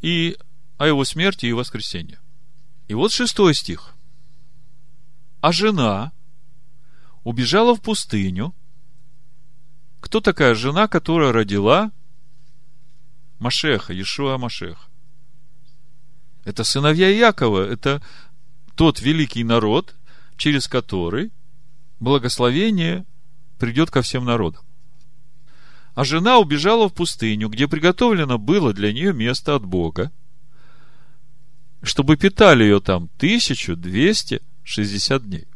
и 0.00 0.36
о 0.78 0.86
его 0.86 1.04
смерти 1.04 1.46
и 1.46 1.52
воскресении. 1.52 2.18
И 2.88 2.94
вот 2.94 3.12
шестой 3.12 3.54
стих. 3.54 3.94
А 5.40 5.52
жена 5.52 6.12
убежала 7.22 7.74
в 7.74 7.82
пустыню. 7.82 8.54
Кто 10.08 10.20
такая 10.22 10.54
жена, 10.54 10.88
которая 10.88 11.32
родила 11.32 11.92
Машеха, 13.40 13.92
Иешуа 13.92 14.38
Машеха? 14.38 14.88
Это 16.44 16.64
сыновья 16.64 17.10
Якова, 17.10 17.70
это 17.70 18.02
тот 18.74 19.02
великий 19.02 19.44
народ, 19.44 19.96
через 20.38 20.66
который 20.66 21.30
благословение 22.00 23.04
придет 23.58 23.90
ко 23.90 24.00
всем 24.00 24.24
народам. 24.24 24.64
А 25.94 26.04
жена 26.04 26.38
убежала 26.38 26.88
в 26.88 26.94
пустыню, 26.94 27.50
где 27.50 27.68
приготовлено 27.68 28.38
было 28.38 28.72
для 28.72 28.94
нее 28.94 29.12
место 29.12 29.56
от 29.56 29.66
Бога, 29.66 30.10
чтобы 31.82 32.16
питали 32.16 32.62
ее 32.62 32.80
там 32.80 33.10
1260 33.18 35.28
дней. 35.28 35.47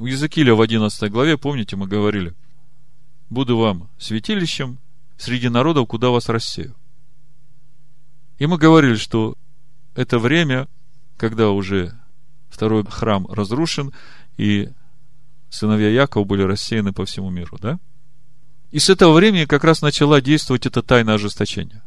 У 0.00 0.06
Языкиля 0.06 0.54
в 0.54 0.62
11 0.62 1.12
главе, 1.12 1.36
помните, 1.36 1.76
мы 1.76 1.86
говорили, 1.86 2.34
буду 3.28 3.58
вам 3.58 3.90
святилищем 3.98 4.78
среди 5.18 5.50
народов, 5.50 5.88
куда 5.88 6.08
вас 6.08 6.30
рассею. 6.30 6.74
И 8.38 8.46
мы 8.46 8.56
говорили, 8.56 8.94
что 8.94 9.36
это 9.94 10.18
время 10.18 10.68
когда 11.18 11.50
уже 11.50 11.92
второй 12.48 12.82
храм 12.86 13.26
разрушен, 13.26 13.92
и 14.38 14.70
сыновья 15.50 15.90
Якова 15.90 16.24
были 16.24 16.44
рассеяны 16.44 16.94
по 16.94 17.04
всему 17.04 17.28
миру, 17.28 17.58
да? 17.60 17.78
И 18.70 18.78
с 18.78 18.88
этого 18.88 19.12
времени 19.12 19.44
как 19.44 19.64
раз 19.64 19.82
начала 19.82 20.22
действовать 20.22 20.64
эта 20.64 20.80
тайна 20.80 21.12
ожесточения. 21.12 21.82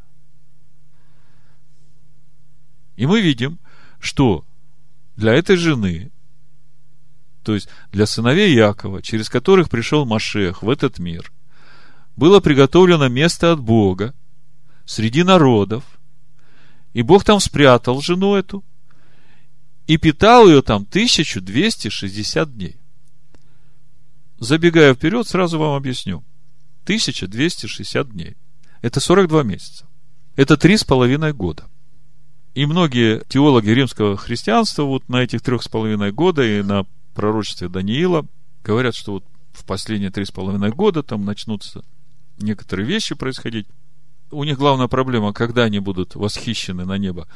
И 2.95 3.07
мы 3.07 3.21
видим, 3.21 3.57
что 3.99 4.45
для 5.15 5.33
этой 5.33 5.55
жены, 5.55 6.11
то 7.43 7.53
есть 7.53 7.67
для 7.91 8.05
сыновей 8.05 8.53
Якова, 8.53 9.01
через 9.01 9.29
которых 9.29 9.69
пришел 9.69 10.05
Машех 10.05 10.63
в 10.63 10.69
этот 10.69 10.99
мир, 10.99 11.31
было 12.15 12.39
приготовлено 12.39 13.07
место 13.09 13.51
от 13.51 13.59
Бога 13.59 14.13
среди 14.85 15.23
народов, 15.23 15.83
и 16.93 17.01
Бог 17.01 17.23
там 17.23 17.39
спрятал 17.39 18.01
жену 18.01 18.35
эту, 18.35 18.63
и 19.87 19.97
питал 19.97 20.47
ее 20.47 20.61
там 20.61 20.83
1260 20.83 22.55
дней. 22.55 22.77
Забегая 24.39 24.93
вперед, 24.93 25.27
сразу 25.27 25.59
вам 25.59 25.75
объясню. 25.75 26.23
1260 26.83 28.09
дней. 28.09 28.35
Это 28.81 28.99
42 28.99 29.43
месяца. 29.43 29.85
Это 30.35 30.57
три 30.57 30.77
с 30.77 30.83
половиной 30.83 31.33
года. 31.33 31.67
И 32.53 32.65
многие 32.65 33.23
теологи 33.27 33.69
римского 33.69 34.15
христианства 34.15 34.83
вот 34.83 35.09
на 35.09 35.23
этих 35.23 35.41
трех 35.41 35.63
с 35.63 35.67
половиной 35.67 36.11
года 36.11 36.43
и 36.43 36.61
на 36.61 36.85
пророчестве 37.13 37.69
Даниила 37.69 38.25
говорят, 38.63 38.95
что 38.95 39.13
вот 39.13 39.25
в 39.53 39.65
последние 39.65 40.11
три 40.11 40.25
с 40.25 40.31
половиной 40.31 40.71
года 40.71 41.03
там 41.03 41.25
начнутся 41.25 41.83
некоторые 42.39 42.85
вещи 42.85 43.15
происходить. 43.15 43.67
У 44.31 44.43
них 44.43 44.57
главная 44.57 44.87
проблема, 44.87 45.31
когда 45.33 45.63
они 45.63 45.79
будут 45.79 46.15
восхищены 46.15 46.85
на 46.85 46.97
небо 46.97 47.27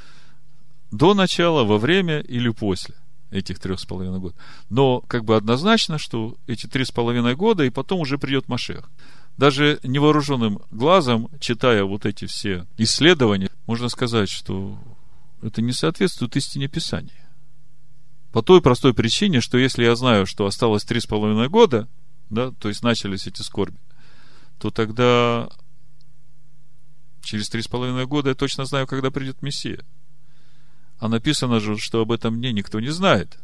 до 0.92 1.14
начала, 1.14 1.64
во 1.64 1.78
время 1.78 2.20
или 2.22 2.50
после 2.50 2.96
этих 3.30 3.60
трех 3.60 3.80
с 3.80 3.86
половиной 3.86 4.20
год. 4.20 4.36
Но 4.70 5.02
как 5.02 5.26
бы 5.26 5.36
однозначно, 5.36 5.98
что 5.98 6.38
эти 6.48 6.66
три 6.66 6.86
с 6.86 6.92
половиной 6.92 7.36
года, 7.36 7.64
и 7.64 7.70
потом 7.70 8.00
уже 8.00 8.18
придет 8.18 8.48
Машех. 8.48 8.90
Даже 9.38 9.80
невооруженным 9.84 10.62
глазом, 10.72 11.30
читая 11.40 11.84
вот 11.84 12.06
эти 12.06 12.26
все 12.26 12.66
исследования, 12.78 13.50
можно 13.68 13.90
сказать, 13.90 14.30
что 14.30 14.80
это 15.42 15.62
не 15.62 15.74
соответствует 15.74 16.36
истине 16.36 16.68
Писания. 16.68 17.27
По 18.38 18.44
той 18.44 18.62
простой 18.62 18.94
причине, 18.94 19.42
что 19.42 19.58
если 19.58 19.84
я 19.84 19.96
знаю, 19.96 20.28
что 20.28 20.46
осталось 20.46 20.84
три 20.84 21.00
с 21.00 21.08
половиной 21.08 21.50
года, 21.50 21.88
да, 22.30 22.52
то 22.52 22.70
есть 22.70 22.84
начались 22.84 23.26
эти 23.26 23.42
скорби, 23.42 23.80
то 24.60 24.70
тогда 24.70 25.50
через 27.24 27.50
три 27.50 27.64
с 27.64 27.68
половиной 27.68 28.06
года 28.06 28.30
я 28.30 28.36
точно 28.36 28.66
знаю, 28.66 28.86
когда 28.86 29.10
придет 29.10 29.42
Мессия. 29.42 29.84
А 31.00 31.08
написано 31.08 31.60
же, 31.60 31.80
что 31.80 32.02
об 32.02 32.12
этом 32.12 32.36
мне 32.36 32.54
никто 32.54 32.80
не 32.80 32.90
знает. 32.90 33.40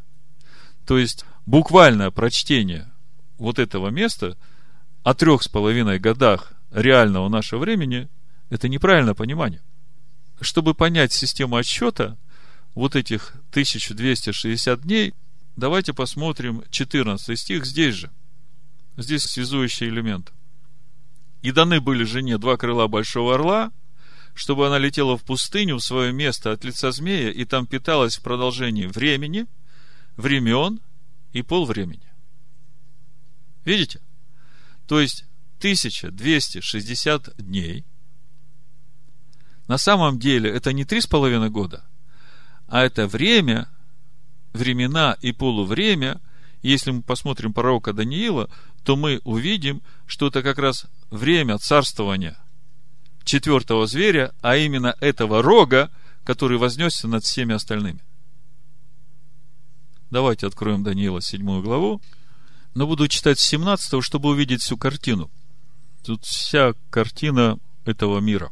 То 0.85 0.99
есть, 0.99 1.25
буквальное 1.47 2.11
прочтение 2.11 2.87
вот 3.39 3.57
этого 3.57 3.87
места 3.87 4.37
о 5.01 5.15
трех 5.15 5.41
с 5.41 5.47
половиной 5.47 5.97
годах 5.97 6.53
реального 6.69 7.29
нашего 7.29 7.61
времени– 7.61 8.09
это 8.51 8.69
неправильное 8.69 9.15
понимание. 9.15 9.63
Чтобы 10.39 10.75
понять 10.75 11.13
систему 11.13 11.55
отсчета 11.55 12.15
вот 12.75 12.95
этих 12.95 13.33
1260 13.51 14.81
дней, 14.81 15.13
давайте 15.55 15.93
посмотрим 15.93 16.63
14 16.69 17.39
стих 17.39 17.65
здесь 17.65 17.95
же. 17.95 18.11
Здесь 18.97 19.23
связующий 19.23 19.87
элемент. 19.87 20.31
«И 21.41 21.51
даны 21.51 21.81
были 21.81 22.03
жене 22.03 22.37
два 22.37 22.57
крыла 22.57 22.87
большого 22.87 23.35
орла– 23.35 23.71
чтобы 24.33 24.67
она 24.67 24.79
летела 24.79 25.17
в 25.17 25.23
пустыню, 25.23 25.77
в 25.77 25.83
свое 25.83 26.11
место 26.11 26.51
от 26.51 26.63
лица 26.63 26.91
змея, 26.91 27.29
и 27.29 27.45
там 27.45 27.67
питалась 27.67 28.17
в 28.17 28.21
продолжении 28.21 28.87
времени, 28.87 29.45
времен 30.17 30.79
и 31.33 31.41
полвремени. 31.41 32.11
Видите? 33.63 34.01
То 34.87 34.99
есть, 34.99 35.25
1260 35.59 37.35
дней. 37.37 37.85
На 39.67 39.77
самом 39.77 40.19
деле 40.19 40.49
это 40.49 40.73
не 40.73 40.83
три 40.83 40.99
с 40.99 41.07
половиной 41.07 41.49
года, 41.49 41.85
а 42.73 42.81
это 42.81 43.05
время, 43.05 43.69
времена 44.53 45.15
и 45.21 45.31
полувремя. 45.31 46.19
Если 46.63 46.89
мы 46.89 47.03
посмотрим 47.03 47.53
пророка 47.53 47.93
Даниила, 47.93 48.49
то 48.83 48.95
мы 48.95 49.21
увидим, 49.25 49.83
что 50.07 50.25
это 50.25 50.41
как 50.41 50.57
раз 50.57 50.87
время 51.11 51.59
царствования 51.59 52.35
четвертого 53.25 53.85
зверя, 53.85 54.33
а 54.41 54.57
именно 54.57 54.95
этого 55.01 55.43
рога, 55.43 55.91
который 56.23 56.57
вознесся 56.57 57.07
над 57.07 57.23
всеми 57.23 57.53
остальными. 57.53 57.99
Давайте 60.09 60.47
откроем 60.47 60.81
Даниила 60.81 61.21
7 61.21 61.61
главу, 61.61 62.01
но 62.73 62.87
буду 62.87 63.07
читать 63.07 63.37
с 63.37 63.45
17, 63.45 64.03
чтобы 64.03 64.29
увидеть 64.29 64.63
всю 64.63 64.77
картину. 64.77 65.29
Тут 66.03 66.25
вся 66.25 66.73
картина 66.89 67.59
этого 67.85 68.19
мира. 68.19 68.51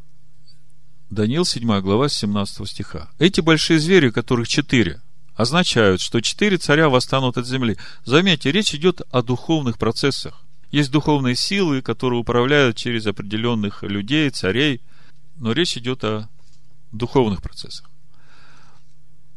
Даниил 1.11 1.43
7 1.43 1.81
глава 1.81 2.07
17 2.07 2.69
стиха. 2.69 3.09
Эти 3.19 3.41
большие 3.41 3.79
звери, 3.79 4.11
которых 4.11 4.47
четыре, 4.47 5.01
означают, 5.35 5.99
что 5.99 6.21
четыре 6.21 6.55
царя 6.55 6.87
восстанут 6.87 7.37
от 7.37 7.45
земли. 7.45 7.77
Заметьте, 8.05 8.49
речь 8.49 8.73
идет 8.73 9.01
о 9.11 9.21
духовных 9.21 9.77
процессах. 9.77 10.41
Есть 10.71 10.89
духовные 10.89 11.35
силы, 11.35 11.81
которые 11.81 12.21
управляют 12.21 12.77
через 12.77 13.05
определенных 13.07 13.83
людей, 13.83 14.29
царей, 14.29 14.79
но 15.35 15.51
речь 15.51 15.75
идет 15.75 16.01
о 16.05 16.29
духовных 16.93 17.41
процессах. 17.41 17.89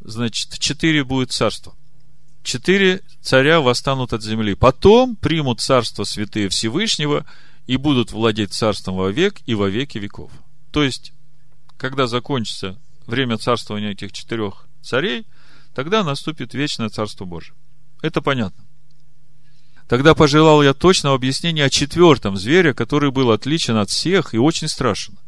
Значит, 0.00 0.56
четыре 0.60 1.02
будет 1.02 1.32
царства. 1.32 1.74
Четыре 2.44 3.00
царя 3.20 3.60
восстанут 3.60 4.12
от 4.12 4.22
земли. 4.22 4.54
Потом 4.54 5.16
примут 5.16 5.60
царство 5.60 6.04
святые 6.04 6.50
Всевышнего 6.50 7.26
и 7.66 7.76
будут 7.78 8.12
владеть 8.12 8.52
царством 8.52 8.94
во 8.94 9.10
век 9.10 9.40
и 9.46 9.56
во 9.56 9.68
веки 9.68 9.98
веков. 9.98 10.30
То 10.70 10.84
есть, 10.84 11.13
когда 11.76 12.06
закончится 12.06 12.78
время 13.06 13.38
царствования 13.38 13.90
этих 13.90 14.12
четырех 14.12 14.66
царей, 14.82 15.26
тогда 15.74 16.04
наступит 16.04 16.54
вечное 16.54 16.88
царство 16.88 17.24
Божие. 17.24 17.54
Это 18.02 18.20
понятно. 18.20 18.64
Тогда 19.88 20.14
пожелал 20.14 20.62
я 20.62 20.72
точного 20.72 21.14
объяснения 21.14 21.64
о 21.64 21.70
четвертом 21.70 22.36
звере, 22.36 22.72
который 22.72 23.10
был 23.10 23.30
отличен 23.30 23.76
от 23.76 23.90
всех 23.90 24.34
и 24.34 24.38
очень 24.38 24.68
страшен. 24.68 25.18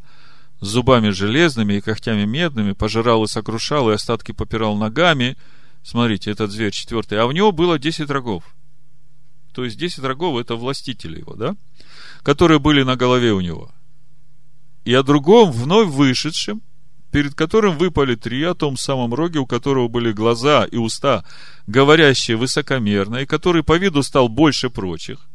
С 0.59 0.67
зубами 0.67 1.09
железными 1.09 1.73
и 1.73 1.81
когтями 1.81 2.25
медными 2.25 2.71
пожирал 2.71 3.23
и 3.23 3.27
сокрушал, 3.27 3.89
и 3.89 3.93
остатки 3.93 4.31
попирал 4.31 4.75
ногами. 4.75 5.37
Смотрите, 5.83 6.31
этот 6.31 6.51
зверь 6.51 6.71
четвертый. 6.71 7.19
А 7.19 7.27
в 7.27 7.33
него 7.33 7.51
было 7.51 7.77
десять 7.77 8.09
рогов. 8.09 8.43
То 9.53 9.63
есть 9.63 9.77
десять 9.77 10.03
рогов 10.03 10.39
это 10.39 10.55
властители 10.55 11.19
его, 11.19 11.35
да? 11.35 11.55
Которые 12.23 12.59
были 12.59 12.81
на 12.81 12.95
голове 12.95 13.33
у 13.33 13.41
него. 13.41 13.71
И 14.87 14.93
о 14.93 15.03
другом, 15.03 15.51
вновь 15.51 15.89
вышедшем, 15.89 16.61
перед 17.11 17.35
которым 17.35 17.77
выпали 17.77 18.15
три, 18.15 18.41
о 18.43 18.53
том 18.53 18.77
самом 18.77 19.13
роге, 19.13 19.39
у 19.39 19.45
которого 19.45 19.89
были 19.89 20.13
глаза 20.13 20.63
и 20.63 20.77
уста, 20.77 21.25
говорящие 21.67 22.37
высокомерно, 22.37 23.17
и 23.17 23.25
который 23.25 23.63
по 23.63 23.77
виду 23.77 24.01
стал 24.01 24.29
больше 24.29 24.69
прочих. 24.69 25.27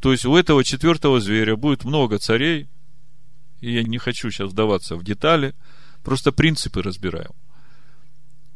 То 0.00 0.12
есть 0.12 0.24
у 0.24 0.34
этого 0.34 0.64
четвертого 0.64 1.20
зверя 1.20 1.56
будет 1.56 1.84
много 1.84 2.16
царей, 2.16 2.68
и 3.60 3.70
я 3.70 3.82
не 3.82 3.98
хочу 3.98 4.30
сейчас 4.30 4.52
вдаваться 4.52 4.96
в 4.96 5.04
детали, 5.04 5.54
просто 6.02 6.32
принципы 6.32 6.80
разбираю. 6.80 7.34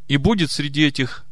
И 0.09 0.17
будет 0.17 0.53
среди 0.53 0.87
этих 0.87 1.27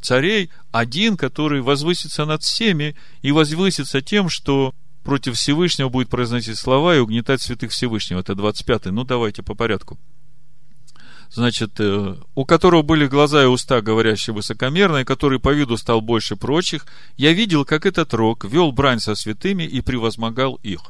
царей 0.00 0.48
один, 0.72 1.18
который 1.18 1.60
возвысится 1.60 2.24
над 2.24 2.42
всеми 2.42 2.96
и 3.20 3.30
возвысится 3.30 4.00
тем, 4.00 4.30
что 4.30 4.72
против 5.06 5.36
Всевышнего 5.36 5.88
будет 5.88 6.08
произносить 6.08 6.58
слова 6.58 6.96
и 6.96 6.98
угнетать 6.98 7.40
святых 7.40 7.70
Всевышнего. 7.70 8.20
Это 8.20 8.32
25-й. 8.32 8.90
Ну, 8.90 9.04
давайте 9.04 9.44
по 9.44 9.54
порядку. 9.54 9.98
Значит, 11.30 11.78
э, 11.78 12.16
у 12.34 12.44
которого 12.44 12.82
были 12.82 13.06
глаза 13.06 13.44
и 13.44 13.46
уста, 13.46 13.82
говорящие 13.82 14.34
высокомерно, 14.34 14.98
и 14.98 15.04
который 15.04 15.38
по 15.38 15.52
виду 15.52 15.76
стал 15.76 16.00
больше 16.00 16.34
прочих, 16.34 16.86
я 17.16 17.32
видел, 17.32 17.64
как 17.64 17.86
этот 17.86 18.14
рок 18.14 18.44
вел 18.44 18.72
брань 18.72 18.98
со 18.98 19.14
святыми 19.14 19.62
и 19.62 19.80
превозмогал 19.80 20.58
их. 20.64 20.80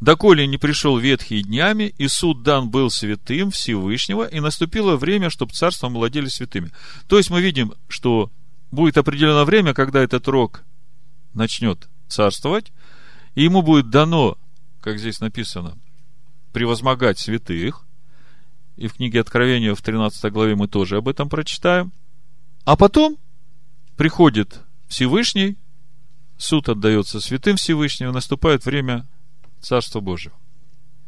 Доколе 0.00 0.46
не 0.46 0.58
пришел 0.58 0.98
ветхий 0.98 1.42
днями, 1.42 1.94
и 1.96 2.06
суд 2.06 2.42
дан 2.42 2.68
был 2.68 2.90
святым 2.90 3.50
Всевышнего, 3.50 4.26
и 4.26 4.40
наступило 4.40 4.96
время, 4.96 5.30
чтобы 5.30 5.52
царством 5.52 5.94
владели 5.94 6.28
святыми. 6.28 6.70
То 7.08 7.16
есть 7.16 7.30
мы 7.30 7.40
видим, 7.40 7.72
что 7.88 8.30
будет 8.70 8.98
определенное 8.98 9.44
время, 9.44 9.72
когда 9.72 10.02
этот 10.02 10.28
рок 10.28 10.64
начнет 11.32 11.88
царствовать, 12.08 12.72
и 13.34 13.44
ему 13.44 13.62
будет 13.62 13.90
дано, 13.90 14.38
как 14.80 14.98
здесь 14.98 15.20
написано, 15.20 15.76
превозмогать 16.52 17.18
святых. 17.18 17.84
И 18.76 18.88
в 18.88 18.94
книге 18.94 19.20
Откровения 19.20 19.74
в 19.74 19.82
13 19.82 20.32
главе 20.32 20.54
мы 20.54 20.68
тоже 20.68 20.98
об 20.98 21.08
этом 21.08 21.28
прочитаем. 21.28 21.92
А 22.64 22.76
потом 22.76 23.16
приходит 23.96 24.60
Всевышний, 24.86 25.56
суд 26.36 26.68
отдается 26.68 27.20
святым 27.20 27.56
Всевышнего, 27.56 28.12
наступает 28.12 28.64
время 28.64 29.06
Царства 29.60 30.00
Божьего. 30.00 30.34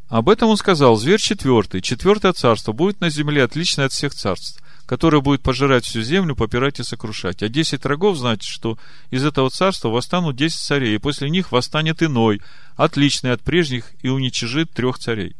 Об 0.09 0.31
этом 0.31 0.49
он 0.49 0.57
сказал, 0.57 0.97
зверь 0.97 1.21
четвертый, 1.21 1.83
четвертое 1.83 2.33
царство 2.33 2.73
будет 2.73 3.01
на 3.01 3.11
земле 3.11 3.45
отличное 3.45 3.87
от 3.87 3.93
всех 3.93 4.15
царств 4.15 4.63
которое 4.89 5.21
будет 5.21 5.43
пожирать 5.43 5.85
всю 5.85 6.01
землю, 6.01 6.35
попирать 6.35 6.81
и 6.81 6.83
сокрушать. 6.83 7.43
А 7.43 7.51
десять 7.51 7.85
рогов, 7.85 8.17
значит, 8.17 8.49
что 8.49 8.79
из 9.11 9.23
этого 9.23 9.51
царства 9.51 9.91
восстанут 9.91 10.35
десять 10.35 10.61
царей, 10.61 10.95
и 10.95 10.99
после 10.99 11.29
них 11.29 11.53
восстанет 11.53 12.03
иной, 12.03 12.41
отличный 12.75 13.33
от 13.33 13.43
прежних, 13.43 13.93
и 14.01 14.09
уничижит 14.09 14.71
трех 14.71 14.99
царей. 14.99 15.37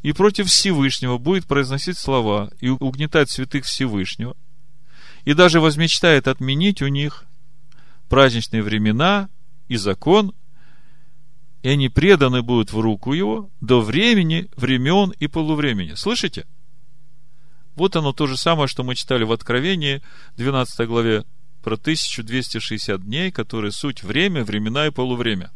И 0.00 0.12
против 0.12 0.48
Всевышнего 0.48 1.18
будет 1.18 1.44
произносить 1.44 1.98
слова 1.98 2.50
и 2.60 2.70
угнетать 2.70 3.30
святых 3.30 3.66
Всевышнего, 3.66 4.34
и 5.26 5.34
даже 5.34 5.60
возмечтает 5.60 6.26
отменить 6.26 6.80
у 6.80 6.88
них 6.88 7.26
праздничные 8.08 8.62
времена 8.62 9.28
и 9.68 9.76
закон, 9.76 10.32
и 11.62 11.68
они 11.68 11.90
преданы 11.90 12.40
будут 12.40 12.72
в 12.72 12.80
руку 12.80 13.12
его 13.12 13.50
до 13.60 13.82
времени, 13.82 14.48
времен 14.56 15.12
и 15.18 15.26
полувремени. 15.26 15.92
Слышите? 15.92 16.46
Вот 17.78 17.94
оно 17.94 18.12
то 18.12 18.26
же 18.26 18.36
самое, 18.36 18.66
что 18.66 18.82
мы 18.82 18.96
читали 18.96 19.22
в 19.22 19.30
Откровении, 19.30 20.02
12 20.36 20.88
главе, 20.88 21.24
про 21.62 21.74
1260 21.74 23.04
дней, 23.04 23.30
которые 23.30 23.70
суть 23.70 24.02
время, 24.02 24.42
времена 24.42 24.88
и 24.88 24.90
полувремя. 24.90 25.52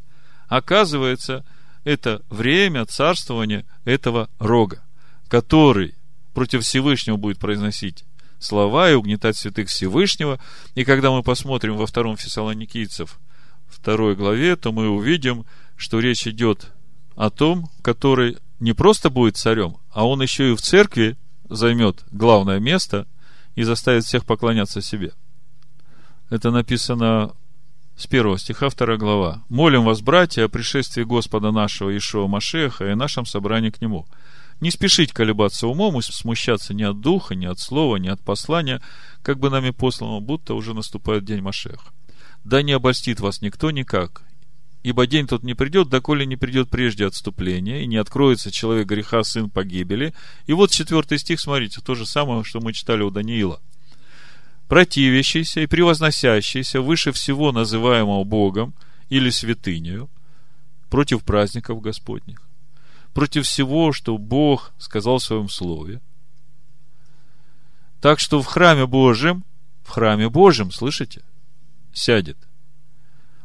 Оказывается, 0.46 1.44
это 1.82 2.22
время 2.30 2.86
царствования 2.86 3.64
этого 3.84 4.30
рога, 4.38 4.84
который 5.26 5.96
против 6.32 6.62
Всевышнего 6.62 7.16
будет 7.16 7.40
произносить 7.40 8.04
слова 8.38 8.88
и 8.88 8.94
угнетать 8.94 9.36
святых 9.36 9.68
Всевышнего. 9.68 10.38
И 10.76 10.84
когда 10.84 11.10
мы 11.10 11.24
посмотрим 11.24 11.76
во 11.76 11.86
втором 11.88 12.16
Фессалоникийцев, 12.16 13.18
второй 13.68 14.14
главе, 14.14 14.54
то 14.54 14.70
мы 14.70 14.88
увидим, 14.88 15.44
что 15.76 15.98
речь 15.98 16.28
идет 16.28 16.70
о 17.16 17.30
том, 17.30 17.68
который 17.82 18.36
не 18.60 18.74
просто 18.74 19.10
будет 19.10 19.36
царем, 19.36 19.78
а 19.90 20.06
он 20.06 20.22
еще 20.22 20.52
и 20.52 20.54
в 20.54 20.62
церкви 20.62 21.16
займет 21.52 22.04
главное 22.10 22.58
место 22.58 23.06
и 23.54 23.62
заставит 23.62 24.04
всех 24.04 24.24
поклоняться 24.24 24.80
себе. 24.80 25.12
Это 26.30 26.50
написано 26.50 27.32
с 27.96 28.06
первого 28.06 28.38
стиха, 28.38 28.68
вторая 28.70 28.98
глава. 28.98 29.44
«Молим 29.48 29.84
вас, 29.84 30.00
братья, 30.00 30.44
о 30.44 30.48
пришествии 30.48 31.02
Господа 31.02 31.52
нашего 31.52 31.96
Ишуа 31.96 32.26
Машеха 32.26 32.90
и 32.90 32.94
нашем 32.94 33.26
собрании 33.26 33.70
к 33.70 33.80
Нему. 33.80 34.06
Не 34.60 34.70
спешить 34.70 35.12
колебаться 35.12 35.66
умом 35.66 35.98
и 35.98 36.02
смущаться 36.02 36.72
ни 36.72 36.84
от 36.84 37.00
духа, 37.00 37.34
ни 37.34 37.46
от 37.46 37.58
слова, 37.58 37.96
ни 37.96 38.08
от 38.08 38.20
послания, 38.20 38.80
как 39.22 39.38
бы 39.38 39.50
нами 39.50 39.70
послано, 39.70 40.20
будто 40.20 40.54
уже 40.54 40.72
наступает 40.72 41.24
день 41.24 41.42
Машеха. 41.42 41.90
Да 42.44 42.62
не 42.62 42.72
обольстит 42.72 43.20
вас 43.20 43.42
никто 43.42 43.70
никак, 43.70 44.22
Ибо 44.82 45.06
день 45.06 45.28
тот 45.28 45.44
не 45.44 45.54
придет, 45.54 45.88
доколе 45.88 46.26
не 46.26 46.36
придет 46.36 46.68
прежде 46.68 47.06
отступления, 47.06 47.82
и 47.82 47.86
не 47.86 47.96
откроется 47.96 48.50
человек 48.50 48.88
греха, 48.88 49.22
сын 49.22 49.48
погибели. 49.48 50.12
И 50.46 50.52
вот 50.52 50.70
четвертый 50.70 51.18
стих, 51.18 51.38
смотрите, 51.38 51.80
то 51.80 51.94
же 51.94 52.04
самое, 52.04 52.42
что 52.42 52.60
мы 52.60 52.72
читали 52.72 53.02
у 53.02 53.10
Даниила. 53.10 53.60
Противящийся 54.66 55.60
и 55.60 55.66
превозносящийся 55.66 56.80
выше 56.80 57.12
всего 57.12 57.52
называемого 57.52 58.24
Богом 58.24 58.74
или 59.08 59.30
святынею, 59.30 60.08
против 60.90 61.22
праздников 61.22 61.80
Господних, 61.80 62.42
против 63.14 63.46
всего, 63.46 63.92
что 63.92 64.18
Бог 64.18 64.72
сказал 64.78 65.18
в 65.18 65.22
своем 65.22 65.48
слове. 65.48 66.00
Так 68.00 68.18
что 68.18 68.42
в 68.42 68.46
храме 68.46 68.86
Божьем, 68.86 69.44
в 69.84 69.90
храме 69.90 70.28
Божьем, 70.28 70.72
слышите, 70.72 71.22
сядет– 71.92 72.36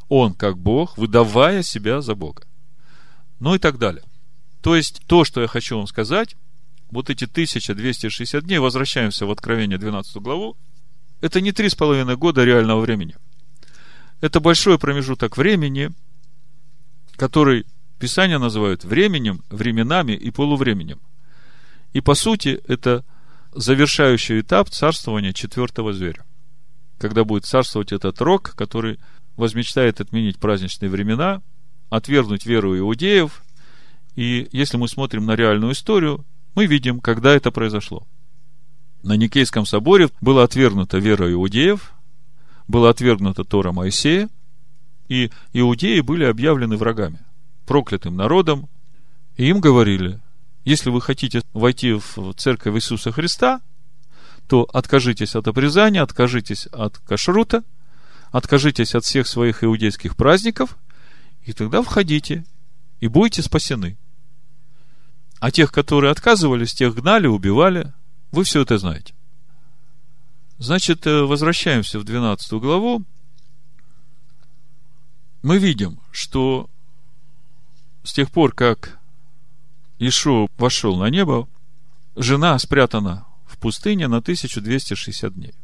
он 0.08 0.34
как 0.34 0.58
Бог, 0.58 0.96
выдавая 0.98 1.62
себя 1.62 2.00
за 2.00 2.14
Бога. 2.14 2.44
Ну 3.40 3.54
и 3.54 3.58
так 3.58 3.78
далее. 3.78 4.02
То 4.60 4.74
есть, 4.74 5.02
то, 5.06 5.24
что 5.24 5.40
я 5.40 5.46
хочу 5.46 5.76
вам 5.76 5.86
сказать, 5.86 6.36
вот 6.90 7.10
эти 7.10 7.24
1260 7.24 8.44
дней, 8.44 8.58
возвращаемся 8.58 9.26
в 9.26 9.30
Откровение 9.30 9.78
12 9.78 10.16
главу, 10.16 10.56
это 11.20 11.40
не 11.40 11.52
три 11.52 11.68
с 11.68 11.74
половиной 11.74 12.16
года 12.16 12.44
реального 12.44 12.80
времени. 12.80 13.16
Это 14.20 14.40
большой 14.40 14.78
промежуток 14.78 15.36
времени, 15.36 15.90
который 17.16 17.66
Писание 17.98 18.38
называют 18.38 18.84
временем, 18.84 19.42
временами 19.50 20.12
и 20.12 20.30
полувременем. 20.30 21.00
И 21.92 22.00
по 22.00 22.14
сути 22.14 22.60
это 22.68 23.04
завершающий 23.52 24.40
этап 24.40 24.70
царствования 24.70 25.32
четвертого 25.32 25.92
зверя. 25.92 26.24
Когда 26.98 27.24
будет 27.24 27.44
царствовать 27.44 27.92
этот 27.92 28.20
рок, 28.20 28.54
который 28.54 28.98
возмечтает 29.38 30.00
отменить 30.00 30.38
праздничные 30.38 30.90
времена, 30.90 31.40
отвергнуть 31.88 32.44
веру 32.44 32.76
иудеев. 32.76 33.42
И 34.16 34.48
если 34.52 34.76
мы 34.76 34.88
смотрим 34.88 35.24
на 35.24 35.36
реальную 35.36 35.72
историю, 35.72 36.26
мы 36.54 36.66
видим, 36.66 37.00
когда 37.00 37.34
это 37.34 37.50
произошло. 37.50 38.06
На 39.02 39.16
Никейском 39.16 39.64
соборе 39.64 40.10
была 40.20 40.42
отвергнута 40.42 40.98
вера 40.98 41.32
иудеев, 41.32 41.92
была 42.66 42.90
отвергнута 42.90 43.44
Тора 43.44 43.70
Моисея, 43.70 44.28
и 45.08 45.30
иудеи 45.52 46.00
были 46.00 46.24
объявлены 46.24 46.76
врагами, 46.76 47.20
проклятым 47.64 48.16
народом, 48.16 48.68
и 49.36 49.48
им 49.48 49.60
говорили, 49.60 50.20
если 50.64 50.90
вы 50.90 51.00
хотите 51.00 51.42
войти 51.52 51.92
в 51.92 52.34
церковь 52.36 52.74
Иисуса 52.74 53.12
Христа, 53.12 53.60
то 54.48 54.68
откажитесь 54.72 55.36
от 55.36 55.46
обрезания, 55.46 56.02
откажитесь 56.02 56.66
от 56.66 56.98
кашрута, 56.98 57.62
откажитесь 58.30 58.94
от 58.94 59.04
всех 59.04 59.26
своих 59.26 59.64
иудейских 59.64 60.16
праздников, 60.16 60.76
и 61.44 61.52
тогда 61.52 61.82
входите, 61.82 62.44
и 63.00 63.08
будете 63.08 63.42
спасены. 63.42 63.96
А 65.40 65.50
тех, 65.50 65.72
которые 65.72 66.10
отказывались, 66.10 66.74
тех 66.74 66.94
гнали, 66.94 67.26
убивали. 67.26 67.92
Вы 68.32 68.44
все 68.44 68.62
это 68.62 68.78
знаете. 68.78 69.14
Значит, 70.58 71.06
э, 71.06 71.22
возвращаемся 71.22 72.00
в 72.00 72.04
12 72.04 72.52
главу. 72.54 73.04
Мы 75.42 75.58
видим, 75.58 76.00
что 76.10 76.68
с 78.02 78.12
тех 78.12 78.30
пор, 78.32 78.52
как 78.52 78.98
Ишуа 80.00 80.48
вошел 80.58 80.96
на 80.96 81.10
небо, 81.10 81.48
жена 82.16 82.58
спрятана 82.58 83.26
в 83.46 83.56
пустыне 83.58 84.08
на 84.08 84.18
1260 84.18 85.34
дней. 85.34 85.54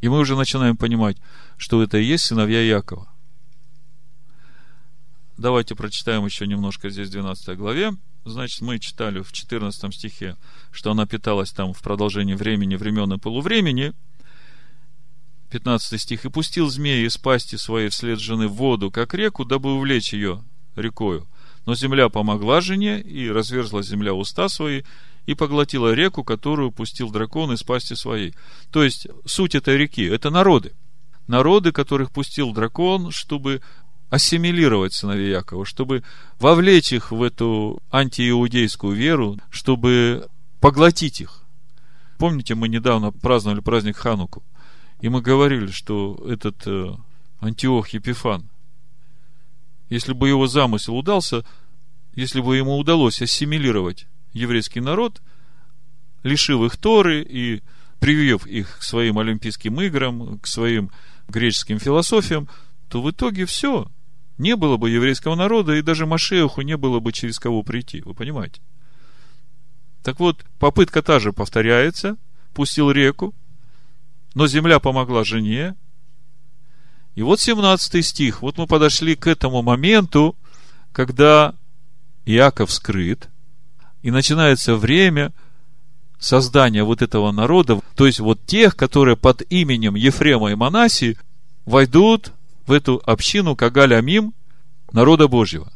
И 0.00 0.08
мы 0.08 0.18
уже 0.18 0.36
начинаем 0.36 0.76
понимать, 0.76 1.16
что 1.56 1.82
это 1.82 1.98
и 1.98 2.04
есть 2.04 2.24
сыновья 2.24 2.62
Якова. 2.62 3.08
Давайте 5.36 5.74
прочитаем 5.74 6.24
еще 6.24 6.46
немножко 6.46 6.90
здесь 6.90 7.08
в 7.08 7.12
12 7.12 7.56
главе. 7.56 7.92
Значит, 8.24 8.60
мы 8.60 8.78
читали 8.78 9.20
в 9.20 9.32
14 9.32 9.94
стихе, 9.94 10.36
что 10.70 10.90
она 10.90 11.06
питалась 11.06 11.52
там 11.52 11.72
в 11.72 11.80
продолжении 11.80 12.34
времени, 12.34 12.76
времен 12.76 13.12
и 13.12 13.18
полувремени. 13.18 13.94
15 15.50 16.00
стих. 16.00 16.24
«И 16.24 16.28
пустил 16.28 16.68
змея 16.68 17.06
из 17.06 17.16
пасти 17.16 17.56
своей 17.56 17.88
вслед 17.88 18.18
жены 18.18 18.48
в 18.48 18.54
воду, 18.54 18.90
как 18.90 19.14
реку, 19.14 19.44
дабы 19.44 19.74
увлечь 19.74 20.12
ее 20.12 20.44
рекою. 20.76 21.26
Но 21.66 21.74
земля 21.74 22.08
помогла 22.08 22.60
жене, 22.60 23.00
и 23.00 23.30
разверзла 23.30 23.82
земля 23.82 24.14
уста 24.14 24.48
свои, 24.48 24.82
и 25.28 25.34
поглотила 25.34 25.92
реку, 25.92 26.24
которую 26.24 26.72
пустил 26.72 27.10
дракон 27.10 27.52
из 27.52 27.62
пасти 27.62 27.92
своей. 27.92 28.34
То 28.70 28.82
есть, 28.82 29.08
суть 29.26 29.54
этой 29.54 29.76
реки– 29.76 30.02
это 30.06 30.30
народы. 30.30 30.72
Народы, 31.26 31.70
которых 31.70 32.10
пустил 32.12 32.54
дракон, 32.54 33.10
чтобы 33.10 33.60
ассимилировать 34.08 34.94
сыновей 34.94 35.28
Якова, 35.28 35.66
чтобы 35.66 36.02
вовлечь 36.40 36.94
их 36.94 37.12
в 37.12 37.22
эту 37.22 37.82
антииудейскую 37.90 38.96
веру, 38.96 39.36
чтобы 39.50 40.26
поглотить 40.60 41.20
их. 41.20 41.42
Помните, 42.16 42.54
мы 42.54 42.70
недавно 42.70 43.12
праздновали 43.12 43.60
праздник 43.60 43.98
Хануку, 43.98 44.42
и 45.02 45.10
мы 45.10 45.20
говорили, 45.20 45.66
что 45.66 46.18
этот 46.26 46.66
э, 46.66 46.96
Антиох 47.40 47.90
Епифан, 47.90 48.48
если 49.90 50.14
бы 50.14 50.26
его 50.30 50.46
замысел 50.46 50.96
удался, 50.96 51.44
если 52.14 52.40
бы 52.40 52.56
ему 52.56 52.78
удалось 52.78 53.20
ассимилировать 53.20 54.06
еврейский 54.38 54.80
народ, 54.80 55.20
лишив 56.22 56.60
их 56.62 56.76
Торы 56.76 57.22
и 57.22 57.62
привив 57.98 58.46
их 58.46 58.78
к 58.78 58.82
своим 58.82 59.18
Олимпийским 59.18 59.80
играм, 59.80 60.38
к 60.38 60.46
своим 60.46 60.90
греческим 61.28 61.78
философиям, 61.78 62.48
то 62.88 63.02
в 63.02 63.10
итоге 63.10 63.44
все. 63.44 63.90
Не 64.38 64.54
было 64.56 64.76
бы 64.76 64.88
еврейского 64.88 65.34
народа, 65.34 65.74
и 65.74 65.82
даже 65.82 66.06
Машеху 66.06 66.62
не 66.62 66.76
было 66.76 67.00
бы 67.00 67.12
через 67.12 67.38
кого 67.38 67.62
прийти. 67.62 68.02
Вы 68.02 68.14
понимаете? 68.14 68.60
Так 70.02 70.20
вот, 70.20 70.44
попытка 70.58 71.02
та 71.02 71.18
же 71.18 71.32
повторяется. 71.32 72.16
Пустил 72.54 72.90
реку, 72.90 73.34
но 74.34 74.46
земля 74.46 74.78
помогла 74.78 75.24
жене. 75.24 75.74
И 77.14 77.22
вот 77.22 77.40
17 77.40 78.06
стих. 78.06 78.42
Вот 78.42 78.58
мы 78.58 78.66
подошли 78.66 79.16
к 79.16 79.26
этому 79.26 79.62
моменту, 79.62 80.36
когда 80.92 81.54
Иаков 82.24 82.72
скрыт– 82.72 83.28
и 84.08 84.10
начинается 84.10 84.74
время 84.74 85.34
создания 86.18 86.82
вот 86.82 87.02
этого 87.02 87.30
народа, 87.30 87.78
то 87.94 88.06
есть 88.06 88.20
вот 88.20 88.40
тех, 88.46 88.74
которые 88.74 89.18
под 89.18 89.42
именем 89.50 89.96
Ефрема 89.96 90.50
и 90.50 90.54
Манасии 90.54 91.18
войдут 91.66 92.32
в 92.66 92.72
эту 92.72 93.02
общину 93.04 93.54
Кагаль-Амим, 93.54 94.32
народа 94.92 95.28
Божьего. 95.28 95.70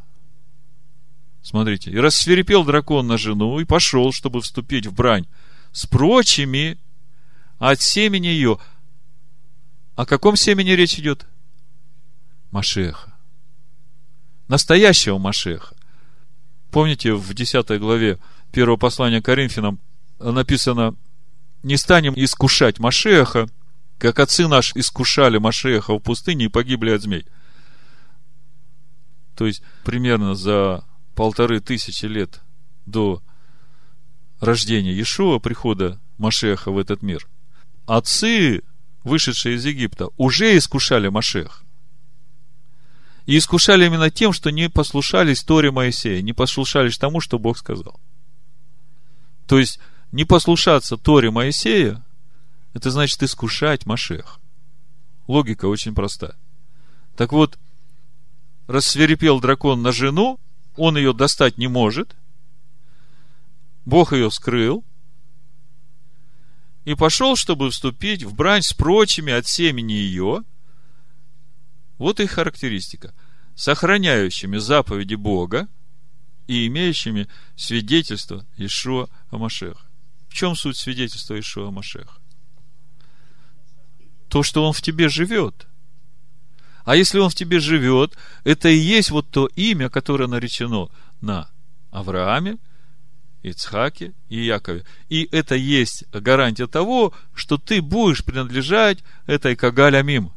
Смотрите, 1.42 1.90
и 1.90 1.98
рассверепел 1.98 2.64
дракон 2.64 3.06
на 3.06 3.18
жену 3.18 3.60
и 3.60 3.66
пошел, 3.66 4.12
чтобы 4.12 4.40
вступить 4.40 4.86
в 4.86 4.94
брань 4.94 5.26
с 5.72 5.84
прочими 5.84 6.78
от 7.58 7.82
семени 7.82 8.28
ее. 8.28 8.58
О 9.94 10.06
каком 10.06 10.36
семени 10.36 10.70
речь 10.70 10.98
идет? 10.98 11.26
Машеха. 12.50 13.12
Настоящего 14.48 15.18
Машеха. 15.18 15.76
Помните, 16.72 17.12
в 17.12 17.34
10 17.34 17.78
главе 17.78 18.18
первого 18.50 18.78
послания 18.78 19.20
Коринфянам 19.20 19.78
написано, 20.18 20.96
не 21.62 21.76
станем 21.76 22.14
искушать 22.16 22.78
Машеха, 22.78 23.46
как 23.98 24.18
отцы 24.18 24.48
наши 24.48 24.72
искушали 24.76 25.36
Машеха 25.36 25.94
в 25.94 25.98
пустыне 26.00 26.46
и 26.46 26.48
погибли 26.48 26.90
от 26.90 27.02
змей. 27.02 27.26
То 29.36 29.46
есть, 29.46 29.62
примерно 29.84 30.34
за 30.34 30.82
полторы 31.14 31.60
тысячи 31.60 32.06
лет 32.06 32.40
до 32.86 33.22
рождения 34.40 34.92
Иешуа, 34.92 35.40
прихода 35.40 36.00
Машеха 36.16 36.70
в 36.70 36.78
этот 36.78 37.02
мир, 37.02 37.28
отцы, 37.84 38.62
вышедшие 39.04 39.56
из 39.56 39.66
Египта, 39.66 40.08
уже 40.16 40.56
искушали 40.56 41.08
Машеха. 41.08 41.62
И 43.26 43.38
искушали 43.38 43.86
именно 43.86 44.10
тем, 44.10 44.32
что 44.32 44.50
не 44.50 44.68
послушались 44.68 45.44
Торе 45.44 45.70
Моисея, 45.70 46.22
не 46.22 46.32
послушались 46.32 46.98
тому, 46.98 47.20
что 47.20 47.38
Бог 47.38 47.56
сказал. 47.56 48.00
То 49.46 49.58
есть, 49.58 49.78
не 50.10 50.24
послушаться 50.24 50.96
Торе 50.96 51.30
Моисея, 51.30 52.04
это 52.74 52.90
значит 52.90 53.22
искушать 53.22 53.86
Машех. 53.86 54.40
Логика 55.28 55.66
очень 55.66 55.94
проста. 55.94 56.36
Так 57.16 57.32
вот, 57.32 57.58
рассверепел 58.66 59.40
дракон 59.40 59.82
на 59.82 59.92
жену, 59.92 60.40
он 60.76 60.96
ее 60.96 61.12
достать 61.12 61.58
не 61.58 61.68
может, 61.68 62.16
Бог 63.84 64.12
ее 64.12 64.30
скрыл, 64.30 64.84
и 66.84 66.94
пошел, 66.94 67.36
чтобы 67.36 67.70
вступить 67.70 68.24
в 68.24 68.34
брань 68.34 68.62
с 68.62 68.72
прочими 68.72 69.32
от 69.32 69.46
семени 69.46 69.92
ее, 69.92 70.42
вот 72.02 72.20
их 72.20 72.32
характеристика. 72.32 73.14
Сохраняющими 73.54 74.58
заповеди 74.58 75.14
Бога 75.14 75.68
и 76.48 76.66
имеющими 76.66 77.28
свидетельство 77.54 78.44
Ишуа 78.56 79.08
Амашеха. 79.30 79.80
В 80.28 80.34
чем 80.34 80.56
суть 80.56 80.76
свидетельства 80.76 81.38
Ишуа 81.38 81.68
Амашеха? 81.68 82.18
То, 84.28 84.42
что 84.42 84.64
он 84.64 84.72
в 84.72 84.82
тебе 84.82 85.08
живет. 85.08 85.66
А 86.84 86.96
если 86.96 87.20
он 87.20 87.30
в 87.30 87.34
тебе 87.36 87.60
живет, 87.60 88.16
это 88.42 88.68
и 88.68 88.76
есть 88.76 89.10
вот 89.10 89.30
то 89.30 89.46
имя, 89.54 89.88
которое 89.88 90.26
наречено 90.26 90.88
на 91.20 91.48
Аврааме, 91.92 92.58
Ицхаке 93.42 94.12
и 94.28 94.40
Якове. 94.40 94.84
И 95.08 95.28
это 95.30 95.54
есть 95.54 96.04
гарантия 96.10 96.66
того, 96.66 97.12
что 97.32 97.58
ты 97.58 97.80
будешь 97.80 98.24
принадлежать 98.24 99.04
этой 99.26 99.54
Кагалямим, 99.54 100.32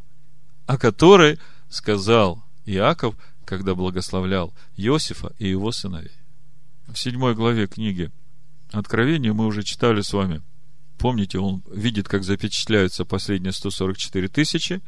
о 0.67 0.77
которой 0.77 1.39
сказал 1.69 2.43
Иаков, 2.65 3.15
когда 3.45 3.75
благословлял 3.75 4.53
Иосифа 4.77 5.33
и 5.37 5.47
его 5.47 5.71
сыновей. 5.71 6.11
В 6.87 6.97
седьмой 6.97 7.35
главе 7.35 7.67
книги 7.67 8.11
Откровения 8.71 9.33
мы 9.33 9.45
уже 9.45 9.63
читали 9.63 10.01
с 10.01 10.11
вами. 10.11 10.41
Помните, 10.97 11.39
он 11.39 11.63
видит, 11.71 12.07
как 12.07 12.23
запечатляются 12.23 13.05
последние 13.05 13.53
144 13.53 14.27
тысячи 14.27 14.81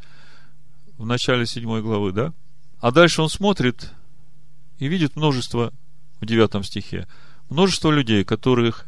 в 0.98 1.06
начале 1.06 1.46
седьмой 1.46 1.82
главы, 1.82 2.12
да? 2.12 2.34
А 2.80 2.92
дальше 2.92 3.22
он 3.22 3.30
смотрит 3.30 3.92
и 4.80 4.88
видит 4.88 5.16
множество, 5.16 5.74
в 6.20 6.26
девятом 6.26 6.64
стихе, 6.64 7.08
множество 7.50 7.92
людей, 7.92 8.24
которых 8.24 8.86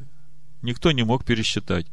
никто 0.61 0.91
не 0.91 1.03
мог 1.03 1.23
пересчитать. 1.23 1.87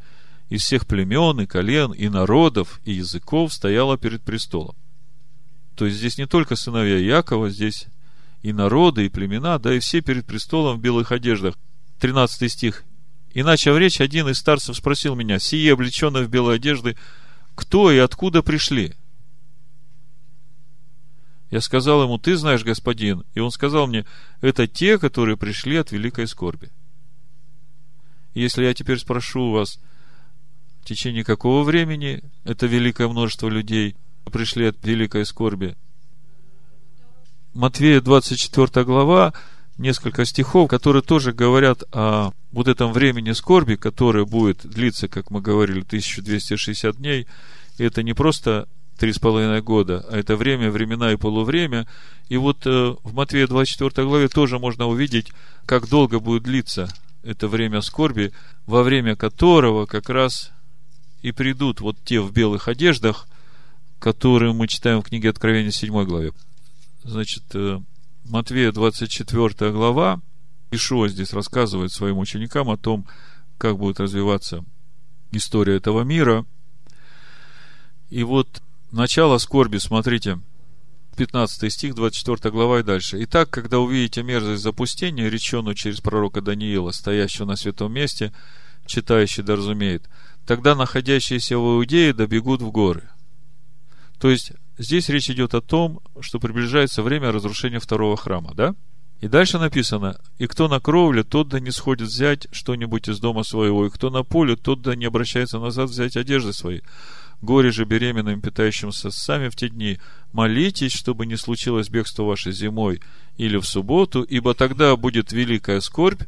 Из 0.48 0.62
всех 0.62 0.86
племен 0.86 1.40
и 1.40 1.46
колен, 1.46 1.92
и 1.92 2.08
народов, 2.08 2.80
и 2.84 2.92
языков 2.92 3.52
стояло 3.52 3.98
перед 3.98 4.22
престолом. 4.22 4.74
То 5.76 5.84
есть 5.84 5.98
здесь 5.98 6.18
не 6.18 6.26
только 6.26 6.56
сыновья 6.56 6.96
Якова, 6.96 7.50
здесь 7.50 7.86
и 8.42 8.52
народы, 8.52 9.06
и 9.06 9.08
племена, 9.10 9.58
да 9.58 9.74
и 9.74 9.78
все 9.78 10.00
перед 10.00 10.26
престолом 10.26 10.78
в 10.78 10.80
белых 10.80 11.12
одеждах. 11.12 11.56
13 12.00 12.50
стих. 12.50 12.84
Иначе 13.34 13.72
в 13.72 13.78
речь 13.78 14.00
один 14.00 14.28
из 14.28 14.38
старцев 14.38 14.76
спросил 14.76 15.14
меня, 15.14 15.38
сие 15.38 15.74
облеченные 15.74 16.24
в 16.24 16.30
белые 16.30 16.56
одежды, 16.56 16.96
кто 17.54 17.92
и 17.92 17.98
откуда 17.98 18.42
пришли? 18.42 18.94
Я 21.50 21.60
сказал 21.60 22.02
ему, 22.02 22.18
ты 22.18 22.36
знаешь, 22.36 22.64
господин. 22.64 23.24
И 23.34 23.40
он 23.40 23.50
сказал 23.50 23.86
мне, 23.86 24.06
это 24.40 24.66
те, 24.66 24.98
которые 24.98 25.36
пришли 25.36 25.76
от 25.76 25.92
великой 25.92 26.26
скорби. 26.26 26.70
Если 28.34 28.64
я 28.64 28.74
теперь 28.74 28.98
спрошу 28.98 29.50
вас, 29.50 29.78
в 30.80 30.86
течение 30.86 31.24
какого 31.24 31.62
времени 31.62 32.22
это 32.44 32.66
великое 32.66 33.08
множество 33.08 33.48
людей 33.48 33.96
пришли 34.30 34.66
от 34.66 34.76
великой 34.84 35.24
скорби? 35.26 35.76
Матвея 37.54 38.00
24 38.00 38.84
глава, 38.84 39.32
несколько 39.78 40.24
стихов, 40.24 40.68
которые 40.68 41.02
тоже 41.02 41.32
говорят 41.32 41.84
о 41.92 42.32
вот 42.52 42.68
этом 42.68 42.92
времени 42.92 43.32
скорби, 43.32 43.76
которое 43.76 44.24
будет 44.24 44.66
длиться, 44.66 45.08
как 45.08 45.30
мы 45.30 45.40
говорили, 45.40 45.80
1260 45.80 46.96
дней. 46.96 47.26
И 47.78 47.84
это 47.84 48.02
не 48.02 48.14
просто 48.14 48.68
три 48.98 49.12
с 49.12 49.18
половиной 49.18 49.62
года, 49.62 50.04
а 50.10 50.16
это 50.16 50.36
время, 50.36 50.70
времена 50.70 51.12
и 51.12 51.16
полувремя. 51.16 51.86
И 52.28 52.36
вот 52.36 52.66
э, 52.66 52.94
в 53.02 53.14
Матвея 53.14 53.46
24 53.46 54.06
главе 54.06 54.28
тоже 54.28 54.58
можно 54.58 54.86
увидеть, 54.86 55.32
как 55.66 55.88
долго 55.88 56.20
будет 56.20 56.42
длиться 56.42 56.88
это 57.22 57.48
время 57.48 57.80
скорби, 57.80 58.32
во 58.66 58.82
время 58.82 59.16
которого 59.16 59.86
как 59.86 60.08
раз 60.08 60.52
и 61.22 61.32
придут 61.32 61.80
вот 61.80 61.96
те 62.04 62.20
в 62.20 62.32
белых 62.32 62.68
одеждах, 62.68 63.26
которые 63.98 64.52
мы 64.52 64.68
читаем 64.68 65.00
в 65.00 65.04
книге 65.04 65.30
Откровения 65.30 65.70
7 65.70 66.04
главе. 66.04 66.32
Значит, 67.04 67.44
э, 67.54 67.80
Матвея 68.24 68.72
24 68.72 69.70
глава, 69.72 70.20
Ишуа 70.70 71.08
здесь 71.08 71.32
рассказывает 71.32 71.92
своим 71.92 72.18
ученикам 72.18 72.68
о 72.70 72.76
том, 72.76 73.06
как 73.58 73.78
будет 73.78 74.00
развиваться 74.00 74.64
история 75.32 75.76
этого 75.76 76.02
мира. 76.02 76.44
И 78.10 78.22
вот 78.22 78.62
начало 78.90 79.38
скорби, 79.38 79.78
смотрите, 79.78 80.40
15 81.16 81.72
стих, 81.72 81.94
24 81.94 82.52
глава 82.52 82.80
и 82.80 82.82
дальше. 82.82 83.22
«Итак, 83.24 83.50
когда 83.50 83.78
увидите 83.78 84.22
мерзость 84.22 84.62
запустения, 84.62 85.28
реченную 85.28 85.74
через 85.74 86.00
пророка 86.00 86.40
Даниила, 86.40 86.90
стоящего 86.90 87.46
на 87.46 87.56
святом 87.56 87.92
месте, 87.92 88.32
читающий 88.86 89.42
да 89.42 89.56
разумеет, 89.56 90.04
тогда 90.46 90.74
находящиеся 90.74 91.58
в 91.58 91.62
Иудее 91.62 92.12
добегут 92.12 92.62
в 92.62 92.70
горы». 92.70 93.08
То 94.18 94.30
есть, 94.30 94.52
здесь 94.78 95.08
речь 95.08 95.30
идет 95.30 95.54
о 95.54 95.60
том, 95.60 96.00
что 96.20 96.38
приближается 96.38 97.02
время 97.02 97.32
разрушения 97.32 97.80
второго 97.80 98.16
храма, 98.16 98.52
да? 98.54 98.74
И 99.20 99.28
дальше 99.28 99.58
написано, 99.58 100.20
и 100.38 100.46
кто 100.46 100.68
на 100.68 100.78
кровле, 100.78 101.22
тот 101.22 101.48
да 101.48 101.58
не 101.58 101.70
сходит 101.70 102.08
взять 102.08 102.46
что-нибудь 102.52 103.08
из 103.08 103.18
дома 103.18 103.44
своего, 103.44 103.86
и 103.86 103.90
кто 103.90 104.10
на 104.10 104.22
поле, 104.22 104.56
тот 104.56 104.82
да 104.82 104.94
не 104.94 105.06
обращается 105.06 105.58
назад 105.58 105.88
взять 105.88 106.16
одежды 106.16 106.52
свои. 106.52 106.80
Горе 107.40 107.70
же 107.70 107.84
беременным, 107.84 108.40
питающимся 108.40 109.10
сами 109.10 109.48
в 109.48 109.56
те 109.56 109.70
дни, 109.70 109.98
молитесь, 110.32 110.92
чтобы 110.92 111.24
не 111.24 111.36
случилось 111.36 111.88
бегство 111.88 112.24
ваше 112.24 112.52
зимой 112.52 113.00
или 113.38 113.56
в 113.56 113.64
субботу, 113.64 114.22
ибо 114.22 114.54
тогда 114.54 114.96
будет 114.96 115.32
великая 115.32 115.80
скорбь, 115.80 116.22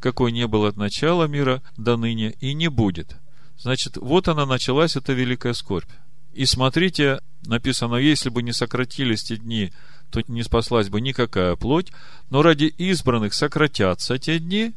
какой 0.00 0.32
не 0.32 0.48
было 0.48 0.68
от 0.68 0.76
начала 0.76 1.24
мира 1.24 1.62
до 1.76 1.96
ныне 1.96 2.34
и 2.40 2.54
не 2.54 2.68
будет. 2.68 3.16
Значит, 3.56 3.96
вот 3.96 4.26
она 4.26 4.46
началась, 4.46 4.96
эта 4.96 5.12
великая 5.12 5.52
скорбь. 5.52 5.90
И 6.32 6.46
смотрите, 6.46 7.20
написано, 7.46 7.96
если 7.96 8.28
бы 8.28 8.42
не 8.42 8.52
сократились 8.52 9.24
те 9.24 9.36
дни, 9.36 9.72
то 10.10 10.22
не 10.28 10.42
спаслась 10.42 10.88
бы 10.88 11.00
никакая 11.00 11.56
плоть, 11.56 11.92
но 12.30 12.42
ради 12.42 12.64
избранных 12.64 13.34
сократятся 13.34 14.18
те 14.18 14.38
дни, 14.38 14.74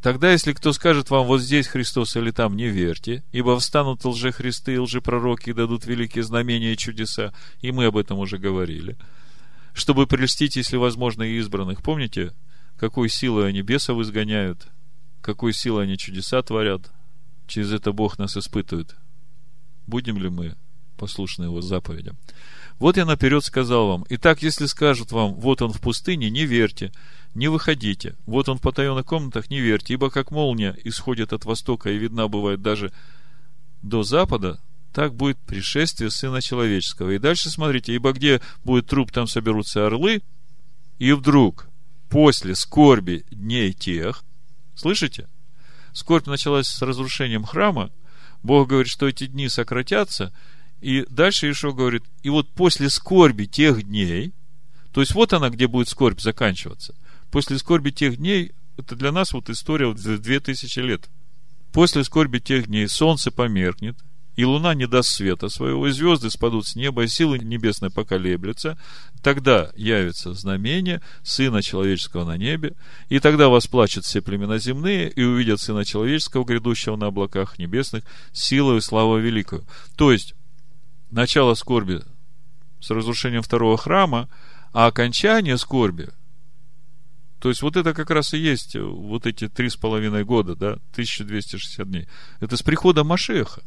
Тогда, 0.00 0.30
если 0.30 0.52
кто 0.52 0.72
скажет 0.72 1.10
вам, 1.10 1.26
вот 1.26 1.40
здесь 1.40 1.66
Христос 1.66 2.16
или 2.16 2.30
там, 2.30 2.56
не 2.56 2.68
верьте, 2.68 3.24
ибо 3.32 3.58
встанут 3.58 4.04
лжехристы 4.04 4.74
и 4.74 4.78
лжепророки 4.78 5.50
и 5.50 5.52
дадут 5.52 5.86
великие 5.86 6.22
знамения 6.22 6.74
и 6.74 6.76
чудеса, 6.76 7.32
и 7.62 7.72
мы 7.72 7.86
об 7.86 7.96
этом 7.96 8.18
уже 8.20 8.38
говорили, 8.38 8.96
чтобы 9.72 10.06
прельстить, 10.06 10.54
если 10.54 10.76
возможно, 10.76 11.24
и 11.24 11.38
избранных. 11.38 11.82
Помните, 11.82 12.32
какой 12.76 13.08
силой 13.08 13.48
они 13.48 13.62
бесов 13.62 13.98
изгоняют, 14.00 14.68
какой 15.20 15.52
силой 15.52 15.84
они 15.84 15.98
чудеса 15.98 16.40
творят, 16.42 16.92
через 17.48 17.72
это 17.72 17.90
Бог 17.92 18.18
нас 18.18 18.36
испытывает. 18.36 18.94
Будем 19.88 20.18
ли 20.18 20.28
мы 20.28 20.54
послушны 20.98 21.44
Его 21.44 21.62
заповедям? 21.62 22.18
Вот 22.78 22.98
я 22.98 23.06
наперед 23.06 23.42
сказал 23.42 23.88
вам, 23.88 24.04
итак, 24.10 24.42
если 24.42 24.66
скажут 24.66 25.12
вам, 25.12 25.34
вот 25.34 25.62
он 25.62 25.72
в 25.72 25.80
пустыне, 25.80 26.28
не 26.28 26.44
верьте, 26.44 26.92
не 27.34 27.48
выходите. 27.48 28.14
Вот 28.26 28.50
он 28.50 28.58
в 28.58 28.60
потаенных 28.60 29.06
комнатах, 29.06 29.48
не 29.48 29.60
верьте, 29.60 29.94
ибо 29.94 30.10
как 30.10 30.30
молния 30.30 30.76
исходит 30.84 31.32
от 31.32 31.46
востока 31.46 31.90
и 31.90 31.96
видна 31.96 32.28
бывает 32.28 32.60
даже 32.60 32.92
до 33.82 34.02
запада, 34.02 34.60
так 34.92 35.14
будет 35.14 35.38
пришествие 35.38 36.10
Сына 36.10 36.42
Человеческого. 36.42 37.12
И 37.12 37.18
дальше 37.18 37.48
смотрите, 37.48 37.94
ибо 37.94 38.12
где 38.12 38.42
будет 38.62 38.88
труп, 38.88 39.10
там 39.10 39.26
соберутся 39.26 39.86
орлы, 39.86 40.20
и 40.98 41.12
вдруг, 41.12 41.66
после 42.10 42.54
скорби 42.54 43.24
дней 43.30 43.72
тех, 43.72 44.22
слышите, 44.74 45.28
скорбь 45.94 46.26
началась 46.26 46.68
с 46.68 46.82
разрушением 46.82 47.44
храма, 47.44 47.90
Бог 48.42 48.68
говорит, 48.68 48.90
что 48.90 49.08
эти 49.08 49.26
дни 49.26 49.48
сократятся, 49.48 50.32
и 50.80 51.04
дальше 51.08 51.50
Ишо 51.50 51.72
говорит, 51.72 52.04
и 52.22 52.30
вот 52.30 52.48
после 52.50 52.88
скорби 52.88 53.46
тех 53.46 53.82
дней, 53.82 54.32
то 54.92 55.00
есть 55.00 55.14
вот 55.14 55.32
она, 55.32 55.50
где 55.50 55.66
будет 55.66 55.88
скорбь 55.88 56.20
заканчиваться– 56.20 56.94
После 57.30 57.58
скорби 57.58 57.90
тех 57.90 58.16
дней, 58.16 58.52
это 58.76 58.96
для 58.96 59.12
нас 59.12 59.32
вот 59.32 59.50
история 59.50 59.86
вот 59.86 59.98
за 59.98 60.18
две 60.18 60.40
тысячи 60.40 60.80
лет. 60.80 61.08
После 61.72 62.04
скорби 62.04 62.38
тех 62.38 62.66
дней 62.66 62.88
солнце 62.88 63.30
померкнет, 63.30 63.98
и 64.38 64.44
луна 64.44 64.72
не 64.74 64.86
даст 64.86 65.08
света 65.08 65.48
своего, 65.48 65.88
и 65.88 65.90
звезды 65.90 66.30
спадут 66.30 66.64
с 66.64 66.76
неба, 66.76 67.02
и 67.02 67.08
силы 67.08 67.40
небесные 67.40 67.90
поколеблются. 67.90 68.78
Тогда 69.20 69.72
явится 69.74 70.32
знамение 70.32 71.02
Сына 71.24 71.60
Человеческого 71.60 72.24
на 72.24 72.36
небе, 72.36 72.76
и 73.08 73.18
тогда 73.18 73.48
восплачут 73.48 74.04
все 74.04 74.22
племена 74.22 74.58
земные, 74.58 75.10
и 75.10 75.24
увидят 75.24 75.60
Сына 75.60 75.84
Человеческого, 75.84 76.44
грядущего 76.44 76.94
на 76.94 77.06
облаках 77.06 77.58
небесных, 77.58 78.04
силою 78.30 78.78
и 78.78 78.80
славой 78.80 79.22
великую. 79.22 79.66
То 79.96 80.12
есть, 80.12 80.36
начало 81.10 81.54
скорби 81.54 82.02
с 82.78 82.90
разрушением 82.90 83.42
второго 83.42 83.76
храма, 83.76 84.28
а 84.72 84.86
окончание 84.86 85.58
скорби 85.58 86.10
то 87.40 87.50
есть, 87.50 87.62
вот 87.62 87.76
это 87.76 87.94
как 87.94 88.10
раз 88.10 88.34
и 88.34 88.38
есть 88.38 88.74
вот 88.74 89.24
эти 89.24 89.48
три 89.48 89.68
с 89.68 89.76
половиной 89.76 90.24
года, 90.24 90.56
да, 90.56 90.72
1260 90.92 91.88
дней. 91.88 92.08
Это 92.40 92.56
с 92.56 92.62
прихода 92.62 93.04
Машеха. 93.04 93.62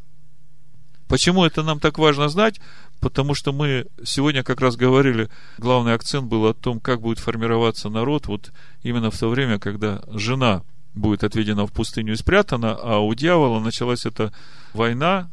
Почему 1.12 1.46
это 1.46 1.62
нам 1.62 1.80
так 1.80 2.00
важно 2.00 2.30
знать? 2.30 2.60
Потому 3.00 3.36
что 3.36 3.52
мы 3.52 3.86
сегодня 4.04 4.44
как 4.44 4.62
раз 4.62 4.76
говорили, 4.76 5.30
главный 5.58 5.94
акцент 5.94 6.28
был 6.28 6.48
о 6.48 6.54
том, 6.54 6.80
как 6.80 7.02
будет 7.02 7.20
формироваться 7.20 7.90
народ 7.90 8.28
вот 8.28 8.52
именно 8.82 9.12
в 9.12 9.20
то 9.20 9.30
время, 9.30 9.60
когда 9.60 10.02
жена 10.08 10.64
будет 10.96 11.24
отведена 11.24 11.68
в 11.68 11.72
пустыню 11.72 12.14
и 12.14 12.16
спрятана, 12.16 12.76
а 12.76 13.00
у 13.00 13.14
дьявола 13.14 13.60
началась 13.60 14.06
эта 14.06 14.34
война 14.74 15.30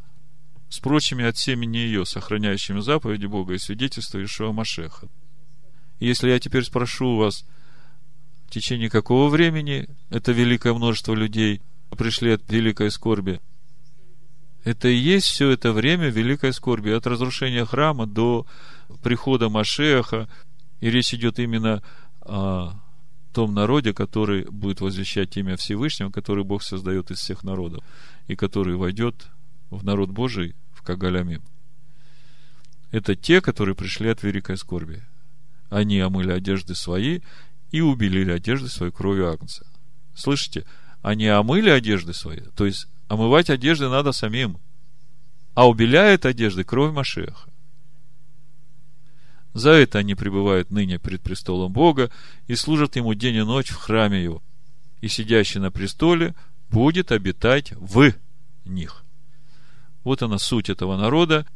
с 0.68 0.80
прочими 0.80 1.24
от 1.24 1.38
семени 1.38 1.78
ее, 1.78 2.04
сохраняющими 2.04 2.80
заповеди 2.80 3.26
Бога 3.26 3.54
и 3.54 3.58
свидетельство 3.58 4.22
Ишуа 4.22 4.52
Машеха. 4.52 5.08
Если 6.00 6.28
я 6.28 6.38
теперь 6.38 6.64
спрошу 6.64 7.16
вас– 7.16 7.46
в 8.48 8.50
течение 8.50 8.88
какого 8.88 9.28
времени 9.28 9.88
это 10.08 10.32
великое 10.32 10.72
множество 10.72 11.12
людей 11.12 11.60
пришли 11.98 12.32
от 12.32 12.50
великой 12.50 12.90
скорби. 12.90 13.40
Это 14.64 14.88
и 14.88 14.94
есть 14.94 15.26
все 15.26 15.50
это 15.50 15.72
время 15.72 16.08
великой 16.08 16.52
скорби, 16.52 16.90
от 16.90 17.06
разрушения 17.06 17.64
храма 17.64 18.06
до 18.06 18.46
прихода 19.02 19.48
Машеха. 19.48 20.28
И 20.80 20.90
речь 20.90 21.14
идет 21.14 21.38
именно 21.38 21.82
о 22.20 22.74
том 23.32 23.54
народе, 23.54 23.92
который 23.92 24.44
будет 24.44 24.80
возвещать 24.80 25.36
имя 25.36 25.56
Всевышнего, 25.56 26.10
который 26.10 26.44
Бог 26.44 26.62
создает 26.62 27.10
из 27.10 27.18
всех 27.18 27.44
народов, 27.44 27.84
и 28.26 28.36
который 28.36 28.76
войдет 28.76 29.28
в 29.70 29.84
народ 29.84 30.10
Божий 30.10 30.54
в 30.72 30.82
Кагалямим. 30.82 31.42
Это 32.90 33.14
те, 33.14 33.40
которые 33.40 33.74
пришли 33.74 34.08
от 34.08 34.22
великой 34.22 34.56
скорби. 34.56 35.02
Они 35.68 36.00
омыли 36.00 36.32
одежды 36.32 36.74
свои 36.74 37.20
и 37.70 37.80
убелили 37.80 38.32
одежды 38.32 38.68
своей 38.68 38.92
кровью 38.92 39.30
Агнца. 39.30 39.66
Слышите? 40.14 40.64
Они 41.02 41.26
омыли 41.26 41.70
одежды 41.70 42.12
свои, 42.14 42.40
то 42.56 42.66
есть 42.66 42.88
омывать 43.08 43.50
одежды 43.50 43.88
надо 43.88 44.12
самим, 44.12 44.58
а 45.54 45.68
убеляет 45.68 46.24
одежды 46.24 46.64
кровь 46.64 46.92
Машеха. 46.92 47.50
За 49.54 49.70
это 49.70 49.98
они 49.98 50.14
пребывают 50.14 50.70
ныне 50.70 50.98
пред 50.98 51.22
престолом 51.22 51.72
Бога 51.72 52.10
и 52.46 52.54
служат 52.54 52.96
Ему 52.96 53.14
день 53.14 53.36
и 53.36 53.42
ночь 53.42 53.70
в 53.70 53.76
храме 53.76 54.22
Его. 54.22 54.42
И 55.00 55.08
сидящий 55.08 55.58
на 55.58 55.72
престоле 55.72 56.34
будет 56.70 57.10
обитать 57.10 57.72
в 57.72 58.12
них. 58.64 59.04
Вот 60.04 60.22
она 60.22 60.38
суть 60.38 60.68
этого 60.68 60.96
народа. 60.96 61.46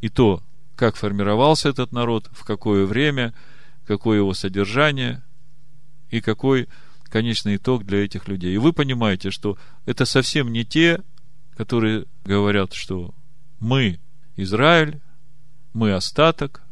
И 0.00 0.08
то, 0.08 0.42
как 0.74 0.96
формировался 0.96 1.68
этот 1.68 1.92
народ, 1.92 2.28
в 2.32 2.44
какое 2.44 2.86
время, 2.86 3.34
какое 3.86 4.18
его 4.18 4.34
содержание 4.34 5.22
и 6.10 6.20
какой 6.20 6.68
конечный 7.14 7.54
итог 7.58 7.84
для 7.84 8.04
этих 8.04 8.26
людей. 8.26 8.52
И 8.52 8.58
вы 8.58 8.72
понимаете, 8.72 9.30
что 9.30 9.56
это 9.86 10.04
совсем 10.04 10.52
не 10.52 10.64
те, 10.64 11.00
которые 11.56 12.06
говорят, 12.24 12.72
что 12.72 13.14
мы 13.60 14.00
Израиль, 14.34 15.00
мы 15.74 15.92
остаток 15.92 16.62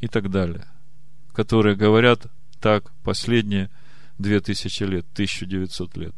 и 0.00 0.08
так 0.08 0.30
далее, 0.30 0.66
которые 1.34 1.76
говорят 1.76 2.28
так 2.60 2.94
последние 3.04 3.68
две 4.16 4.40
тысячи 4.40 4.84
лет, 4.84 5.04
1900 5.12 5.96
лет. 5.98 6.14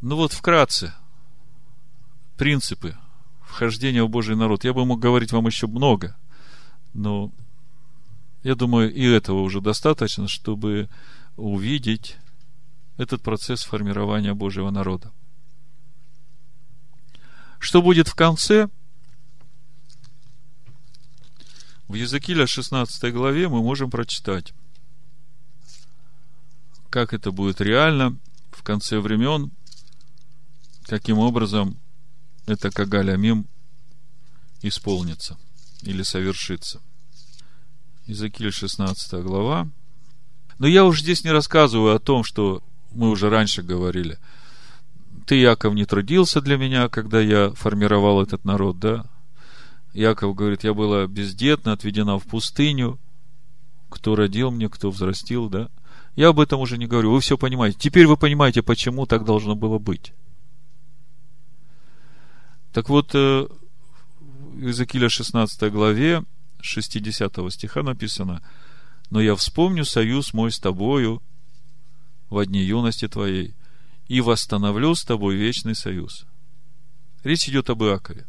Ну 0.00 0.16
вот 0.16 0.32
вкратце, 0.32 0.94
принципы 2.38 2.96
вхождения 3.42 4.02
в 4.02 4.08
Божий 4.08 4.36
народ. 4.36 4.64
Я 4.64 4.72
бы 4.72 4.86
мог 4.86 5.00
говорить 5.00 5.32
вам 5.32 5.44
еще 5.44 5.66
много, 5.66 6.16
но 6.94 7.30
я 8.42 8.54
думаю, 8.54 8.92
и 8.92 9.04
этого 9.04 9.40
уже 9.40 9.60
достаточно, 9.60 10.28
чтобы 10.28 10.88
увидеть 11.36 12.16
этот 12.96 13.22
процесс 13.22 13.64
формирования 13.64 14.34
Божьего 14.34 14.70
народа. 14.70 15.12
Что 17.58 17.82
будет 17.82 18.08
в 18.08 18.14
конце? 18.14 18.68
В 21.88 21.94
Языкиля 21.94 22.46
16 22.46 23.12
главе 23.12 23.48
мы 23.48 23.62
можем 23.62 23.90
прочитать, 23.90 24.54
как 26.88 27.12
это 27.12 27.32
будет 27.32 27.60
реально 27.60 28.16
в 28.50 28.62
конце 28.62 29.00
времен, 29.00 29.50
каким 30.84 31.18
образом 31.18 31.76
это 32.46 32.70
Кагалямим 32.70 33.46
исполнится 34.62 35.36
или 35.82 36.02
совершится. 36.02 36.80
Иезекииль 38.10 38.50
16 38.50 39.22
глава. 39.22 39.68
Но 40.58 40.66
я 40.66 40.84
уже 40.84 41.02
здесь 41.02 41.22
не 41.22 41.30
рассказываю 41.30 41.94
о 41.94 42.00
том, 42.00 42.24
что 42.24 42.60
мы 42.90 43.08
уже 43.08 43.30
раньше 43.30 43.62
говорили. 43.62 44.18
Ты, 45.26 45.36
Яков, 45.36 45.74
не 45.74 45.84
трудился 45.84 46.40
для 46.40 46.56
меня, 46.56 46.88
когда 46.88 47.20
я 47.20 47.50
формировал 47.52 48.20
этот 48.20 48.44
народ, 48.44 48.80
да? 48.80 49.06
Яков 49.94 50.34
говорит, 50.34 50.64
я 50.64 50.74
была 50.74 51.06
бездетна, 51.06 51.72
отведена 51.72 52.18
в 52.18 52.24
пустыню. 52.24 52.98
Кто 53.88 54.16
родил 54.16 54.50
мне, 54.50 54.68
кто 54.68 54.90
взрастил, 54.90 55.48
да? 55.48 55.68
Я 56.16 56.28
об 56.28 56.40
этом 56.40 56.60
уже 56.60 56.78
не 56.78 56.88
говорю. 56.88 57.12
Вы 57.12 57.20
все 57.20 57.38
понимаете. 57.38 57.78
Теперь 57.78 58.08
вы 58.08 58.16
понимаете, 58.16 58.62
почему 58.62 59.06
так 59.06 59.24
должно 59.24 59.54
было 59.54 59.78
быть. 59.78 60.12
Так 62.72 62.88
вот, 62.88 63.14
э, 63.14 63.46
в 64.18 64.58
Иезекииля 64.58 65.08
16 65.08 65.70
главе 65.70 66.24
60 66.62 67.38
стиха 67.50 67.82
написано, 67.82 68.42
«Но 69.10 69.20
я 69.20 69.34
вспомню 69.34 69.84
союз 69.84 70.32
мой 70.32 70.52
с 70.52 70.58
тобою 70.58 71.22
в 72.28 72.44
дни 72.46 72.62
юности 72.62 73.08
твоей 73.08 73.54
и 74.08 74.20
восстановлю 74.20 74.94
с 74.94 75.04
тобой 75.04 75.36
вечный 75.36 75.74
союз». 75.74 76.26
Речь 77.24 77.48
идет 77.48 77.70
об 77.70 77.82
Иакове. 77.82 78.26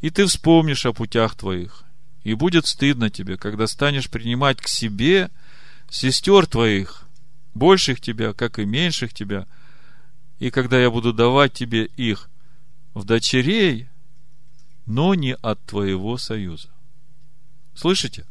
«И 0.00 0.10
ты 0.10 0.26
вспомнишь 0.26 0.84
о 0.86 0.92
путях 0.92 1.34
твоих, 1.36 1.84
и 2.24 2.34
будет 2.34 2.66
стыдно 2.66 3.08
тебе, 3.08 3.36
когда 3.36 3.66
станешь 3.66 4.10
принимать 4.10 4.60
к 4.60 4.68
себе 4.68 5.30
сестер 5.88 6.46
твоих, 6.46 7.06
больших 7.54 8.00
тебя, 8.00 8.32
как 8.32 8.58
и 8.58 8.66
меньших 8.66 9.14
тебя, 9.14 9.46
и 10.38 10.50
когда 10.50 10.78
я 10.80 10.90
буду 10.90 11.12
давать 11.12 11.52
тебе 11.52 11.86
их 11.86 12.28
в 12.94 13.04
дочерей, 13.04 13.88
но 14.86 15.14
не 15.14 15.34
от 15.34 15.64
твоего 15.64 16.18
союза. 16.18 16.68
Слышите? 17.76 18.24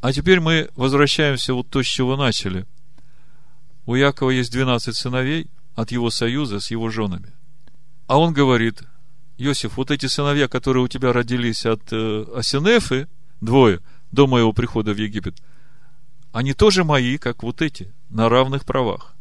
А 0.00 0.12
теперь 0.12 0.40
мы 0.40 0.70
возвращаемся 0.76 1.52
вот 1.52 1.68
то, 1.68 1.82
с 1.82 1.86
чего 1.86 2.16
начали. 2.16 2.66
У 3.84 3.94
Якова 3.94 4.30
есть 4.30 4.50
12 4.50 4.96
сыновей 4.96 5.48
от 5.74 5.92
его 5.92 6.10
союза 6.10 6.58
с 6.58 6.70
его 6.70 6.88
женами. 6.88 7.32
А 8.06 8.18
он 8.18 8.32
говорит, 8.32 8.82
Иосиф, 9.36 9.76
вот 9.76 9.90
эти 9.90 10.06
сыновья, 10.06 10.48
которые 10.48 10.84
у 10.84 10.88
тебя 10.88 11.12
родились 11.12 11.66
от 11.66 11.92
э, 11.92 12.24
Асинефы, 12.34 13.08
двое, 13.40 13.80
до 14.10 14.26
моего 14.26 14.52
прихода 14.54 14.94
в 14.94 14.96
Египет, 14.96 15.36
они 16.32 16.54
тоже 16.54 16.82
мои, 16.82 17.18
как 17.18 17.42
вот 17.42 17.60
эти, 17.60 17.92
на 18.08 18.28
равных 18.28 18.64
правах. 18.64 19.14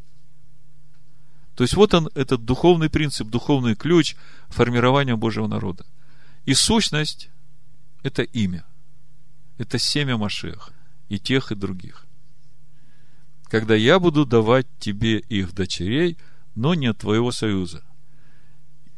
То 1.56 1.64
есть 1.64 1.76
вот 1.76 1.94
он, 1.94 2.10
этот 2.16 2.46
духовный 2.46 2.90
принцип, 2.90 3.28
духовный 3.28 3.76
ключ 3.76 4.16
формирования 4.48 5.16
Божьего 5.16 5.48
народа. 5.48 5.86
И 6.46 6.54
сущность– 6.54 7.30
это 8.04 8.24
имя. 8.24 8.66
Это 9.58 9.80
семя 9.80 10.18
Машех. 10.18 10.72
И 11.10 11.20
тех, 11.20 11.52
и 11.52 11.56
других. 11.56 12.06
Когда 13.46 13.76
я 13.76 14.00
буду 14.00 14.26
давать 14.26 14.68
тебе 14.80 15.20
их 15.20 15.54
дочерей, 15.54 16.18
но 16.56 16.74
не 16.74 16.88
от 16.88 16.98
твоего 16.98 17.32
союза. 17.32 17.84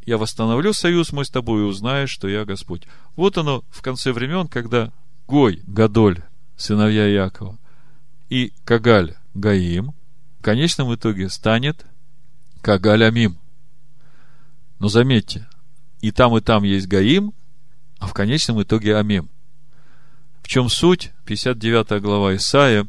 Я 0.06 0.18
восстановлю 0.18 0.72
союз 0.72 1.12
мой 1.12 1.26
с 1.26 1.30
тобой 1.30 1.62
и 1.62 1.66
узнаю, 1.66 2.08
что 2.08 2.30
я 2.30 2.46
Господь. 2.46 2.88
Вот 3.18 3.38
оно 3.38 3.66
в 3.70 3.82
конце 3.82 4.14
времен, 4.14 4.48
когда 4.48 4.94
Гой, 5.28 5.62
Гадоль, 5.68 6.24
сыновья 6.56 7.06
Якова, 7.08 7.60
и 8.30 8.54
Кагаль, 8.64 9.16
Гаим, 9.34 9.94
в 10.40 10.44
конечном 10.44 10.96
итоге 10.96 11.30
станет 11.30 11.86
Кагаль 12.62 13.04
Амим. 13.04 13.38
Но 14.80 14.88
заметьте, 14.88 15.48
и 16.00 16.12
там, 16.12 16.38
и 16.38 16.42
там 16.42 16.64
есть 16.64 16.88
Гаим, 16.88 17.34
а 18.00 18.08
в 18.08 18.14
конечном 18.14 18.62
итоге 18.62 18.96
Амим. 18.96 19.30
В 20.48 20.50
чем 20.50 20.70
суть? 20.70 21.12
59 21.26 22.02
глава 22.02 22.34
Исаия. 22.38 22.88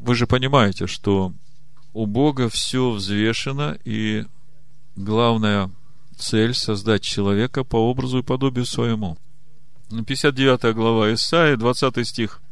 Вы 0.00 0.16
же 0.16 0.26
понимаете, 0.26 0.88
что 0.88 1.32
у 1.92 2.06
Бога 2.06 2.48
все 2.48 2.90
взвешено, 2.90 3.78
и 3.84 4.26
главная 4.96 5.70
цель– 6.16 6.54
создать 6.56 7.02
человека 7.02 7.62
по 7.62 7.76
образу 7.76 8.18
и 8.18 8.22
подобию 8.24 8.66
своему. 8.66 9.16
59 9.90 10.74
глава 10.74 11.14
Исаия, 11.14 11.56
20 11.56 12.04
стих. 12.04 12.42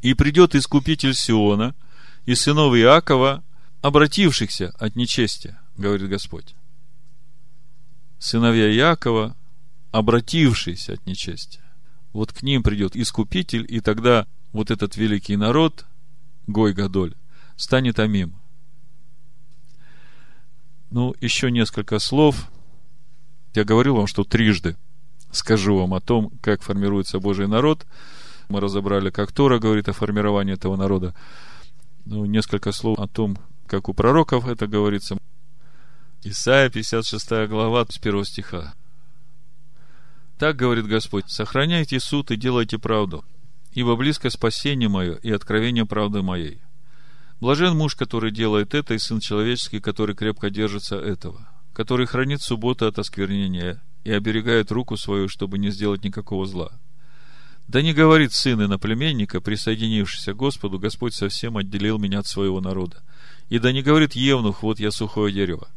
«И 0.00 0.14
придет 0.14 0.56
искупитель 0.56 1.14
Сиона 1.14 1.76
и 2.26 2.34
сынов 2.34 2.74
Иакова, 2.74 3.44
обратившихся 3.82 4.70
от 4.80 4.96
нечестия, 4.96 5.60
говорит 5.76 6.08
Господь. 6.08 6.56
Сыновья 8.18 8.68
Иакова, 8.74 9.36
обратившиеся 9.92 10.94
от 10.94 11.06
нечестия. 11.06 11.61
Вот 12.12 12.32
к 12.32 12.42
ним 12.42 12.62
придет 12.62 12.96
Искупитель, 12.96 13.64
и 13.68 13.80
тогда 13.80 14.26
вот 14.52 14.70
этот 14.70 14.96
великий 14.96 15.36
народ, 15.36 15.86
Гой 16.46 16.74
Гадоль, 16.74 17.14
станет 17.56 17.98
Амим. 17.98 18.34
Ну, 20.90 21.14
еще 21.20 21.50
несколько 21.50 21.98
слов. 21.98 22.50
Я 23.54 23.64
говорил 23.64 23.96
вам, 23.96 24.06
что 24.06 24.24
трижды 24.24 24.76
скажу 25.30 25.76
вам 25.76 25.94
о 25.94 26.00
том, 26.00 26.30
как 26.40 26.62
формируется 26.62 27.18
Божий 27.18 27.48
народ. 27.48 27.86
Мы 28.48 28.60
разобрали, 28.60 29.10
как 29.10 29.32
Тора 29.32 29.58
говорит 29.58 29.88
о 29.88 29.92
формировании 29.92 30.54
этого 30.54 30.76
народа. 30.76 31.14
Ну, 32.04 32.26
несколько 32.26 32.72
слов 32.72 32.98
о 32.98 33.08
том, 33.08 33.38
как 33.66 33.88
у 33.88 33.94
пророков 33.94 34.46
это 34.46 34.66
говорится. 34.66 35.16
Исайя, 36.22 36.68
56 36.68 37.48
глава, 37.48 37.86
с 37.88 37.98
1 37.98 38.24
стиха. 38.24 38.74
Так 40.42 40.56
говорит 40.56 40.88
Господь, 40.88 41.30
сохраняйте 41.30 42.00
суд 42.00 42.32
и 42.32 42.36
делайте 42.36 42.76
правду, 42.76 43.24
ибо 43.74 43.94
близко 43.94 44.28
спасение 44.28 44.88
мое 44.88 45.14
и 45.22 45.30
откровение 45.30 45.86
правды 45.86 46.20
моей. 46.22 46.58
Блажен 47.40 47.76
муж, 47.76 47.94
который 47.94 48.32
делает 48.32 48.74
это, 48.74 48.94
и 48.94 48.98
сын 48.98 49.20
человеческий, 49.20 49.78
который 49.78 50.16
крепко 50.16 50.50
держится 50.50 50.96
этого, 50.96 51.48
который 51.72 52.06
хранит 52.06 52.42
субботу 52.42 52.88
от 52.88 52.98
осквернения 52.98 53.80
и 54.02 54.10
оберегает 54.10 54.72
руку 54.72 54.96
свою, 54.96 55.28
чтобы 55.28 55.58
не 55.58 55.70
сделать 55.70 56.02
никакого 56.02 56.44
зла. 56.44 56.72
Да 57.68 57.80
не 57.80 57.92
говорит 57.92 58.32
сын 58.32 58.64
иноплеменника, 58.64 59.40
присоединившийся 59.40 60.32
к 60.32 60.38
Господу, 60.38 60.80
Господь 60.80 61.14
совсем 61.14 61.56
отделил 61.56 62.00
меня 62.00 62.18
от 62.18 62.26
своего 62.26 62.60
народа. 62.60 63.04
И 63.48 63.60
да 63.60 63.70
не 63.70 63.82
говорит 63.82 64.16
Евнух, 64.16 64.64
вот 64.64 64.80
я 64.80 64.90
сухое 64.90 65.32
дерево. 65.32 65.68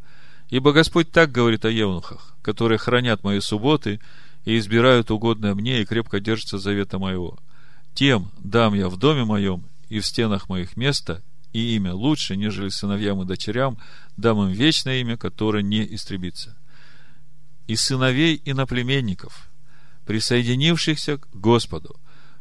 Ибо 0.49 0.73
Господь 0.73 1.11
так 1.11 1.31
говорит 1.31 1.65
о 1.65 1.69
евнухах, 1.69 2.35
которые 2.41 2.79
хранят 2.79 3.23
мои 3.23 3.39
субботы 3.39 3.99
и 4.45 4.57
избирают 4.57 5.11
угодное 5.11 5.55
мне 5.55 5.81
и 5.81 5.85
крепко 5.85 6.19
держатся 6.19 6.57
завета 6.57 6.99
моего. 6.99 7.37
Тем 7.93 8.31
дам 8.39 8.73
я 8.75 8.89
в 8.89 8.97
доме 8.97 9.25
моем 9.25 9.65
и 9.89 9.99
в 9.99 10.05
стенах 10.05 10.49
моих 10.49 10.77
места, 10.77 11.21
и 11.51 11.75
имя 11.75 11.93
лучше, 11.93 12.35
нежели 12.35 12.69
сыновьям 12.69 13.21
и 13.21 13.25
дочерям, 13.25 13.77
дам 14.17 14.41
им 14.43 14.49
вечное 14.49 15.01
имя, 15.01 15.17
которое 15.17 15.63
не 15.63 15.83
истребится. 15.95 16.57
И 17.67 17.75
сыновей 17.75 18.41
иноплеменников, 18.45 19.49
присоединившихся 20.05 21.17
к 21.17 21.27
Господу, 21.33 21.95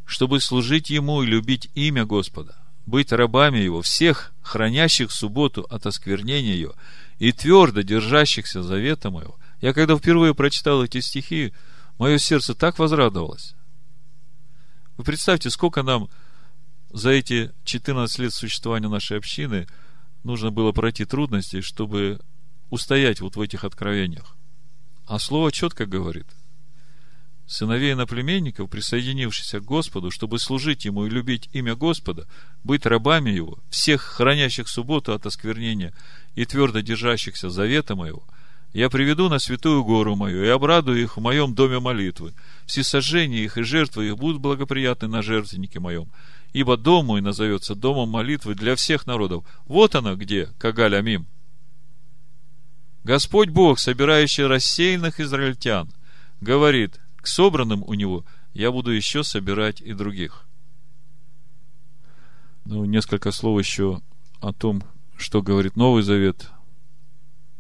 чтобы 0.05 0.41
служить 0.41 0.91
Ему 0.91 1.23
и 1.23 1.27
любить 1.27 1.71
имя 1.75 2.05
Господа, 2.05 2.57
быть 2.85 3.13
рабами 3.13 3.59
Его, 3.59 3.81
всех, 3.81 4.35
хранящих 4.43 5.11
субботу 5.11 5.63
от 5.71 5.87
осквернения 5.87 6.55
ее, 6.55 6.73
и 7.19 7.33
твердо 7.33 7.81
держащихся 7.83 8.63
завета 8.63 9.11
моего. 9.11 9.39
Я 9.61 9.73
когда 9.73 9.97
впервые 9.97 10.35
прочитал 10.35 10.85
эти 10.85 11.01
стихи, 11.01 11.55
мое 11.99 12.19
сердце 12.19 12.55
так 12.55 12.79
возрадовалось. 12.79 13.55
Вы 14.97 15.05
представьте, 15.05 15.51
сколько 15.51 15.83
нам 15.83 16.09
за 16.91 17.11
эти 17.11 17.53
14 17.65 18.19
лет 18.19 18.33
существования 18.33 18.89
нашей 18.89 19.19
общины 19.19 19.67
нужно 20.23 20.51
было 20.51 20.73
пройти 20.73 21.05
трудностей, 21.05 21.61
чтобы 21.61 22.21
устоять 22.71 23.21
вот 23.21 23.37
в 23.37 23.41
этих 23.41 23.65
откровениях. 23.65 24.37
А 25.07 25.19
слово 25.19 25.53
четко 25.53 25.87
говорит– 25.87 26.27
сыновей 27.47 27.95
наплеменников, 27.95 28.71
присоединившихся 28.71 29.61
к 29.61 29.65
Господу, 29.65 30.11
чтобы 30.11 30.39
служить 30.39 30.85
Ему 30.85 31.07
и 31.07 31.11
любить 31.11 31.49
имя 31.53 31.75
Господа, 31.75 32.27
быть 32.63 32.87
рабами 32.87 33.31
Его, 33.31 33.59
всех 33.71 34.03
хранящих 34.03 34.69
субботу 34.69 35.13
от 35.13 35.27
осквернения 35.27 35.93
и 36.35 36.45
твердо 36.45 36.81
держащихся 36.81 37.51
завета 37.51 37.97
Моего, 37.97 38.25
я 38.75 38.91
приведу 38.91 39.29
на 39.29 39.39
святую 39.39 39.85
гору 39.85 40.17
мою 40.17 40.45
и 40.45 40.49
обрадую 40.49 41.01
их 41.01 41.17
в 41.17 41.21
моем 41.21 41.55
доме 41.55 41.79
молитвы. 41.79 42.35
Все 42.67 42.83
сожжения 42.83 43.45
их 43.45 43.57
и 43.57 43.63
жертвы 43.63 44.09
их 44.09 44.19
будут 44.19 44.43
благоприятны 44.43 45.07
на 45.07 45.23
жертвеннике 45.23 45.79
моем, 45.79 46.11
ибо 46.53 46.77
дом 46.77 47.07
мой 47.07 47.21
назовется 47.21 47.77
домом 47.77 48.09
молитвы 48.09 48.57
для 48.57 48.75
всех 48.75 49.07
народов. 49.07 49.45
Вот 49.67 49.95
она 49.95 50.17
где, 50.17 50.49
Кагаль 50.59 50.97
Амим. 50.97 51.29
Господь 53.05 53.51
Бог, 53.51 53.79
собирающий 53.79 54.45
рассеянных 54.45 55.21
израильтян, 55.21 55.93
говорит, 56.41 56.99
к 57.17 57.29
собранным 57.29 57.85
у 57.87 57.95
него 57.95 58.25
я 58.55 58.73
буду 58.73 58.91
еще 58.91 59.23
собирать 59.23 59.81
и 59.81 59.93
других. 59.93 60.47
Ну, 62.65 62.85
несколько 62.87 63.31
слов 63.31 63.61
еще 63.61 64.01
о 64.41 64.53
том, 64.53 64.83
что 65.17 65.43
говорит 65.43 65.77
Новый 65.77 66.03
Завет. 66.03 66.51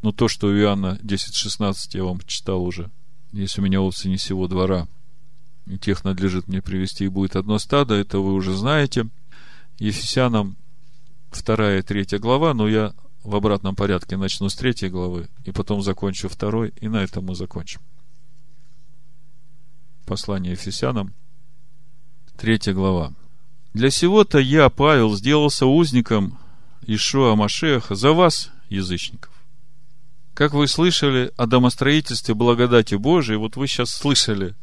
Ну, 0.05 0.12
то, 0.12 0.28
что 0.28 0.48
у 0.48 0.55
Иоанна 0.55 0.98
10.16 1.02 1.74
я 1.94 2.05
вам 2.05 2.20
читал 2.26 2.62
уже. 2.62 2.90
Если 3.32 3.62
у 3.62 3.64
меня 3.64 3.81
овцы 3.81 4.10
не 4.10 4.18
сего 4.18 4.47
двора, 4.48 4.86
и 5.66 5.78
тех 5.78 6.05
надлежит 6.05 6.47
мне 6.47 6.60
привести, 6.60 7.06
и 7.06 7.09
будет 7.09 7.36
одно 7.36 7.59
стадо, 7.59 7.94
это 7.94 8.18
вы 8.18 8.35
уже 8.35 8.55
знаете. 8.55 9.09
Ефесянам 9.78 10.59
2 11.32 11.76
и 11.76 11.82
3 11.82 12.18
глава, 12.18 12.52
но 12.52 12.68
я 12.68 12.93
в 13.22 13.35
обратном 13.35 13.74
порядке 13.74 14.18
начну 14.18 14.51
с 14.51 14.55
третьей 14.55 14.90
главы, 14.90 15.31
и 15.47 15.52
потом 15.52 15.81
закончу 15.81 16.28
второй, 16.28 16.74
и 16.82 16.89
на 16.89 17.02
этом 17.02 17.24
мы 17.24 17.35
закончим 17.35 17.81
послание 20.05 20.52
Ефесянам, 20.52 21.14
третья 22.36 22.74
глава. 22.74 23.14
Для 23.72 23.89
сего-то 23.89 24.39
я, 24.39 24.68
Павел, 24.68 25.16
сделался 25.16 25.64
узником 25.64 26.39
Ишуа 26.82 27.36
Машеха 27.36 27.94
за 27.94 28.12
вас, 28.12 28.51
язычников. 28.68 29.34
Как 30.35 30.52
вы 30.52 30.66
слышали 30.66 31.32
о 31.36 31.47
домостроительстве 31.47 32.35
благодати 32.35 32.97
Божией, 32.97 33.39
вот 33.39 33.55
вы 33.55 33.69
сейчас 33.69 33.90
слышали 33.90 34.56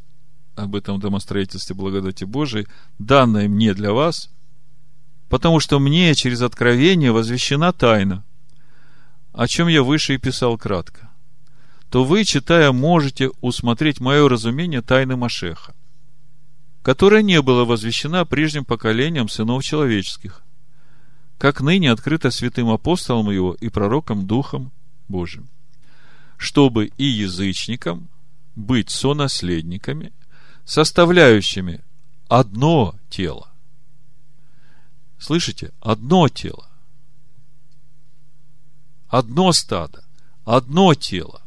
об 0.56 0.76
этом 0.76 1.00
домостроительстве 1.00 1.74
благодати 1.74 2.26
Божией, 2.26 2.68
данное 3.00 3.48
мне 3.48 3.74
для 3.74 3.94
вас, 3.94 4.30
потому 5.30 5.62
что 5.62 5.80
мне 5.80 6.14
через 6.14 6.42
откровение 6.42 7.14
возвещена 7.14 7.72
тайна, 7.72 8.26
о 9.32 9.48
чем 9.48 9.70
я 9.70 9.82
выше 9.82 10.16
и 10.16 10.18
писал 10.18 10.58
кратко. 10.58 11.10
То 11.90 12.04
вы, 12.04 12.26
читая, 12.26 12.74
можете 12.74 13.32
усмотреть 13.40 14.02
мое 14.02 14.28
разумение 14.28 14.82
тайны 14.82 15.16
Машеха, 15.16 15.74
которая 16.84 17.22
не 17.22 17.42
была 17.42 17.64
возвещена 17.64 18.26
прежним 18.26 18.66
поколением 18.66 19.30
сынов 19.30 19.64
человеческих, 19.64 20.42
как 21.38 21.62
ныне 21.62 21.94
открыто 21.94 22.30
святым 22.30 22.70
апостолом 22.70 23.32
его 23.32 23.54
и 23.54 23.70
пророком 23.70 24.28
Духом 24.28 24.74
Божьим, 25.08 25.48
чтобы 26.42 26.88
и 26.98 27.06
язычникам 27.06 28.10
быть 28.56 28.90
сонаследниками, 28.90 30.12
составляющими 30.66 31.82
одно 32.28 32.96
тело. 33.12 33.52
Слышите? 35.20 35.72
Одно 35.80 36.28
тело. 36.30 36.68
Одно 39.08 39.52
стадо. 39.52 40.04
Одно 40.44 40.96
тело 40.96 41.44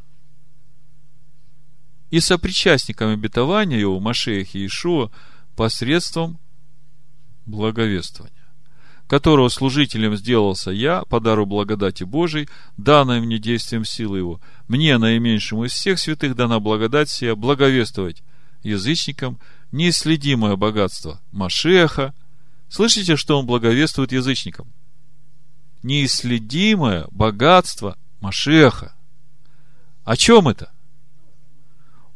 и 2.10 2.20
сопричастником 2.20 3.10
обетования 3.10 3.80
его, 3.80 3.98
Машеях 3.98 4.54
и 4.54 4.64
Ишуа, 4.66 5.10
посредством 5.56 6.38
благовествования, 7.46 8.33
которого 9.14 9.48
служителем 9.48 10.16
сделался 10.16 10.72
я 10.72 11.04
по 11.04 11.20
дару 11.20 11.46
благодати 11.46 12.02
Божией, 12.02 12.48
данной 12.76 13.20
мне 13.20 13.38
действием 13.38 13.84
силы 13.84 14.18
его. 14.18 14.40
Мне, 14.66 14.98
наименьшему 14.98 15.66
из 15.66 15.72
всех 15.72 16.00
святых, 16.00 16.34
дана 16.34 16.58
благодать 16.58 17.08
сия 17.10 17.36
благовествовать 17.36 18.24
язычникам 18.64 19.38
неисследимое 19.70 20.56
богатство 20.56 21.20
Машеха. 21.30 22.12
Слышите, 22.68 23.14
что 23.14 23.38
он 23.38 23.46
благовествует 23.46 24.10
язычникам? 24.10 24.66
Неисследимое 25.84 27.06
богатство 27.12 27.96
Машеха. 28.20 28.96
О 30.02 30.16
чем 30.16 30.48
это? 30.48 30.72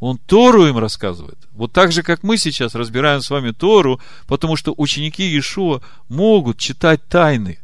Он 0.00 0.16
Тору 0.16 0.66
им 0.66 0.78
рассказывает. 0.78 1.38
Вот 1.52 1.72
так 1.72 1.90
же, 1.90 2.02
как 2.02 2.22
мы 2.22 2.36
сейчас 2.36 2.74
разбираем 2.74 3.20
с 3.20 3.30
вами 3.30 3.50
Тору, 3.50 4.00
потому 4.26 4.54
что 4.56 4.74
ученики 4.76 5.24
Иешуа 5.24 5.80
могут 6.08 6.58
читать 6.58 7.06
тайны. 7.08 7.58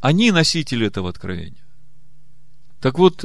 Они 0.00 0.30
носители 0.30 0.86
этого 0.86 1.08
откровения. 1.08 1.64
Так 2.80 2.98
вот, 2.98 3.24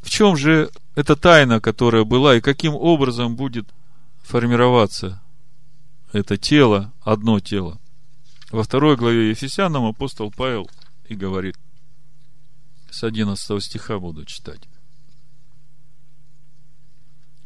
в 0.00 0.08
чем 0.08 0.36
же 0.36 0.70
эта 0.94 1.16
тайна, 1.16 1.60
которая 1.60 2.04
была, 2.04 2.36
и 2.36 2.40
каким 2.40 2.74
образом 2.74 3.36
будет 3.36 3.68
формироваться 4.22 5.20
это 6.12 6.38
тело, 6.38 6.92
одно 7.02 7.40
тело? 7.40 7.78
Во 8.50 8.62
второй 8.62 8.96
главе 8.96 9.30
Ефесянам 9.30 9.84
апостол 9.84 10.32
Павел 10.34 10.70
и 11.08 11.14
говорит, 11.14 11.56
с 12.90 13.04
11 13.04 13.62
стиха 13.62 13.98
буду 13.98 14.24
читать. 14.24 14.62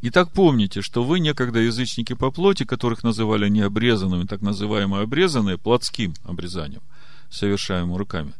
Итак, 0.06 0.32
помните, 0.32 0.82
что 0.82 1.02
вы 1.02 1.18
некогда 1.18 1.60
язычники 1.60 2.12
по 2.12 2.30
плоти, 2.30 2.64
которых 2.64 3.04
называли 3.04 3.48
необрезанными, 3.48 4.26
так 4.26 4.42
называемые 4.42 5.04
обрезанные, 5.04 5.56
плотским 5.56 6.12
обрезанием, 6.24 6.82
совершаемым 7.30 7.96
руками. 7.96 8.34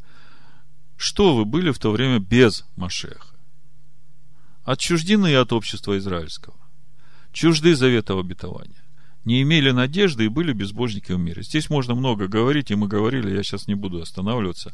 Что 0.95 1.35
вы 1.35 1.43
были 1.43 1.71
в 1.71 1.79
то 1.79 1.89
время 1.89 2.19
без 2.19 2.65
Машеха? 2.75 3.29
Отчуждены 4.63 5.35
от 5.37 5.53
общества 5.53 5.97
израильского, 5.97 6.55
чужды 7.33 7.75
завета 7.75 8.13
обетования, 8.13 8.83
не 9.23 9.41
имели 9.41 9.71
надежды 9.71 10.25
и 10.25 10.29
были 10.29 10.53
безбожники 10.53 11.13
в 11.13 11.17
мире. 11.17 11.41
Здесь 11.41 11.71
можно 11.71 11.95
много 11.95 12.27
говорить, 12.27 12.69
и 12.69 12.75
мы 12.75 12.87
говорили, 12.87 13.35
я 13.35 13.41
сейчас 13.41 13.65
не 13.65 13.73
буду 13.73 14.03
останавливаться. 14.03 14.71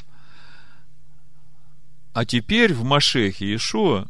А 2.11 2.26
теперь 2.26 2.73
в 2.73 2.84
Машехе 2.84 3.45
Иешуа 3.45 4.09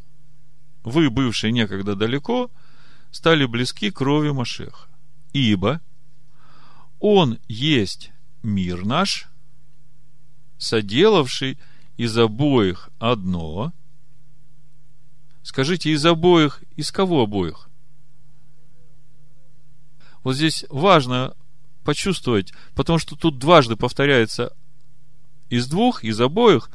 вы, 0.83 1.11
бывшие 1.11 1.51
некогда 1.51 1.95
далеко, 1.95 2.49
стали 3.11 3.45
близки 3.45 3.91
крови 3.91 4.31
Машеха. 4.31 4.87
Ибо 5.33 5.81
Он 6.99 7.39
есть 7.47 8.11
мир 8.43 8.85
наш, 8.85 9.27
соделавший 10.57 11.57
из 11.97 12.17
обоих 12.17 12.89
одно. 12.99 13.73
Скажите, 15.43 15.91
из 15.91 16.05
обоих, 16.05 16.63
из 16.75 16.91
кого 16.91 17.23
обоих? 17.23 17.69
Вот 20.23 20.35
здесь 20.35 20.65
важно 20.69 21.35
почувствовать, 21.83 22.53
потому 22.75 22.99
что 22.99 23.15
тут 23.15 23.39
дважды 23.39 23.75
повторяется 23.75 24.55
из 25.49 25.67
двух, 25.67 26.03
из 26.03 26.19
обоих, 26.21 26.69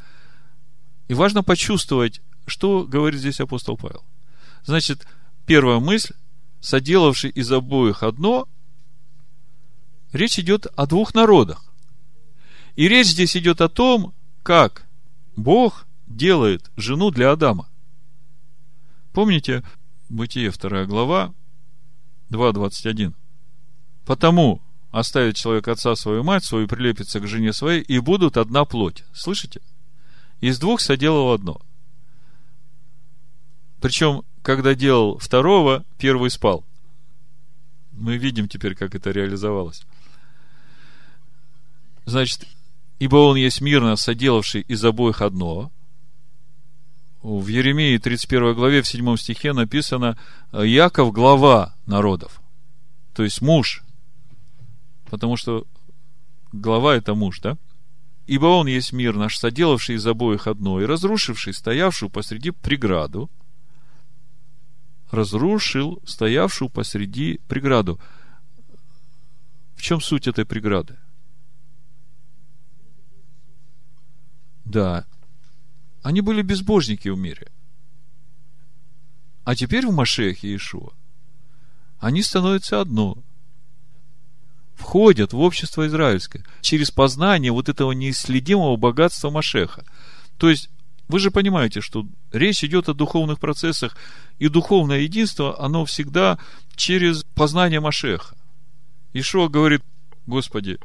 и 1.08 1.14
важно 1.14 1.44
почувствовать, 1.44 2.20
что 2.46 2.84
говорит 2.84 3.20
здесь 3.20 3.40
апостол 3.40 3.76
Павел. 3.76 4.04
Значит, 4.64 5.06
первая 5.46 5.78
мысль, 5.78 6.14
соделавший 6.66 7.30
из 7.30 7.52
обоих 7.52 8.02
одно, 8.02 8.48
речь 10.12 10.40
идет 10.40 10.66
о 10.74 10.86
двух 10.88 11.14
народах. 11.14 11.64
И 12.74 12.88
речь 12.88 13.06
здесь 13.06 13.36
идет 13.36 13.60
о 13.60 13.68
том, 13.68 14.12
как 14.42 14.88
Бог 15.36 15.86
делает 16.08 16.68
жену 16.76 17.12
для 17.12 17.30
Адама. 17.30 17.68
Помните, 19.12 19.62
Бытие 20.08 20.50
2 20.50 20.86
глава, 20.86 21.32
2.21. 22.30 23.14
Потому 24.04 24.60
оставит 24.90 25.36
человек 25.36 25.68
отца 25.68 25.94
свою 25.94 26.24
мать 26.24 26.44
свою, 26.44 26.66
прилепится 26.66 27.20
к 27.20 27.28
жене 27.28 27.52
своей, 27.52 27.80
и 27.80 28.00
будут 28.00 28.36
одна 28.36 28.64
плоть. 28.64 29.04
Слышите? 29.14 29.60
Из 30.40 30.58
двух 30.58 30.80
соделал 30.80 31.32
одно. 31.32 31.60
Причем 33.80 34.24
когда 34.46 34.76
делал 34.76 35.18
второго, 35.18 35.84
первый 35.98 36.30
спал. 36.30 36.64
Мы 37.90 38.16
видим 38.16 38.46
теперь, 38.48 38.76
как 38.76 38.94
это 38.94 39.10
реализовалось. 39.10 39.84
Значит, 42.04 42.46
ибо 43.00 43.16
он 43.16 43.36
есть 43.36 43.60
мирно 43.60 43.96
соделавший 43.96 44.60
из 44.60 44.84
обоих 44.84 45.20
одно. 45.20 45.72
в 47.22 47.48
Еремии 47.48 47.98
31 47.98 48.54
главе 48.54 48.82
в 48.82 48.86
7 48.86 49.16
стихе 49.16 49.52
написано 49.52 50.16
Яков 50.52 51.12
глава 51.12 51.74
народов. 51.84 52.40
То 53.14 53.24
есть 53.24 53.42
муж. 53.42 53.82
Потому 55.10 55.36
что 55.36 55.66
глава 56.52 56.94
это 56.94 57.16
муж, 57.16 57.40
да? 57.40 57.58
Ибо 58.28 58.46
он 58.46 58.68
есть 58.68 58.92
мир 58.92 59.16
наш, 59.16 59.38
соделавший 59.38 59.96
из 59.96 60.06
обоих 60.06 60.46
одно, 60.46 60.80
и 60.80 60.84
разрушивший 60.84 61.52
стоявшую 61.52 62.10
посреди 62.10 62.52
преграду, 62.52 63.28
разрушил 65.16 66.00
стоявшую 66.06 66.68
посреди 66.68 67.40
преграду. 67.48 68.00
В 69.74 69.82
чем 69.82 70.00
суть 70.00 70.28
этой 70.28 70.44
преграды? 70.44 70.96
Да, 74.64 75.04
они 76.02 76.20
были 76.20 76.42
безбожники 76.42 77.08
в 77.08 77.18
мире. 77.18 77.48
А 79.44 79.54
теперь 79.54 79.86
в 79.86 79.92
Машехе 79.92 80.48
Иешуа 80.48 80.92
они 81.98 82.22
становятся 82.22 82.80
одно. 82.80 83.16
Входят 84.74 85.32
в 85.32 85.38
общество 85.38 85.86
израильское 85.86 86.44
через 86.60 86.90
познание 86.90 87.52
вот 87.52 87.68
этого 87.68 87.92
неисследимого 87.92 88.76
богатства 88.76 89.30
Машеха. 89.30 89.84
То 90.36 90.50
есть, 90.50 90.68
вы 91.08 91.20
же 91.20 91.30
понимаете, 91.30 91.80
что 91.80 92.06
речь 92.32 92.64
идет 92.64 92.88
о 92.88 92.94
духовных 92.94 93.38
процессах, 93.38 93.96
и 94.38 94.48
духовное 94.48 95.00
единство, 95.00 95.60
оно 95.60 95.84
всегда 95.84 96.38
через 96.74 97.24
познание 97.34 97.80
Машеха. 97.80 98.36
Ишуа 99.12 99.48
говорит, 99.48 99.82
Господи, 100.26 100.78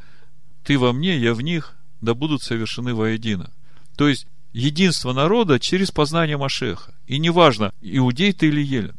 Ты 0.64 0.78
во 0.78 0.94
мне, 0.94 1.18
я 1.18 1.34
в 1.34 1.42
них, 1.42 1.76
да 2.02 2.14
будут 2.14 2.44
совершены 2.44 2.94
воедино. 2.94 3.52
То 3.96 4.08
есть, 4.08 4.28
единство 4.54 5.14
народа 5.14 5.60
через 5.60 5.92
познание 5.92 6.38
Машеха. 6.38 6.94
И 7.08 7.18
неважно, 7.18 7.74
иудей 7.82 8.34
ты 8.34 8.48
или 8.48 8.62
елен. 8.62 8.96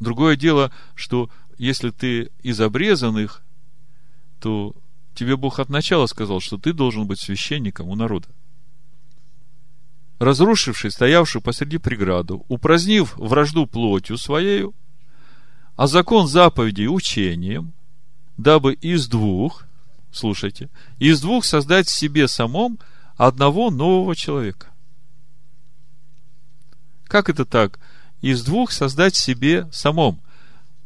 Другое 0.00 0.36
дело, 0.36 0.70
что 0.94 1.30
если 1.56 1.90
ты 1.90 2.30
из 2.42 2.60
обрезанных, 2.60 3.42
то 4.40 4.74
тебе 5.14 5.36
Бог 5.36 5.58
от 5.58 5.70
начала 5.70 6.06
сказал, 6.06 6.40
что 6.40 6.58
ты 6.58 6.72
должен 6.72 7.06
быть 7.06 7.20
священником 7.20 7.88
у 7.88 7.96
народа. 7.96 8.28
Разрушивший, 10.18 10.90
стоявший 10.90 11.40
посреди 11.40 11.78
преграду, 11.78 12.44
упразднив 12.48 13.14
вражду 13.16 13.66
плотью 13.66 14.18
своею, 14.18 14.74
а 15.76 15.86
закон 15.86 16.26
заповедей 16.26 16.88
учением, 16.88 17.72
дабы 18.36 18.74
из 18.74 19.06
двух, 19.06 19.64
слушайте, 20.10 20.70
из 20.98 21.20
двух 21.20 21.44
создать 21.44 21.88
себе 21.88 22.26
самом 22.26 22.78
одного 23.16 23.70
нового 23.70 24.16
человека. 24.16 24.68
Как 27.04 27.28
это 27.28 27.44
так? 27.44 27.78
Из 28.20 28.42
двух 28.42 28.72
создать 28.72 29.14
себе 29.14 29.68
самом. 29.72 30.20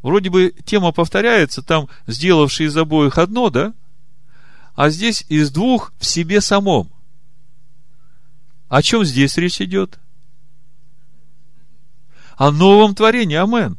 Вроде 0.03 0.29
бы 0.29 0.55
тема 0.65 0.93
повторяется, 0.93 1.63
там 1.63 1.89
сделавший 2.07 2.67
из 2.67 2.77
обоих 2.77 3.17
одно, 3.17 3.49
да? 3.49 3.73
А 4.75 4.91
здесь 4.91 5.25
из 5.29 5.51
двух 5.51 5.93
в 5.99 6.05
себе 6.05 6.41
самом. 6.41 6.91
О 8.73 8.81
чем 8.81 9.05
здесь 9.05 9.37
речь 9.37 9.61
идет? 9.61 9.99
О 12.39 12.51
новом 12.51 12.95
творении, 12.95 13.37
амен. 13.37 13.77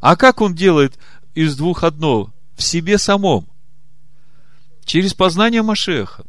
А 0.00 0.14
как 0.14 0.40
он 0.40 0.54
делает 0.54 0.96
из 1.34 1.56
двух 1.56 1.82
одно? 1.82 2.32
В 2.54 2.62
себе 2.62 2.98
самом. 2.98 3.48
Через 4.84 5.12
познание 5.12 5.62
Машеха. 5.62 6.24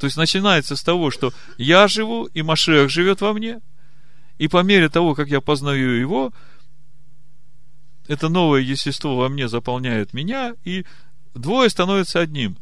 То 0.00 0.06
есть 0.06 0.16
начинается 0.16 0.74
с 0.74 0.82
того, 0.82 1.12
что 1.12 1.32
я 1.58 1.86
живу, 1.86 2.24
и 2.24 2.42
Машех 2.42 2.90
живет 2.90 3.20
во 3.20 3.32
мне. 3.32 3.60
И 4.38 4.48
по 4.48 4.64
мере 4.64 4.88
того, 4.88 5.14
как 5.14 5.28
я 5.28 5.40
познаю 5.40 5.90
его, 5.90 6.32
это 8.08 8.28
новое 8.28 8.62
естество 8.62 9.14
во 9.14 9.28
мне 9.28 9.46
заполняет 9.46 10.12
меня, 10.12 10.56
и 10.64 10.84
двое 11.34 11.70
становятся 11.70 12.18
одним. 12.18 12.58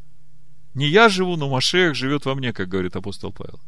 Не 0.77 0.89
я 0.89 1.09
живу, 1.09 1.37
но 1.37 1.49
Машех 1.49 1.95
живет 1.95 2.27
во 2.27 2.35
мне, 2.35 2.53
как 2.53 2.69
говорит 2.69 2.97
апостол 2.97 3.33
Павел. 3.33 3.59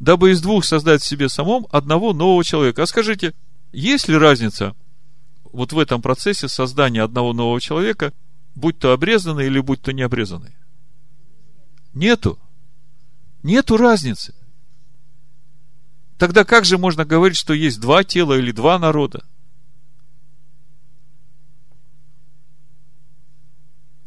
Дабы 0.00 0.32
из 0.32 0.42
двух 0.42 0.64
создать 0.64 1.00
в 1.00 1.06
себе 1.06 1.28
самом 1.28 1.68
одного 1.70 2.12
нового 2.12 2.42
человека. 2.42 2.82
А 2.82 2.86
скажите, 2.86 3.34
есть 3.70 4.08
ли 4.08 4.16
разница 4.16 4.74
вот 5.44 5.72
в 5.72 5.78
этом 5.78 6.02
процессе 6.02 6.48
создания 6.48 7.02
одного 7.02 7.32
нового 7.32 7.60
человека, 7.60 8.12
будь 8.56 8.80
то 8.80 8.92
обрезанный 8.92 9.46
или 9.46 9.60
будь 9.60 9.80
то 9.80 9.92
не 9.92 10.02
обрезанный? 10.02 10.56
Нету. 11.94 12.36
Нету 13.44 13.76
разницы. 13.76 14.34
Тогда 16.18 16.44
как 16.44 16.64
же 16.64 16.78
можно 16.78 17.04
говорить, 17.04 17.36
что 17.36 17.54
есть 17.54 17.80
два 17.80 18.02
тела 18.02 18.36
или 18.36 18.50
два 18.50 18.76
народа? 18.80 19.24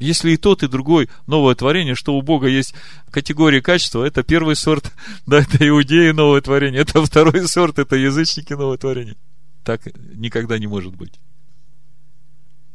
Если 0.03 0.31
и 0.31 0.37
тот, 0.37 0.63
и 0.63 0.67
другой 0.67 1.09
новое 1.27 1.55
творение, 1.55 1.95
что 1.95 2.17
у 2.17 2.21
Бога 2.21 2.47
есть 2.47 2.75
категории 3.09 3.61
качества, 3.61 4.03
это 4.03 4.21
первый 4.21 4.57
сорт, 4.57 4.91
да, 5.25 5.39
это 5.39 5.65
иудеи 5.65 6.11
новое 6.11 6.41
творение, 6.41 6.81
это 6.81 7.01
второй 7.05 7.47
сорт, 7.47 7.79
это 7.79 7.95
язычники 7.95 8.51
новое 8.51 8.77
творение. 8.77 9.15
Так 9.63 9.81
никогда 9.95 10.59
не 10.59 10.67
может 10.67 10.93
быть. 10.93 11.21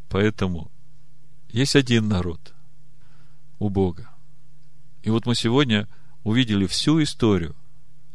Поэтому 0.08 0.70
есть 1.50 1.76
один 1.76 2.08
народ 2.08 2.54
у 3.58 3.68
Бога. 3.68 4.08
И 5.02 5.10
вот 5.10 5.26
мы 5.26 5.34
сегодня 5.34 5.86
увидели 6.24 6.66
всю 6.66 7.02
историю 7.02 7.54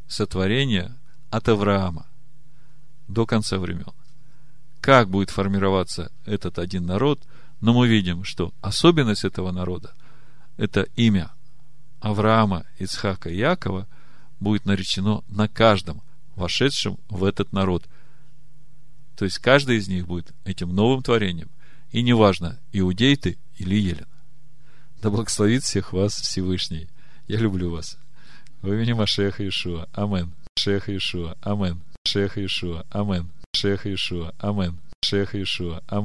сотворения 0.07 0.97
от 1.29 1.47
Авраама 1.49 2.07
до 3.07 3.27
конца 3.27 3.59
времен. 3.59 3.93
Как 4.81 5.07
будет 5.07 5.29
формироваться 5.29 6.11
этот 6.25 6.57
один 6.57 6.87
народ, 6.87 7.21
но 7.63 7.73
мы 7.73 7.87
видим, 7.87 8.25
что 8.25 8.53
особенность 8.59 9.23
этого 9.23 9.53
народа– 9.53 9.93
это 10.57 10.85
имя 10.97 11.31
Авраама, 12.01 12.65
Ицхака 12.77 13.29
и 13.29 13.37
Якова 13.37 13.87
будет 14.41 14.65
наречено 14.65 15.23
на 15.29 15.47
каждом, 15.47 16.01
вошедшем 16.35 16.99
в 17.07 17.23
этот 17.23 17.53
народ. 17.53 17.85
То 19.15 19.23
есть 19.23 19.39
каждый 19.39 19.77
из 19.77 19.87
них 19.87 20.07
будет 20.07 20.33
этим 20.43 20.75
новым 20.75 21.03
творением. 21.03 21.49
И 21.93 22.01
неважно, 22.01 22.59
иудей 22.73 23.15
ты 23.15 23.37
или 23.55 23.75
елен. 23.75 24.07
Да 25.01 25.09
благословит 25.09 25.63
всех 25.63 25.93
вас 25.93 26.15
Всевышний. 26.15 26.89
Я 27.29 27.39
люблю 27.39 27.71
вас. 27.71 27.97
В 28.61 28.73
имени 28.73 28.91
Машеха 28.91 29.47
Ишуа. 29.47 29.87
Амен. 29.93 30.33
Шеха 30.59 30.93
Ишуа. 30.97 31.37
Амен. 31.41 31.79
Шеха 32.05 32.43
Ишуа. 32.43 32.83
Амен. 32.91 33.29
Шеха 33.55 33.93
Ишуа. 33.93 34.33
Амен. 34.37 34.79
Шеха 35.01 35.41
Ишуа. 35.41 35.81
Амен. 35.87 36.01